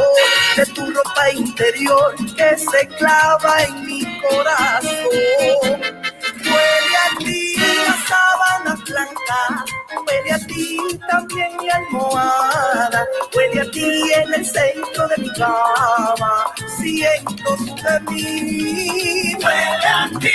de 0.57 0.66
tu 0.66 0.84
ropa 0.91 1.30
interior 1.32 2.14
que 2.36 2.59
se 2.59 2.86
clava 2.99 3.62
en 3.62 3.86
mi 3.86 4.20
corazón 4.20 5.99
blanca, 8.91 9.64
huele 10.07 10.32
a 10.32 10.38
ti 10.47 10.78
también 11.09 11.57
mi 11.59 11.68
almohada, 11.70 13.07
huele 13.34 13.61
a 13.61 13.70
ti 13.70 14.12
en 14.14 14.34
el 14.34 14.45
centro 14.45 15.09
de 15.09 15.16
mi 15.18 15.32
cama, 15.32 16.53
siento 16.78 17.57
de 17.57 18.01
mí. 18.11 19.34
Huele 19.34 19.86
a 19.86 20.11
ti 20.20 20.32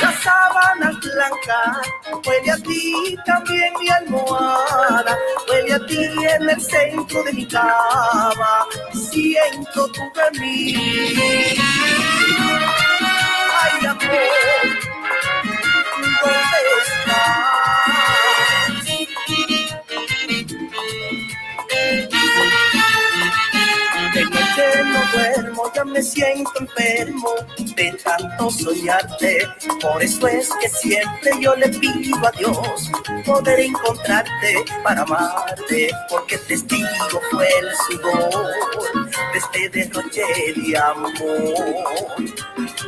la 0.00 0.12
sábana 0.22 0.98
blanca, 1.02 1.80
huele 2.26 2.50
a 2.50 2.56
ti 2.56 3.16
también 3.26 3.72
mi 3.80 3.88
almohada, 3.88 5.18
huele 5.48 5.74
a 5.74 5.86
ti 5.86 6.04
en 6.04 6.50
el 6.50 6.60
centro 6.60 7.22
de 7.24 7.32
mi 7.32 7.46
cama, 7.46 8.66
siento 9.10 9.88
tu 9.92 10.02
mí. 10.40 10.74
Ay, 13.60 13.86
amor. 13.86 14.48
De 16.28 17.67
me 25.98 26.04
siento 26.04 26.52
enfermo 26.60 27.28
de 27.74 27.90
tanto 28.04 28.50
soñarte. 28.52 29.48
Por 29.82 30.00
eso 30.00 30.28
es 30.28 30.48
que 30.60 30.68
siempre 30.68 31.32
yo 31.40 31.56
le 31.56 31.68
pido 31.70 32.16
a 32.24 32.30
Dios 32.38 32.88
poder 33.26 33.58
encontrarte 33.58 34.64
para 34.84 35.02
amarte, 35.02 35.90
porque 36.08 36.38
testigo 36.38 37.20
fue 37.32 37.48
el 37.48 37.68
sudor 37.88 38.46
de 39.32 39.38
este 39.38 39.68
derroche 39.70 40.22
de 40.54 40.78
amor 40.78 41.98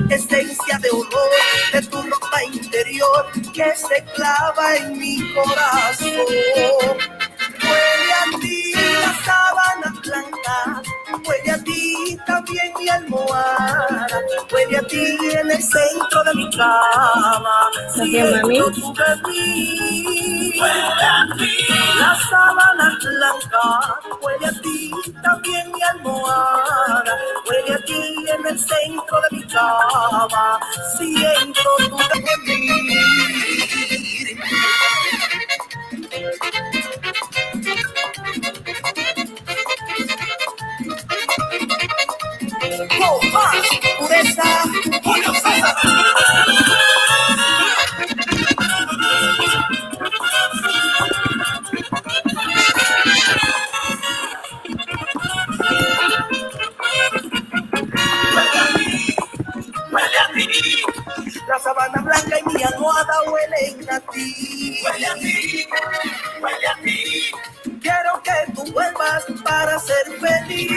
esencia 0.08 0.78
de 0.78 0.90
olor 0.90 1.30
de 1.72 1.82
tu 1.82 2.02
ropa 2.02 2.44
interior 2.52 3.26
que 3.52 3.74
se 3.74 4.04
clava 4.14 4.76
en 4.76 4.98
mi 4.98 5.18
corazón. 5.34 7.29
Huele 7.70 8.14
a 8.20 8.40
ti 8.40 8.72
la 8.74 9.12
sábana 9.24 9.88
blanca, 10.04 10.82
huele 11.26 11.50
a 11.52 11.64
ti 11.64 12.18
también 12.26 12.72
mi 12.78 12.88
almohada, 12.88 14.06
huele 14.52 14.78
a 14.78 14.82
ti 14.82 15.04
en 15.40 15.50
el 15.50 15.62
centro 15.62 16.24
de 16.24 16.34
mi 16.34 16.50
cama. 16.50 17.70
Siento 17.94 18.70
tu 18.72 18.94
mí, 19.28 20.52
huele 20.60 20.82
a 21.02 21.26
ti. 21.38 21.50
La 22.00 22.16
sábana 22.30 22.98
blanca 23.02 23.64
huele 24.22 24.46
a 24.46 24.62
ti, 24.62 24.90
también 25.22 25.72
mi 25.72 25.82
almohada. 25.82 27.14
Huele 27.48 27.74
a 27.74 27.78
ti 27.86 28.02
en 28.34 28.46
el 28.46 28.58
centro 28.58 29.20
de 29.30 29.36
mi 29.36 29.44
cama. 29.48 30.60
Siento 30.98 31.70
tu 31.90 31.98
mí. 32.46 32.70
Con 42.88 43.32
más 43.32 43.56
pureza, 43.98 44.42
Julio 45.04 45.34
César. 45.34 45.76
La 61.46 61.58
sabana 61.58 62.00
blanca 62.02 62.38
y 62.38 62.42
mi 62.54 62.62
almohada 62.62 63.14
huelen 63.30 63.90
a 63.90 64.00
ti. 64.10 64.80
Huele 64.82 65.06
a 65.06 65.14
ti, 65.16 65.66
huele 66.40 66.66
a 66.66 66.74
ti. 66.82 67.30
Quiero 67.82 68.22
que 68.22 68.52
tú 68.54 68.72
vuelvas 68.72 69.24
para 69.44 69.78
ser 69.80 70.18
feliz. 70.18 70.70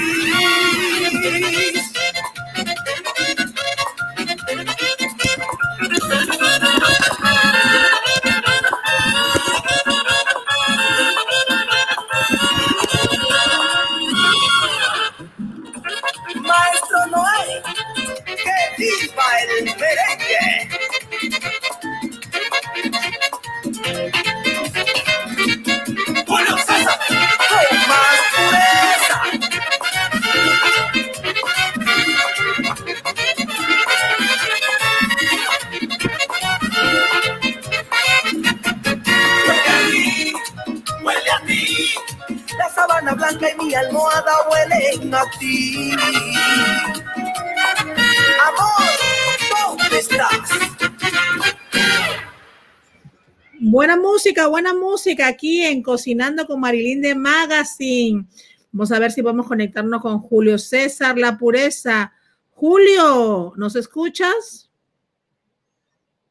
Buena 54.53 54.75
música 54.75 55.27
aquí 55.27 55.63
en 55.63 55.81
Cocinando 55.81 56.45
con 56.45 56.59
Marilyn 56.59 57.01
de 57.01 57.15
Magazine. 57.15 58.27
Vamos 58.71 58.91
a 58.91 58.99
ver 58.99 59.11
si 59.11 59.23
podemos 59.23 59.47
conectarnos 59.47 59.99
con 59.99 60.19
Julio 60.19 60.59
César, 60.59 61.17
la 61.17 61.39
pureza. 61.39 62.13
Julio, 62.51 63.53
¿nos 63.57 63.75
escuchas? 63.75 64.69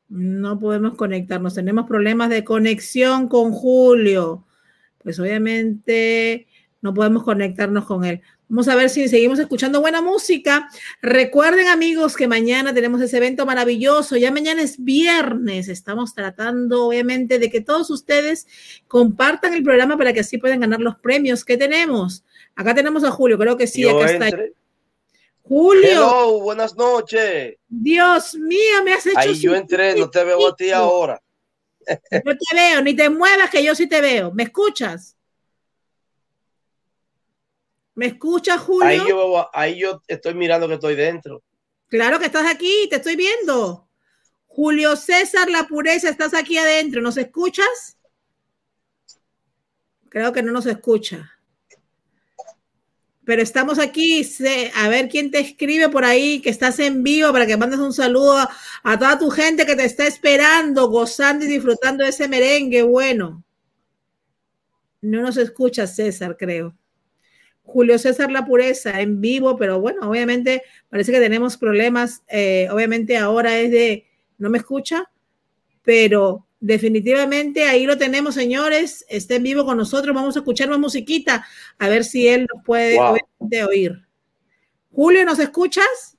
No 0.08 0.56
podemos 0.56 0.94
conectarnos, 0.94 1.56
tenemos 1.56 1.88
problemas 1.88 2.30
de 2.30 2.44
conexión 2.44 3.26
con 3.26 3.50
Julio. 3.50 4.46
Pues 5.02 5.18
obviamente 5.18 6.46
no 6.80 6.94
podemos 6.94 7.24
conectarnos 7.24 7.86
con 7.86 8.04
él. 8.04 8.20
Vamos 8.52 8.68
a 8.68 8.74
ver 8.74 8.90
si 8.90 9.08
seguimos 9.08 9.38
escuchando 9.38 9.80
buena 9.80 10.02
música. 10.02 10.68
Recuerden 11.00 11.68
amigos 11.68 12.14
que 12.14 12.28
mañana 12.28 12.74
tenemos 12.74 13.00
ese 13.00 13.16
evento 13.16 13.46
maravilloso. 13.46 14.18
Ya 14.18 14.30
mañana 14.30 14.60
es 14.60 14.84
viernes. 14.84 15.68
Estamos 15.68 16.12
tratando 16.14 16.88
obviamente 16.88 17.38
de 17.38 17.48
que 17.48 17.62
todos 17.62 17.88
ustedes 17.88 18.46
compartan 18.88 19.54
el 19.54 19.62
programa 19.62 19.96
para 19.96 20.12
que 20.12 20.20
así 20.20 20.36
puedan 20.36 20.60
ganar 20.60 20.80
los 20.80 20.96
premios 20.98 21.46
que 21.46 21.56
tenemos. 21.56 22.24
Acá 22.54 22.74
tenemos 22.74 23.04
a 23.04 23.10
Julio, 23.10 23.38
creo 23.38 23.56
que 23.56 23.66
sí, 23.66 23.80
Yo 23.80 23.98
acá 23.98 24.12
está. 24.12 24.28
entré. 24.28 24.52
Julio, 25.40 25.90
Hello, 25.90 26.40
buenas 26.42 26.76
noches. 26.76 27.56
Dios 27.70 28.34
mío, 28.34 28.84
me 28.84 28.92
has 28.92 29.06
hecho 29.06 29.18
Ahí 29.18 29.34
yo 29.40 29.54
entré, 29.54 29.96
no 29.96 30.10
te 30.10 30.22
veo 30.24 30.48
a 30.48 30.54
ti 30.54 30.70
ahora. 30.70 31.22
No 32.22 32.36
te 32.36 32.54
veo, 32.54 32.82
ni 32.82 32.94
te 32.94 33.08
muevas 33.08 33.48
que 33.48 33.64
yo 33.64 33.74
sí 33.74 33.86
te 33.86 34.02
veo. 34.02 34.30
¿Me 34.30 34.42
escuchas? 34.42 35.16
¿Me 37.94 38.06
escuchas, 38.06 38.60
Julio? 38.60 38.86
Ahí 38.86 39.08
yo, 39.08 39.50
ahí 39.52 39.78
yo 39.78 40.02
estoy 40.06 40.34
mirando 40.34 40.66
que 40.66 40.74
estoy 40.74 40.94
dentro. 40.94 41.42
Claro 41.88 42.18
que 42.18 42.26
estás 42.26 42.50
aquí, 42.50 42.86
te 42.88 42.96
estoy 42.96 43.16
viendo. 43.16 43.88
Julio 44.46 44.96
César 44.96 45.50
La 45.50 45.66
Pureza, 45.66 46.08
estás 46.08 46.34
aquí 46.34 46.56
adentro. 46.56 47.02
¿Nos 47.02 47.16
escuchas? 47.16 47.98
Creo 50.08 50.32
que 50.32 50.42
no 50.42 50.52
nos 50.52 50.66
escucha. 50.66 51.38
Pero 53.24 53.40
estamos 53.40 53.78
aquí, 53.78 54.26
a 54.74 54.88
ver 54.88 55.08
quién 55.08 55.30
te 55.30 55.38
escribe 55.38 55.88
por 55.88 56.04
ahí, 56.04 56.40
que 56.40 56.50
estás 56.50 56.80
en 56.80 57.02
vivo 57.02 57.30
para 57.30 57.46
que 57.46 57.56
mandes 57.56 57.78
un 57.78 57.92
saludo 57.92 58.36
a, 58.36 58.50
a 58.82 58.98
toda 58.98 59.18
tu 59.18 59.30
gente 59.30 59.64
que 59.64 59.76
te 59.76 59.84
está 59.84 60.06
esperando, 60.06 60.88
gozando 60.88 61.44
y 61.44 61.48
disfrutando 61.48 62.04
de 62.04 62.10
ese 62.10 62.26
merengue 62.26 62.82
bueno. 62.82 63.44
No 65.00 65.22
nos 65.22 65.36
escucha 65.36 65.86
César, 65.86 66.36
creo. 66.36 66.76
Julio 67.72 67.98
César 67.98 68.30
La 68.30 68.44
Pureza 68.44 69.00
en 69.00 69.20
vivo, 69.20 69.56
pero 69.56 69.80
bueno, 69.80 70.08
obviamente 70.10 70.62
parece 70.90 71.10
que 71.10 71.18
tenemos 71.20 71.56
problemas. 71.56 72.22
eh, 72.28 72.68
obviamente 72.70 73.16
ahora 73.16 73.58
es 73.58 73.70
de, 73.70 74.06
no 74.38 74.50
me 74.50 74.58
escucha, 74.58 75.10
pero 75.82 76.46
definitivamente 76.60 77.64
ahí 77.64 77.86
lo 77.86 77.96
tenemos, 77.96 78.34
señores. 78.34 79.04
Está 79.08 79.36
en 79.36 79.42
vivo 79.42 79.64
con 79.64 79.78
nosotros. 79.78 80.14
Vamos 80.14 80.36
a 80.36 80.40
escuchar 80.40 80.68
más 80.68 80.78
musiquita, 80.78 81.46
a 81.78 81.88
ver 81.88 82.04
si 82.04 82.28
él 82.28 82.46
nos 82.52 82.62
puede 82.64 82.96
Wow. 82.96 83.14
obviamente, 83.14 83.64
oír. 83.64 84.06
Julio, 84.92 85.24
¿nos 85.24 85.38
escuchas? 85.38 86.18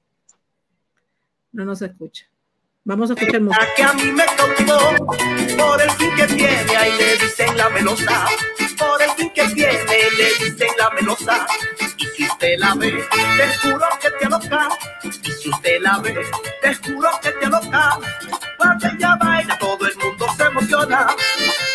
No 1.51 1.63
nos 1.65 1.81
escucha. 1.83 2.25
Vamos 2.83 3.11
a 3.11 3.13
escuchar 3.13 3.39
música. 3.39 3.63
La 3.65 3.73
que 3.75 3.83
a 3.83 3.93
mí 3.93 4.11
me 4.11 4.25
tocó, 4.35 5.05
por 5.57 5.81
el 5.81 5.89
fin 5.91 6.09
que 6.17 6.25
tiene, 6.35 6.75
ahí 6.75 6.91
le 6.97 7.13
dicen 7.23 7.55
la 7.55 7.69
melosa. 7.69 8.25
Por 8.77 9.01
el 9.01 9.11
fin 9.11 9.29
que 9.31 9.43
tiene, 9.49 9.83
le 10.17 10.25
dicen 10.39 10.69
la 10.77 10.89
melosa. 10.91 11.45
Y 11.97 12.05
si 12.05 12.25
usted 12.25 12.55
la 12.57 12.73
ve, 12.75 13.05
te 13.11 13.57
juro 13.57 13.87
que 14.01 14.09
te 14.11 14.25
aloca. 14.25 14.69
Y 15.03 15.11
si 15.11 15.49
usted 15.49 15.81
la 15.81 15.99
ve, 15.99 16.15
te 16.61 16.75
juro 16.75 17.09
que 17.21 17.31
te 17.31 17.45
aloca. 17.45 17.97
Cuando 18.57 18.87
ella 18.87 19.15
baila, 19.19 19.57
todo 19.59 19.87
el 19.87 19.95
mundo 19.97 20.27
se 20.35 20.43
emociona. 20.43 21.15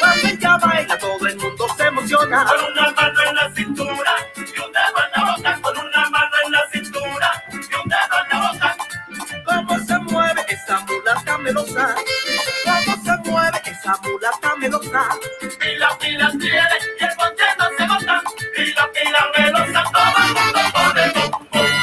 Cuando 0.00 0.28
ella 0.28 0.58
baila, 0.58 0.98
todo 0.98 1.26
el 1.26 1.36
mundo 1.36 1.66
se 1.76 1.82
emociona. 1.84 2.44
Con 2.46 2.72
una 2.72 2.90
mano 2.92 3.20
en 3.28 3.34
la 3.34 3.50
cintura 3.54 4.12
y 4.36 4.40
un 4.40 4.72
dedo 4.72 4.98
en 5.04 5.10
la 5.14 5.36
boca. 5.36 5.60
Con 5.62 5.78
una 5.78 6.10
mano 6.10 6.36
en 6.44 6.52
la 6.52 6.70
cintura 6.72 7.44
y 7.52 7.56
un 7.56 7.88
dedo 7.88 8.16
en 8.22 8.28
la 8.30 8.52
boca. 8.52 8.76
Cómo 9.44 9.78
se 9.86 9.98
mueve 9.98 10.44
esa 10.48 10.80
mulata 10.80 11.38
melosa. 11.38 11.94
Esa 13.88 13.96
mulata 14.02 14.54
melosa. 14.56 15.08
Pila, 15.58 15.88
pila 15.98 16.30
tiene 16.38 16.76
y 17.00 17.04
el 17.04 17.10
bote 17.16 17.44
no 17.58 17.64
se 17.74 17.86
bota. 17.86 18.22
Pila, 18.54 18.90
pila 18.92 19.22
melosa, 19.34 19.82
todo 19.94 20.18
el 20.24 20.34
mundo 20.34 20.60
pone 20.74 21.77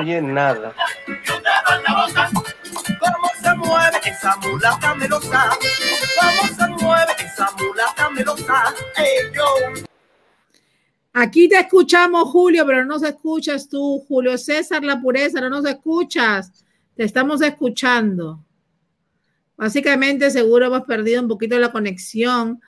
oye 0.00 0.22
nada. 0.22 0.74
Y 1.06 1.10
un 1.10 1.16
dedo 1.16 1.76
en 1.76 1.82
la 1.84 2.06
boca. 2.06 2.30
¿Cómo 2.98 3.28
se 3.42 3.54
mueve 3.56 3.98
esa 4.04 4.36
mulata 4.36 4.94
melosa? 4.94 5.50
¿Cómo 6.20 6.54
se 6.56 6.84
mueve 6.84 7.12
esa 7.24 7.50
mulata 7.58 8.10
melosa? 8.10 8.74
Ey, 8.96 9.32
yo. 9.34 9.84
Aquí 11.12 11.48
te 11.48 11.58
escuchamos, 11.58 12.28
Julio, 12.30 12.64
pero 12.66 12.84
no 12.84 12.94
nos 12.94 13.02
escuchas 13.02 13.68
tú. 13.68 14.04
Julio 14.08 14.38
César, 14.38 14.82
la 14.84 15.00
pureza, 15.00 15.40
no 15.40 15.50
nos 15.50 15.66
escuchas. 15.66 16.52
Te 16.94 17.04
estamos 17.04 17.42
escuchando. 17.42 18.44
Básicamente, 19.56 20.30
seguro 20.30 20.66
hemos 20.66 20.82
perdido 20.82 21.20
un 21.20 21.28
poquito 21.28 21.58
la 21.58 21.70
conexión, 21.70 22.60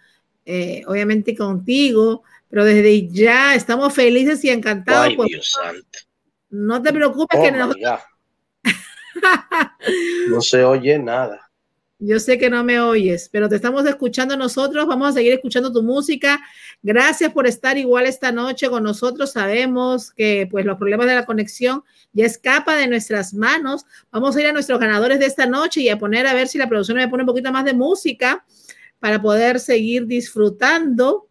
eh, 0.44 0.82
obviamente 0.86 1.34
contigo, 1.34 2.22
pero 2.50 2.64
desde 2.64 3.08
ya 3.08 3.54
estamos 3.54 3.94
felices 3.94 4.44
y 4.44 4.50
encantados. 4.50 5.06
Ay, 5.06 5.16
Dios 5.28 5.50
santo. 5.52 6.11
No 6.52 6.80
te 6.80 6.92
preocupes 6.92 7.40
Oh, 7.40 7.42
que 7.42 7.50
God. 7.50 7.98
No 10.28 10.40
se 10.40 10.64
oye 10.64 10.98
nada. 10.98 11.50
Yo 11.98 12.18
sé 12.18 12.36
que 12.36 12.50
no 12.50 12.64
me 12.64 12.80
oyes, 12.80 13.28
pero 13.30 13.48
te 13.48 13.56
estamos 13.56 13.86
escuchando 13.86 14.36
nosotros. 14.36 14.86
Vamos 14.86 15.10
a 15.10 15.12
seguir 15.12 15.32
escuchando 15.32 15.72
tu 15.72 15.84
música. 15.84 16.40
Gracias 16.82 17.32
por 17.32 17.46
estar 17.46 17.78
igual 17.78 18.06
esta 18.06 18.32
noche 18.32 18.68
con 18.68 18.82
nosotros. 18.82 19.32
Sabemos 19.32 20.10
que 20.10 20.48
pues 20.50 20.66
los 20.66 20.78
problemas 20.78 21.06
de 21.06 21.14
la 21.14 21.24
conexión 21.24 21.84
ya 22.12 22.26
escapa 22.26 22.76
de 22.76 22.88
nuestras 22.88 23.34
manos. 23.34 23.86
Vamos 24.10 24.34
a 24.34 24.40
ir 24.40 24.48
a 24.48 24.52
nuestros 24.52 24.80
ganadores 24.80 25.20
de 25.20 25.26
esta 25.26 25.46
noche 25.46 25.80
y 25.80 25.90
a 25.90 25.98
poner 25.98 26.26
a 26.26 26.34
ver 26.34 26.48
si 26.48 26.58
la 26.58 26.68
producción 26.68 26.96
me 26.98 27.08
pone 27.08 27.22
un 27.22 27.28
poquito 27.28 27.52
más 27.52 27.64
de 27.64 27.72
música 27.72 28.44
para 28.98 29.22
poder 29.22 29.60
seguir 29.60 30.06
disfrutando. 30.06 31.28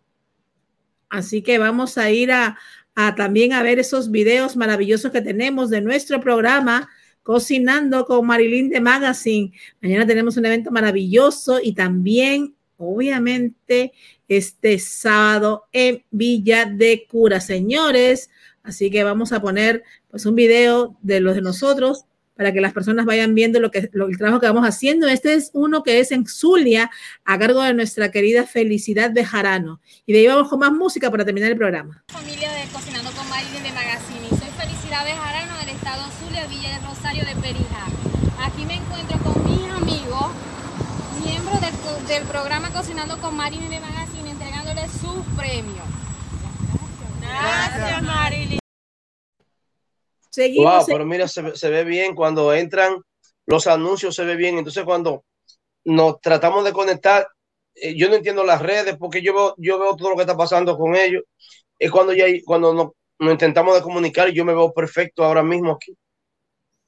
Así 1.10 1.42
que 1.42 1.58
vamos 1.58 1.98
a 1.98 2.10
ir 2.10 2.32
a, 2.32 2.58
a 2.96 3.16
también 3.16 3.54
a 3.54 3.64
ver 3.64 3.80
esos 3.80 4.12
videos 4.12 4.56
maravillosos 4.56 5.12
que 5.12 5.22
tenemos 5.22 5.70
de 5.70 5.82
nuestro 5.82 6.20
programa 6.20 6.90
Cocinando 7.24 8.06
con 8.06 8.26
Marilyn 8.26 8.70
de 8.70 8.82
Magazine. 8.82 9.52
Mañana 9.82 10.08
tenemos 10.08 10.38
un 10.38 10.46
evento 10.46 10.72
maravilloso 10.72 11.60
y 11.62 11.74
también, 11.74 12.56
obviamente, 12.78 13.94
este 14.28 14.80
sábado 14.80 15.66
en 15.72 16.04
Villa 16.10 16.66
de 16.66 17.06
Cura, 17.08 17.40
señores. 17.40 18.30
Así 18.64 18.90
que 18.90 19.04
vamos 19.04 19.32
a 19.32 19.42
poner 19.42 19.84
pues 20.10 20.26
un 20.26 20.36
video 20.36 20.98
de 21.02 21.20
los 21.20 21.36
de 21.36 21.42
nosotros 21.42 22.06
para 22.42 22.54
que 22.54 22.60
las 22.60 22.74
personas 22.74 23.06
vayan 23.06 23.36
viendo 23.36 23.60
lo 23.60 23.70
que 23.70 23.92
lo, 23.94 24.08
el 24.08 24.18
trabajo 24.18 24.40
que 24.40 24.48
vamos 24.48 24.68
haciendo. 24.68 25.08
Este 25.08 25.36
es 25.36 25.52
uno 25.54 25.84
que 25.84 26.00
es 26.00 26.12
en 26.12 26.26
Zulia, 26.26 26.90
a 27.24 27.38
cargo 27.38 27.62
de 27.62 27.76
nuestra 27.76 28.10
querida 28.10 28.48
Felicidad 28.48 29.12
de 29.12 29.24
Jarano. 29.24 29.80
Y 30.08 30.14
de 30.14 30.20
ahí 30.22 30.28
vamos 30.28 30.50
con 30.50 30.58
más 30.58 30.72
música 30.72 31.12
para 31.12 31.24
terminar 31.24 31.52
el 31.52 31.58
programa. 31.58 32.04
familia 32.08 32.52
de 32.54 32.64
Cocinando 32.74 33.12
con 33.12 33.30
Marilyn 33.30 33.62
de 33.62 33.72
Magazine. 33.74 34.28
Soy 34.30 34.50
Felicidad 34.58 35.06
Bejarano 35.06 35.56
del 35.60 35.70
estado 35.70 36.02
Zulia, 36.20 36.48
Villa 36.48 36.74
del 36.74 36.84
Rosario 36.84 37.26
de 37.26 37.36
Perija. 37.36 37.86
Aquí 38.44 38.66
me 38.66 38.74
encuentro 38.78 39.20
con 39.20 39.44
mis 39.46 39.70
amigos, 39.70 40.32
miembros 41.24 41.62
del 42.08 42.24
programa 42.24 42.72
Cocinando 42.72 43.20
con 43.20 43.36
Marilyn 43.36 43.70
de 43.70 43.80
Magazine, 43.82 44.32
entregándoles 44.32 44.92
sus 44.94 45.24
premios. 45.38 45.86
Gracias, 47.22 48.02
Marilyn. 48.02 48.61
Seguimos. 50.32 50.74
Wow, 50.78 50.86
pero 50.88 51.06
mira, 51.06 51.28
se, 51.28 51.42
ve- 51.44 51.56
se 51.56 51.70
ve 51.70 51.84
bien 51.84 52.16
cuando 52.16 52.52
entran 52.54 52.96
los 53.46 53.68
anuncios, 53.68 54.16
se 54.16 54.26
ve 54.26 54.36
bien. 54.36 54.58
Entonces, 54.58 54.84
cuando 54.84 55.24
nos 55.84 56.20
tratamos 56.22 56.64
de 56.64 56.72
conectar, 56.74 57.28
eh, 57.76 57.96
yo 57.96 58.10
no 58.10 58.16
entiendo 58.16 58.44
las 58.44 58.62
redes 58.62 58.96
porque 58.98 59.22
yo 59.22 59.34
veo, 59.34 59.56
yo 59.58 59.78
veo 59.78 59.96
todo 59.96 60.10
lo 60.12 60.16
que 60.16 60.22
está 60.24 60.36
pasando 60.36 60.78
con 60.78 60.96
ellos. 60.96 61.24
Es 61.78 61.92
cuando 61.92 62.14
ya 62.14 62.26
cuando 62.46 62.74
nos, 62.74 62.88
nos 63.20 63.32
intentamos 63.32 63.76
de 63.76 63.82
comunicar 63.82 64.30
y 64.30 64.34
yo 64.34 64.46
me 64.46 64.54
veo 64.54 64.72
perfecto 64.74 65.24
ahora 65.24 65.44
mismo 65.44 65.74
aquí. 65.74 65.96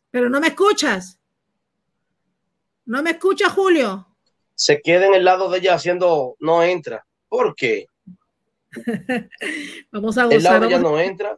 Pero 0.10 0.30
no 0.30 0.40
me 0.40 0.48
escuchas. 0.48 1.20
No 2.86 3.02
me 3.04 3.12
escuchas, 3.12 3.52
Julio. 3.52 4.08
Se 4.56 4.82
queda 4.82 5.08
en 5.08 5.16
el 5.16 5.26
lado 5.26 5.50
de 5.50 5.58
ella 5.60 5.74
haciendo, 5.74 6.36
no 6.40 6.62
entra. 6.64 7.06
¿Por 7.28 7.56
qué? 7.56 7.88
Vamos 9.92 10.18
a 10.18 10.24
El 10.24 10.44
lado 10.44 10.56
gozar. 10.56 10.62
de 10.62 10.68
ella 10.68 10.80
no 10.80 11.00
entra. 11.00 11.38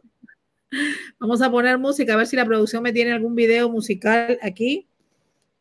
Vamos 1.18 1.42
a 1.42 1.50
poner 1.50 1.78
música, 1.78 2.14
a 2.14 2.16
ver 2.16 2.26
si 2.26 2.36
la 2.36 2.44
producción 2.44 2.82
me 2.82 2.92
tiene 2.92 3.12
algún 3.12 3.34
video 3.34 3.68
musical 3.68 4.38
aquí. 4.42 4.86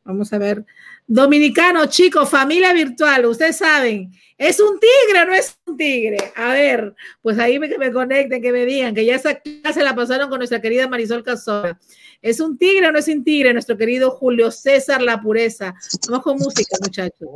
Vamos 0.03 0.31
a 0.33 0.37
ver. 0.37 0.65
Dominicano, 1.07 1.85
chicos, 1.85 2.29
familia 2.29 2.73
virtual, 2.73 3.25
ustedes 3.25 3.57
saben, 3.57 4.11
¿es 4.37 4.59
un 4.59 4.79
tigre 4.79 5.25
no 5.25 5.33
es 5.33 5.57
un 5.65 5.77
tigre? 5.77 6.17
A 6.35 6.51
ver, 6.53 6.95
pues 7.21 7.37
ahí 7.37 7.59
que 7.59 7.77
me 7.77 7.91
conecten, 7.91 8.41
que 8.41 8.51
me 8.51 8.65
digan, 8.65 8.95
que 8.95 9.05
ya 9.05 9.15
esa 9.15 9.35
clase 9.35 9.83
la 9.83 9.95
pasaron 9.95 10.29
con 10.29 10.39
nuestra 10.39 10.61
querida 10.61 10.87
Marisol 10.87 11.23
Casora. 11.23 11.79
¿Es 12.21 12.39
un 12.39 12.57
tigre 12.57 12.87
o 12.87 12.91
no 12.91 12.97
es 12.97 13.07
un 13.07 13.23
tigre? 13.23 13.53
Nuestro 13.53 13.77
querido 13.77 14.11
Julio 14.11 14.49
César 14.49 15.01
La 15.01 15.21
Pureza. 15.21 15.75
Vamos 16.07 16.23
con 16.23 16.37
música, 16.37 16.75
muchachos. 16.81 17.29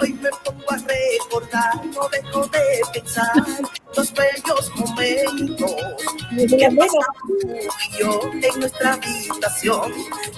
Hoy 0.00 0.12
me 0.14 0.30
pongo 0.44 0.70
a 0.70 0.76
recordar, 0.76 1.86
no 1.86 2.08
dejo 2.08 2.46
de 2.48 2.82
pensar 2.92 3.32
los 3.96 4.12
bellos 4.12 4.70
momentos 4.76 5.74
que 6.36 6.68
pasamos 6.76 7.06
tú 7.20 7.38
y 7.48 7.98
yo 7.98 8.20
en 8.32 8.60
nuestra 8.60 8.94
habitación, 8.94 9.92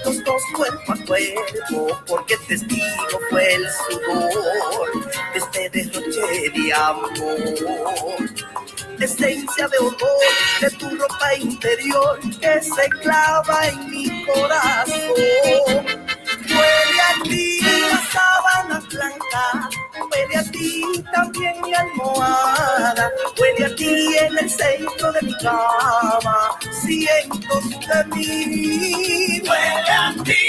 los 0.05 0.25
dos 0.25 0.43
cuerpo 0.55 0.93
a 0.93 0.97
cuerpo, 1.07 2.01
porque 2.07 2.37
testigo 2.49 3.21
fue 3.31 3.55
el 3.55 3.67
sudor 3.89 5.05
de 5.33 5.39
este 5.39 5.71
derroche 5.71 6.51
de 6.55 6.73
amor 6.75 7.11
esencia 9.05 9.69
de 9.69 9.79
olor 9.79 10.01
de 10.61 10.71
tu 10.71 10.89
ropa 10.97 11.35
interior 11.37 12.19
que 12.41 12.63
se 12.63 12.89
clava 13.03 13.69
en 13.69 13.91
mi 13.91 14.25
corazón. 14.27 15.15
Huele 16.49 17.01
a 17.09 17.23
ti 17.23 17.61
la 17.63 18.01
sábana 18.13 18.81
blanca, 18.91 19.71
huele 20.11 20.37
a 20.37 20.51
ti 20.51 20.83
también 21.13 21.55
mi 21.63 21.75
almohada, 21.75 23.11
huele 23.39 23.65
a 23.67 23.77
ti 23.77 24.17
en 24.19 24.39
el 24.39 24.51
centro 24.51 25.13
de 25.13 25.23
mi 25.23 25.35
cama, 25.39 26.59
siento 26.83 27.61
de 27.89 28.05
mí. 28.17 29.41
Huele 29.43 29.91
a 29.91 30.15
ti 30.25 30.40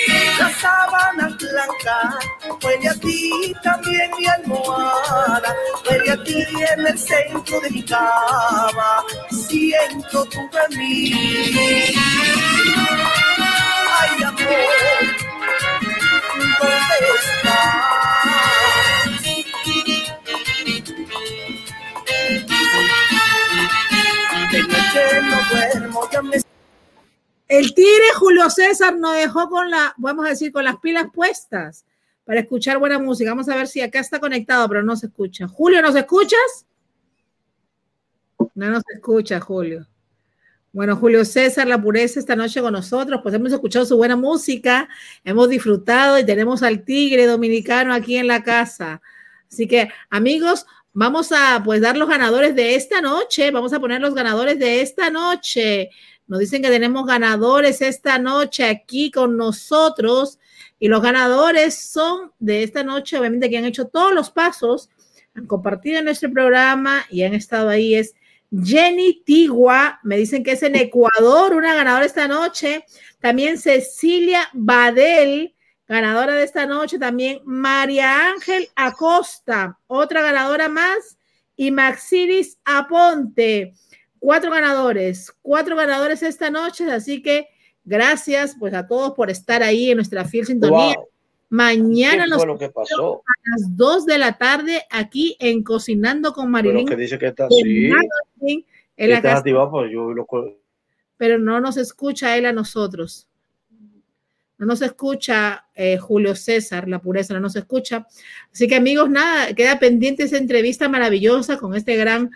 la 0.62 0.70
sábana 0.70 1.38
blanca, 1.40 2.20
huele 2.62 2.90
a 2.90 2.94
ti 2.96 3.54
también 3.64 4.12
mi 4.18 4.26
almohada, 4.28 5.56
huele 5.90 6.12
a 6.12 6.24
ti 6.24 6.44
en 6.74 6.88
el 6.88 6.98
centro 7.00 7.60
de 7.62 7.70
mi 7.70 7.84
cama, 7.84 9.04
siento 9.30 10.26
tu 10.26 10.40
mí. 10.78 11.14
Ay, 14.00 14.24
amor, 14.24 15.06
¿dónde 16.60 16.96
estás? 17.20 18.12
De 24.52 24.60
noche 24.64 25.22
no 25.22 25.38
duermo, 25.50 26.10
ya 26.12 26.22
me 26.22 26.51
El 27.52 27.74
tigre 27.74 28.06
Julio 28.16 28.50
César 28.50 28.98
nos 28.98 29.14
dejó 29.14 29.50
con 29.50 29.70
la, 29.70 29.94
vamos 29.98 30.26
a 30.26 30.30
decir, 30.30 30.54
con 30.54 30.64
las 30.64 30.78
pilas 30.78 31.08
puestas 31.14 31.86
para 32.24 32.40
escuchar 32.40 32.78
buena 32.78 32.98
música. 32.98 33.30
Vamos 33.32 33.50
a 33.50 33.58
ver 33.58 33.68
si 33.68 33.82
acá 33.82 34.00
está 34.00 34.22
conectado, 34.22 34.70
pero 34.70 34.84
no 34.84 34.96
se 34.96 35.08
escucha. 35.08 35.50
Julio, 35.50 35.82
¿nos 35.82 35.94
escuchas? 35.94 36.66
No 38.56 38.70
nos 38.70 38.84
escucha, 38.96 39.42
Julio. 39.42 39.86
Bueno, 40.72 40.96
Julio 40.96 41.26
César, 41.26 41.68
la 41.68 41.82
pureza 41.82 42.22
esta 42.22 42.38
noche 42.38 42.62
con 42.62 42.72
nosotros, 42.72 43.20
pues 43.22 43.36
hemos 43.36 43.52
escuchado 43.52 43.84
su 43.84 43.98
buena 43.98 44.16
música, 44.16 44.88
hemos 45.26 45.50
disfrutado 45.50 46.18
y 46.20 46.26
tenemos 46.26 46.64
al 46.64 46.86
tigre 46.86 47.26
dominicano 47.26 47.94
aquí 47.94 48.16
en 48.16 48.28
la 48.28 48.44
casa. 48.44 49.02
Así 49.52 49.68
que, 49.68 49.90
amigos, 50.10 50.66
vamos 50.94 51.34
a 51.34 51.62
pues 51.66 51.82
dar 51.82 51.98
los 51.98 52.08
ganadores 52.08 52.56
de 52.56 52.76
esta 52.76 53.02
noche, 53.02 53.52
vamos 53.52 53.74
a 53.74 53.82
poner 53.82 54.00
los 54.00 54.16
ganadores 54.16 54.58
de 54.58 54.80
esta 54.80 55.10
noche. 55.10 55.90
Nos 56.32 56.40
dicen 56.40 56.62
que 56.62 56.70
tenemos 56.70 57.06
ganadores 57.06 57.82
esta 57.82 58.18
noche 58.18 58.64
aquí 58.64 59.12
con 59.12 59.36
nosotros 59.36 60.40
y 60.80 60.88
los 60.88 61.02
ganadores 61.02 61.76
son 61.76 62.32
de 62.40 62.64
esta 62.64 62.86
noche, 62.86 63.20
obviamente 63.20 63.50
que 63.50 63.58
han 63.58 63.66
hecho 63.66 63.90
todos 63.90 64.14
los 64.14 64.32
pasos, 64.32 64.90
han 65.36 65.46
compartido 65.46 66.02
nuestro 66.02 66.32
programa 66.32 67.06
y 67.10 67.24
han 67.24 67.34
estado 67.34 67.68
ahí. 67.68 67.96
Es 67.96 68.16
Jenny 68.50 69.24
Tigua, 69.26 70.00
me 70.04 70.16
dicen 70.16 70.42
que 70.42 70.54
es 70.54 70.64
en 70.64 70.78
Ecuador, 70.78 71.54
una 71.54 71.76
ganadora 71.76 72.06
esta 72.06 72.30
noche. 72.30 72.86
También 73.20 73.58
Cecilia 73.58 74.48
Badel, 74.54 75.54
ganadora 75.86 76.36
de 76.36 76.46
esta 76.46 76.66
noche. 76.66 76.98
También 76.98 77.42
María 77.44 78.30
Ángel 78.30 78.70
Acosta, 78.78 79.80
otra 79.86 80.22
ganadora 80.22 80.70
más. 80.70 81.18
Y 81.58 81.72
Maxiris 81.72 82.58
Aponte, 82.64 83.74
cuatro 84.22 84.52
ganadores, 84.52 85.34
cuatro 85.42 85.76
ganadores 85.76 86.24
esta 86.24 86.50
noche. 86.50 86.90
Así 86.90 87.22
que 87.22 87.48
gracias 87.84 88.56
pues 88.58 88.74
a 88.74 88.88
todos 88.88 89.14
por 89.14 89.30
estar 89.30 89.64
ahí 89.64 89.90
en 89.90 89.98
nuestra 89.98 90.24
fiel 90.24 90.46
sintonía. 90.46 90.96
Wow. 90.96 91.08
Mañana 91.50 92.24
¿Qué 92.24 92.30
nos 92.30 92.46
lo 92.46 92.58
que 92.58 92.70
pasó? 92.70 93.24
a 93.26 93.50
las 93.50 93.76
2 93.76 94.06
de 94.06 94.18
la 94.18 94.38
tarde 94.38 94.84
aquí 94.90 95.36
en 95.38 95.64
Cocinando 95.64 96.32
con 96.32 96.46
Pero 96.46 96.52
Marilyn 96.52 96.88
que 96.88 96.96
dice 96.96 97.20
que 97.20 97.28
está 97.28 97.48
así. 97.48 97.92
Está 98.96 99.38
activado, 99.38 99.72
pues 99.72 99.92
yo 99.92 100.14
lo 100.14 100.26
pero 101.18 101.38
no 101.38 101.60
nos 101.60 101.78
escucha 101.78 102.36
él 102.36 102.48
a 102.48 102.54
nosotros. 102.54 103.28
No 104.58 104.66
nos 104.66 104.82
escucha 104.82 105.66
eh, 105.76 105.98
Julio 105.98 106.36
César, 106.36 106.88
la 106.88 107.00
pureza, 107.00 107.36
no 107.36 107.40
nos 107.40 107.56
escucha. 107.56 108.08
Así 108.52 108.68
que 108.68 108.76
amigos, 108.76 109.08
nada, 109.10 109.54
queda 109.54 109.78
pendiente 109.78 110.24
esa 110.24 110.38
entrevista 110.38 110.90
maravillosa 110.90 111.58
con 111.58 111.76
este 111.76 111.96
gran 111.96 112.32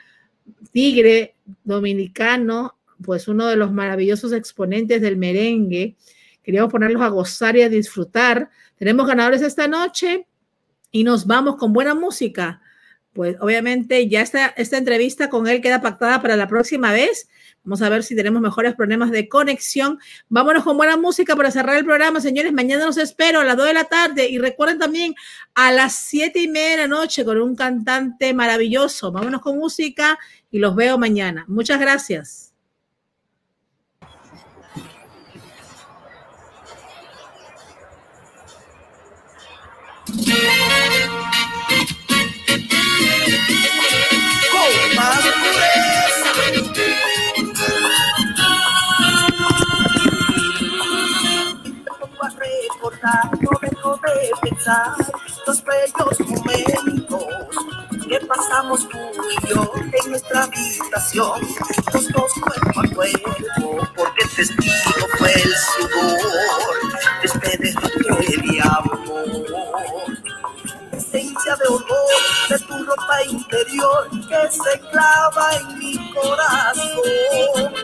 tigre 0.71 1.35
dominicano, 1.63 2.77
pues 3.03 3.27
uno 3.27 3.47
de 3.47 3.55
los 3.55 3.71
maravillosos 3.71 4.33
exponentes 4.33 5.01
del 5.01 5.17
merengue. 5.17 5.95
Queríamos 6.43 6.71
ponerlos 6.71 7.01
a 7.01 7.09
gozar 7.09 7.55
y 7.55 7.61
a 7.61 7.69
disfrutar. 7.69 8.49
Tenemos 8.77 9.07
ganadores 9.07 9.41
esta 9.41 9.67
noche 9.67 10.27
y 10.91 11.03
nos 11.03 11.25
vamos 11.25 11.55
con 11.57 11.73
buena 11.73 11.95
música. 11.95 12.61
Pues 13.13 13.37
obviamente 13.39 14.07
ya 14.09 14.21
esta, 14.21 14.47
esta 14.47 14.77
entrevista 14.77 15.29
con 15.29 15.47
él 15.47 15.61
queda 15.61 15.81
pactada 15.81 16.21
para 16.21 16.35
la 16.35 16.47
próxima 16.47 16.91
vez. 16.91 17.29
Vamos 17.65 17.81
a 17.81 17.89
ver 17.89 18.03
si 18.03 18.15
tenemos 18.15 18.41
mejores 18.41 18.75
problemas 18.75 19.09
de 19.09 19.27
conexión. 19.27 19.99
Vámonos 20.29 20.63
con 20.63 20.77
buena 20.77 20.97
música 20.97 21.35
para 21.35 21.49
cerrar 21.49 21.77
el 21.77 21.83
programa, 21.83 22.21
señores. 22.21 22.53
Mañana 22.53 22.85
los 22.85 22.97
espero 22.97 23.39
a 23.39 23.43
las 23.43 23.57
2 23.57 23.65
de 23.65 23.73
la 23.73 23.85
tarde. 23.85 24.29
Y 24.29 24.37
recuerden 24.37 24.77
también 24.77 25.15
a 25.55 25.71
las 25.71 25.95
7 25.95 26.39
y 26.39 26.47
media 26.47 26.69
de 26.71 26.77
la 26.77 26.87
noche 26.87 27.25
con 27.25 27.41
un 27.41 27.55
cantante 27.55 28.33
maravilloso. 28.35 29.11
Vámonos 29.11 29.41
con 29.41 29.57
música 29.57 30.19
y 30.51 30.59
los 30.59 30.75
veo 30.75 30.99
mañana. 30.99 31.43
Muchas 31.47 31.79
gracias. 31.79 32.53
No 53.05 53.59
dejo 53.61 53.97
de 53.97 54.49
pensar 54.49 54.95
los 55.45 55.63
bellos 55.63 56.19
momentos 56.21 57.25
que 58.07 58.19
pasamos 58.25 58.89
tú 58.89 58.97
y 58.97 59.47
yo 59.47 59.71
en 59.75 60.11
nuestra 60.11 60.43
habitación, 60.43 61.41
los 61.93 62.07
dos 62.09 62.31
cuerpo 62.41 62.79
a 62.79 62.95
cuerpo, 62.95 63.35
porque 63.95 64.23
el 64.23 64.29
testigo 64.35 65.07
fue 65.17 65.33
el 65.33 65.53
sudor 65.55 66.19
de 67.21 67.25
este 67.25 67.57
despegue 67.57 68.53
de 68.53 68.61
amor 68.61 70.15
esencia 70.93 71.55
de 71.57 71.67
olor 71.67 71.87
de 72.49 72.59
tu 72.59 72.85
ropa 72.85 73.23
interior 73.29 74.09
que 74.09 74.51
se 74.51 74.79
clava 74.91 75.55
en 75.55 75.79
mi 75.79 76.13
corazón. 76.13 77.75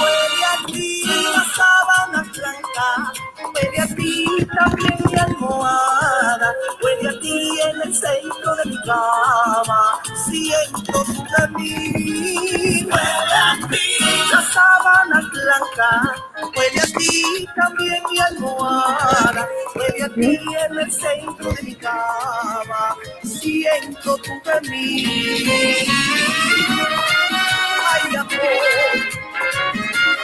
Huele 0.00 0.44
a 0.52 0.66
ti 0.66 1.04
la 1.34 1.44
sábana 1.56 2.22
blanca, 2.34 3.12
huele 3.54 3.80
a 3.80 3.86
ti 3.96 4.26
también 4.56 4.98
mi 5.06 5.18
almohada, 5.18 6.54
huele 6.82 7.08
a 7.10 7.20
ti 7.20 7.60
en 7.68 7.82
el 7.82 7.94
centro 7.94 8.56
de 8.56 8.64
mi 8.70 8.78
cama, 8.82 10.00
siento 10.26 11.04
tu 11.04 11.58
mí. 11.58 12.84
Huele 12.84 13.36
a 13.50 13.68
ti 13.70 13.86
la 14.32 14.42
sábana 14.54 15.20
blanca, 15.32 16.14
huele 16.56 16.80
a 16.80 16.86
ti 16.98 17.48
también 17.56 18.02
mi 18.10 18.18
almohada, 18.20 19.48
huele 19.74 20.04
a 20.04 20.08
ti 20.10 20.38
en 20.66 20.78
el 20.78 20.92
centro 20.92 21.52
de 21.52 21.62
mi 21.62 21.74
cama, 21.76 22.96
siento 23.24 24.18
tu 24.18 24.32
mí. 24.70 25.86
Ay, 27.90 28.16
amor, 28.16 29.27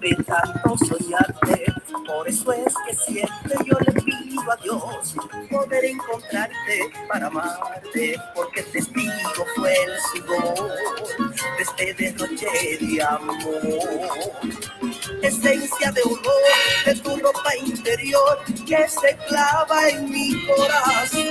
de 0.00 0.14
tanto 0.24 0.76
soñarte. 0.78 1.64
Por 2.06 2.28
eso 2.28 2.52
es 2.52 2.74
que 2.86 2.94
siempre 2.94 3.54
yo 3.66 3.78
le 3.86 3.92
pido 4.02 4.50
a 4.50 4.56
Dios 4.56 5.14
poder 5.50 5.84
encontrarte 5.84 6.90
para 7.08 7.26
amarte, 7.26 8.16
porque 8.34 8.60
el 8.60 8.66
testigo 8.72 9.46
fue 9.56 9.74
el 9.84 9.92
sudor 10.12 10.72
de 11.56 11.62
este 11.62 11.94
de 11.94 13.02
amor 13.02 14.40
esencia 15.22 15.92
de 15.92 16.02
olor 16.02 16.22
de 16.84 16.94
tu 16.96 17.16
ropa 17.16 17.56
interior 17.56 18.38
que 18.66 18.88
se 18.88 19.16
clava 19.28 19.88
en 19.88 20.10
mi 20.10 20.46
corazón. 20.46 21.26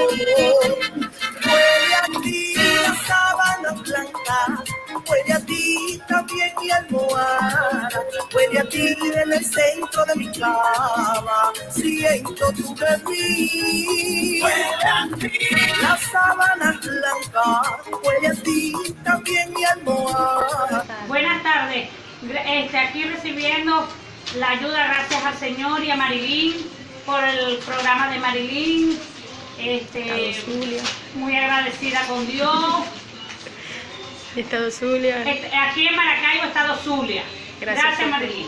Huele 1.45 1.95
a 1.95 2.21
ti 2.21 2.53
la 2.55 2.95
sábana 3.07 3.71
blanca, 3.81 4.63
huele 5.09 5.33
a 5.33 5.39
ti 5.45 6.01
también 6.07 6.53
mi 6.61 6.71
almohada, 6.71 8.03
huele 8.33 8.58
a 8.59 8.63
ti 8.65 8.87
en 8.87 9.31
el 9.31 9.45
centro 9.45 10.05
de 10.05 10.15
mi 10.15 10.31
cama, 10.31 11.51
siento 11.69 12.51
tu 12.51 12.75
de 12.75 12.97
mí. 13.09 14.41
Huele 14.41 14.63
a 14.83 15.07
ti 15.17 15.31
la 15.81 15.97
sábana 15.97 16.79
blanca, 16.81 17.61
huele 18.03 18.27
a 18.27 18.43
ti 18.43 18.73
también 19.03 19.53
mi 19.53 19.63
almohada. 19.63 20.85
Buenas 21.07 21.41
tardes. 21.43 21.89
Este, 22.21 22.77
aquí 22.77 23.03
recibiendo 23.03 23.87
la 24.35 24.49
ayuda 24.49 24.87
gracias 24.87 25.23
al 25.23 25.37
Señor 25.37 25.83
y 25.83 25.91
a 25.91 25.95
Marilyn 25.95 26.55
por 27.05 27.23
el 27.23 27.57
programa 27.59 28.11
de 28.11 28.19
Marilyn. 28.19 28.99
Este, 29.57 30.35
muy 31.15 31.35
agradecida 31.35 32.01
con 32.07 32.27
Dios. 32.27 32.83
Estado 34.35 34.69
Zulia. 34.69 35.23
Este, 35.23 35.55
aquí 35.55 35.87
en 35.87 35.95
Maracaibo, 35.95 36.45
Estado 36.45 36.77
Zulia. 36.77 37.23
Gracias. 37.61 38.09
Marilyn. 38.09 38.45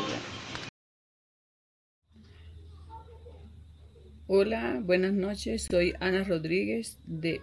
Hola, 4.28 4.80
buenas 4.82 5.12
noches. 5.12 5.68
Soy 5.70 5.94
Ana 6.00 6.24
Rodríguez 6.24 6.98
de 7.06 7.42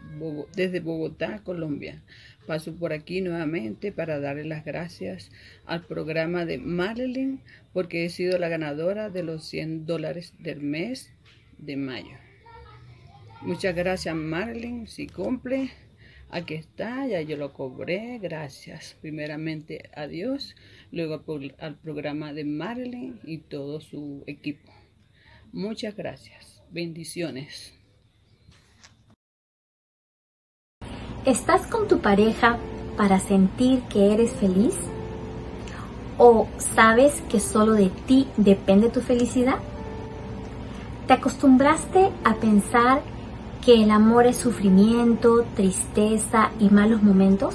desde 0.57 0.81
Bogotá, 0.81 1.43
Colombia. 1.45 2.03
Paso 2.47 2.75
por 2.75 2.95
aquí 2.95 3.21
nuevamente 3.21 3.93
para 3.93 4.19
darle 4.21 4.45
las 4.45 4.65
gracias 4.65 5.31
al 5.67 5.85
programa 5.85 6.47
de 6.47 6.57
Marilyn 6.57 7.43
porque 7.75 8.07
he 8.07 8.09
sido 8.09 8.39
la 8.39 8.49
ganadora 8.49 9.11
de 9.11 9.23
los 9.23 9.45
100 9.45 9.85
dólares 9.85 10.33
del 10.39 10.63
mes 10.63 11.13
de 11.59 11.77
mayo. 11.77 12.17
Muchas 13.43 13.75
gracias, 13.75 14.15
Marilyn. 14.15 14.89
Si 14.89 15.07
cumple, 15.07 15.71
aquí 16.31 16.55
está, 16.55 17.07
ya 17.07 17.21
yo 17.21 17.37
lo 17.37 17.53
cobré. 17.53 18.19
Gracias. 18.19 18.97
Primeramente 19.03 19.91
a 19.95 20.07
Dios, 20.07 20.57
luego 20.91 21.15
al 21.15 21.23
pro- 21.25 21.57
al 21.59 21.79
programa 21.79 22.33
de 22.33 22.45
Marilyn 22.45 23.21
y 23.25 23.39
todo 23.39 23.81
su 23.81 24.25
equipo. 24.27 24.73
Muchas 25.53 25.97
gracias. 25.97 26.63
Bendiciones. 26.71 27.75
¿Estás 31.25 31.67
con 31.67 31.89
tu 31.89 32.01
pareja 32.01 32.59
para 32.97 33.21
sentir 33.21 33.83
que 33.83 34.13
eres 34.15 34.33
feliz? 34.33 34.75
¿O 36.17 36.49
sabes 36.59 37.21
que 37.31 37.39
solo 37.39 37.73
de 37.73 37.91
ti 38.07 38.27
depende 38.37 38.89
tu 38.89 39.01
felicidad? 39.01 39.59
¿Te 41.07 41.13
acostumbraste 41.15 42.11
a 42.25 42.35
pensar 42.35 43.03
que 43.65 43.83
el 43.83 43.91
amor 43.91 44.27
es 44.27 44.37
sufrimiento, 44.37 45.45
tristeza 45.55 46.51
y 46.59 46.71
malos 46.71 47.03
momentos? 47.03 47.55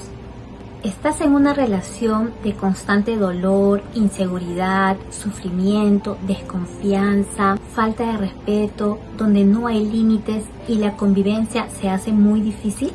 ¿Estás 0.83 1.21
en 1.21 1.33
una 1.33 1.53
relación 1.53 2.33
de 2.43 2.55
constante 2.55 3.15
dolor, 3.15 3.81
inseguridad, 3.93 4.97
sufrimiento, 5.11 6.17
desconfianza, 6.27 7.57
falta 7.73 8.03
de 8.03 8.17
respeto, 8.17 8.99
donde 9.17 9.45
no 9.45 9.67
hay 9.67 9.85
límites 9.85 10.43
y 10.67 10.75
la 10.75 10.97
convivencia 10.97 11.69
se 11.69 11.89
hace 11.89 12.11
muy 12.11 12.41
difícil? 12.41 12.91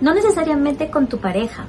No 0.00 0.14
necesariamente 0.14 0.88
con 0.88 1.08
tu 1.08 1.18
pareja. 1.18 1.64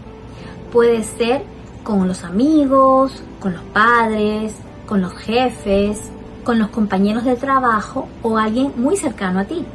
Puede 0.72 1.04
ser 1.04 1.42
con 1.84 2.08
los 2.08 2.24
amigos, 2.24 3.24
con 3.40 3.54
los 3.54 3.64
padres, 3.64 4.54
con 4.86 5.02
los 5.02 5.14
jefes, 5.14 6.12
con 6.44 6.60
los 6.60 6.70
compañeros 6.70 7.24
de 7.24 7.36
trabajo 7.36 8.08
o 8.22 8.38
alguien 8.38 8.74
muy 8.76 8.96
cercano 8.96 9.40
a 9.40 9.46
ti. 9.46 9.66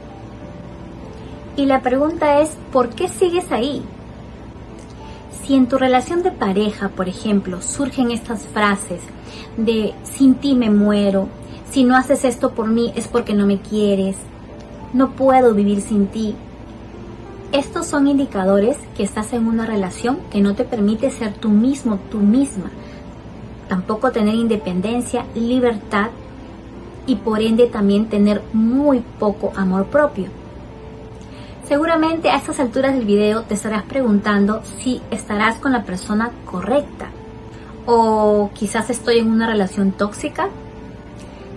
Y 1.56 1.66
la 1.66 1.82
pregunta 1.82 2.38
es, 2.40 2.56
¿por 2.72 2.90
qué 2.90 3.08
sigues 3.08 3.50
ahí? 3.50 3.84
Si 5.44 5.54
en 5.54 5.68
tu 5.68 5.76
relación 5.76 6.22
de 6.22 6.30
pareja, 6.30 6.88
por 6.88 7.06
ejemplo, 7.06 7.60
surgen 7.60 8.10
estas 8.10 8.46
frases 8.46 9.00
de 9.58 9.92
sin 10.04 10.36
ti 10.36 10.54
me 10.54 10.70
muero, 10.70 11.28
si 11.70 11.84
no 11.84 11.96
haces 11.96 12.24
esto 12.24 12.52
por 12.52 12.68
mí 12.68 12.92
es 12.96 13.08
porque 13.08 13.34
no 13.34 13.46
me 13.46 13.60
quieres, 13.60 14.16
no 14.94 15.10
puedo 15.10 15.52
vivir 15.52 15.82
sin 15.82 16.06
ti, 16.06 16.34
estos 17.52 17.86
son 17.86 18.08
indicadores 18.08 18.76
que 18.96 19.04
estás 19.04 19.32
en 19.32 19.46
una 19.46 19.66
relación 19.66 20.18
que 20.32 20.40
no 20.40 20.54
te 20.54 20.64
permite 20.64 21.10
ser 21.10 21.34
tú 21.34 21.50
mismo, 21.50 22.00
tú 22.10 22.18
misma. 22.18 22.70
tampoco 23.68 24.10
tener 24.12 24.34
independencia, 24.34 25.24
libertad 25.34 26.08
y 27.06 27.16
por 27.16 27.40
ende 27.40 27.66
también 27.66 28.08
tener 28.08 28.42
muy 28.52 29.04
poco 29.18 29.52
amor 29.56 29.86
propio. 29.86 30.43
Seguramente 31.66 32.28
a 32.28 32.36
estas 32.36 32.60
alturas 32.60 32.94
del 32.94 33.06
video 33.06 33.42
te 33.42 33.54
estarás 33.54 33.84
preguntando 33.84 34.62
si 34.82 35.00
estarás 35.10 35.56
con 35.56 35.72
la 35.72 35.84
persona 35.84 36.30
correcta 36.44 37.08
o 37.86 38.50
quizás 38.52 38.90
estoy 38.90 39.18
en 39.18 39.30
una 39.30 39.46
relación 39.46 39.92
tóxica. 39.92 40.48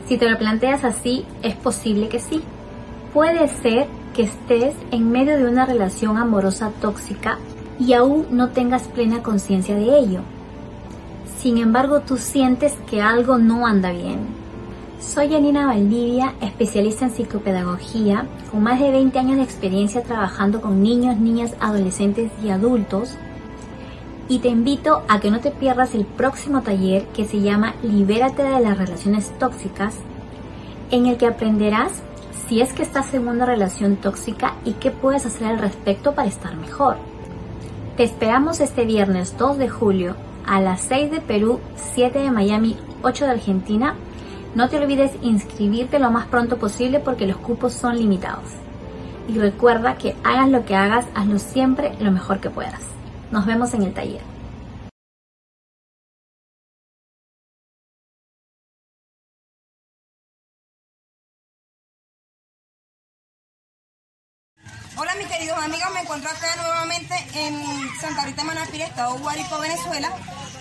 Si 0.08 0.18
te 0.18 0.30
lo 0.30 0.38
planteas 0.38 0.86
así, 0.86 1.26
es 1.42 1.56
posible 1.56 2.08
que 2.08 2.20
sí. 2.20 2.42
Puede 3.14 3.50
ser 3.50 3.88
que 4.16 4.24
estés 4.24 4.76
en 4.92 5.12
medio 5.12 5.38
de 5.38 5.46
una 5.46 5.66
relación 5.66 6.18
amorosa 6.18 6.72
tóxica 6.82 7.38
y 7.78 7.92
aún 7.92 8.28
no 8.32 8.50
tengas 8.50 8.84
plena 8.84 9.22
conciencia 9.22 9.76
de 9.76 10.00
ello. 10.00 10.22
Sin 11.40 11.58
embargo, 11.58 12.00
tú 12.00 12.16
sientes 12.18 12.74
que 12.90 13.02
algo 13.02 13.38
no 13.38 13.68
anda 13.68 13.92
bien, 13.92 14.37
soy 15.00 15.30
Janina 15.30 15.68
Valdivia, 15.68 16.34
especialista 16.42 17.06
en 17.06 17.12
psicopedagogía, 17.12 18.26
con 18.52 18.64
más 18.64 18.80
de 18.80 18.92
20 18.92 19.20
años 19.20 19.38
de 19.38 19.44
experiencia 19.44 20.02
trabajando 20.02 20.60
con 20.62 20.82
niños, 20.82 21.18
niñas, 21.18 21.54
adolescentes 21.60 22.32
y 22.44 22.50
adultos. 22.50 23.16
Y 24.28 24.40
te 24.40 24.50
invito 24.50 25.04
a 25.08 25.20
que 25.20 25.32
no 25.32 25.40
te 25.40 25.52
pierdas 25.52 25.94
el 25.94 26.06
próximo 26.06 26.62
taller 26.62 27.06
que 27.08 27.26
se 27.26 27.42
llama 27.42 27.76
Libérate 27.84 28.44
de 28.44 28.60
las 28.60 28.78
relaciones 28.78 29.32
tóxicas, 29.38 29.96
en 30.92 31.06
el 31.06 31.18
que 31.18 31.28
aprenderás 31.28 31.92
si 32.48 32.62
es 32.62 32.74
que 32.74 32.84
estás 32.84 33.14
en 33.14 33.28
una 33.28 33.46
relación 33.46 33.98
tóxica 33.98 34.56
y 34.66 34.74
qué 34.74 34.90
puedes 34.90 35.26
hacer 35.26 35.48
al 35.48 35.60
respecto 35.60 36.16
para 36.16 36.28
estar 36.28 36.56
mejor. 36.56 36.98
Te 37.98 38.04
esperamos 38.04 38.60
este 38.62 38.86
viernes 38.86 39.38
2 39.38 39.58
de 39.58 39.70
julio 39.70 40.16
a 40.46 40.62
las 40.62 40.82
6 40.82 41.12
de 41.12 41.22
Perú, 41.22 41.60
7 41.94 42.20
de 42.20 42.32
Miami, 42.32 42.78
8 43.04 43.26
de 43.26 43.32
Argentina 43.32 43.96
no 44.56 44.70
te 44.70 44.78
olvides 44.78 45.12
inscribirte 45.22 46.00
lo 46.00 46.12
más 46.12 46.28
pronto 46.28 46.58
posible 46.58 47.00
porque 47.00 47.28
los 47.28 47.38
cupos 47.38 47.74
son 47.74 47.98
limitados. 47.98 48.50
Y 49.28 49.38
recuerda 49.38 49.98
que 49.98 50.16
hagas 50.24 50.50
lo 50.50 50.66
que 50.66 50.76
hagas, 50.76 51.06
hazlo 51.14 51.40
siempre 51.40 51.94
lo 52.00 52.12
mejor 52.12 52.40
que 52.40 52.50
puedas. 52.50 52.82
Nos 53.32 53.46
vemos 53.46 53.74
en 53.74 53.84
el 53.84 53.94
taller. 53.94 54.22
Hola 65.00 65.14
mis 65.20 65.28
queridos 65.28 65.60
amigos, 65.60 65.94
me 65.94 66.02
encuentro 66.02 66.28
acá 66.28 66.56
nuevamente 66.56 67.14
en 67.36 67.62
Santa 68.02 68.26
Rita 68.26 68.44
Manapir, 68.44 68.82
Estado 68.82 69.16
Guárico, 69.20 69.60
Venezuela, 69.60 70.10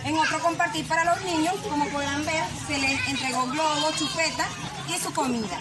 en 0.07 0.17
otro 0.17 0.39
compartir 0.41 0.87
para 0.87 1.05
los 1.05 1.21
niños, 1.23 1.55
como 1.69 1.85
podrán 1.89 2.25
ver, 2.25 2.45
se 2.67 2.79
les 2.79 3.09
entregó 3.09 3.45
globos, 3.47 3.97
chupetas 3.97 4.47
y 4.89 5.03
su 5.03 5.13
comida. 5.13 5.59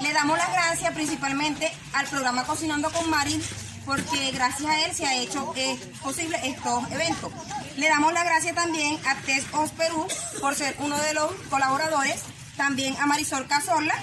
Le 0.00 0.12
damos 0.12 0.36
las 0.36 0.52
gracias 0.52 0.92
principalmente 0.94 1.72
al 1.92 2.06
programa 2.06 2.44
Cocinando 2.44 2.90
con 2.90 3.08
Mari, 3.08 3.40
porque 3.86 4.32
gracias 4.32 4.68
a 4.68 4.84
él 4.84 4.94
se 4.94 5.06
ha 5.06 5.14
hecho 5.14 5.52
eh, 5.56 5.78
posible 6.02 6.38
estos 6.42 6.90
eventos. 6.90 7.32
Le 7.76 7.88
damos 7.88 8.12
las 8.12 8.24
gracias 8.24 8.54
también 8.56 8.98
a 9.06 9.14
Tess 9.22 9.44
Os 9.52 9.70
Perú 9.70 10.06
por 10.40 10.56
ser 10.56 10.74
uno 10.80 10.96
de 10.98 11.14
los 11.14 11.30
colaboradores, 11.48 12.22
también 12.56 12.96
a 13.00 13.06
Marisol 13.06 13.46
Casola 13.46 13.94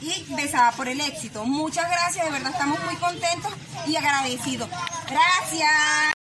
y 0.00 0.26
Besada 0.34 0.72
por 0.72 0.88
el 0.88 1.00
éxito. 1.00 1.44
Muchas 1.44 1.88
gracias, 1.88 2.24
de 2.24 2.32
verdad 2.32 2.50
estamos 2.50 2.82
muy 2.84 2.96
contentos 2.96 3.52
y 3.86 3.94
agradecidos. 3.94 4.68
Gracias. 5.08 6.15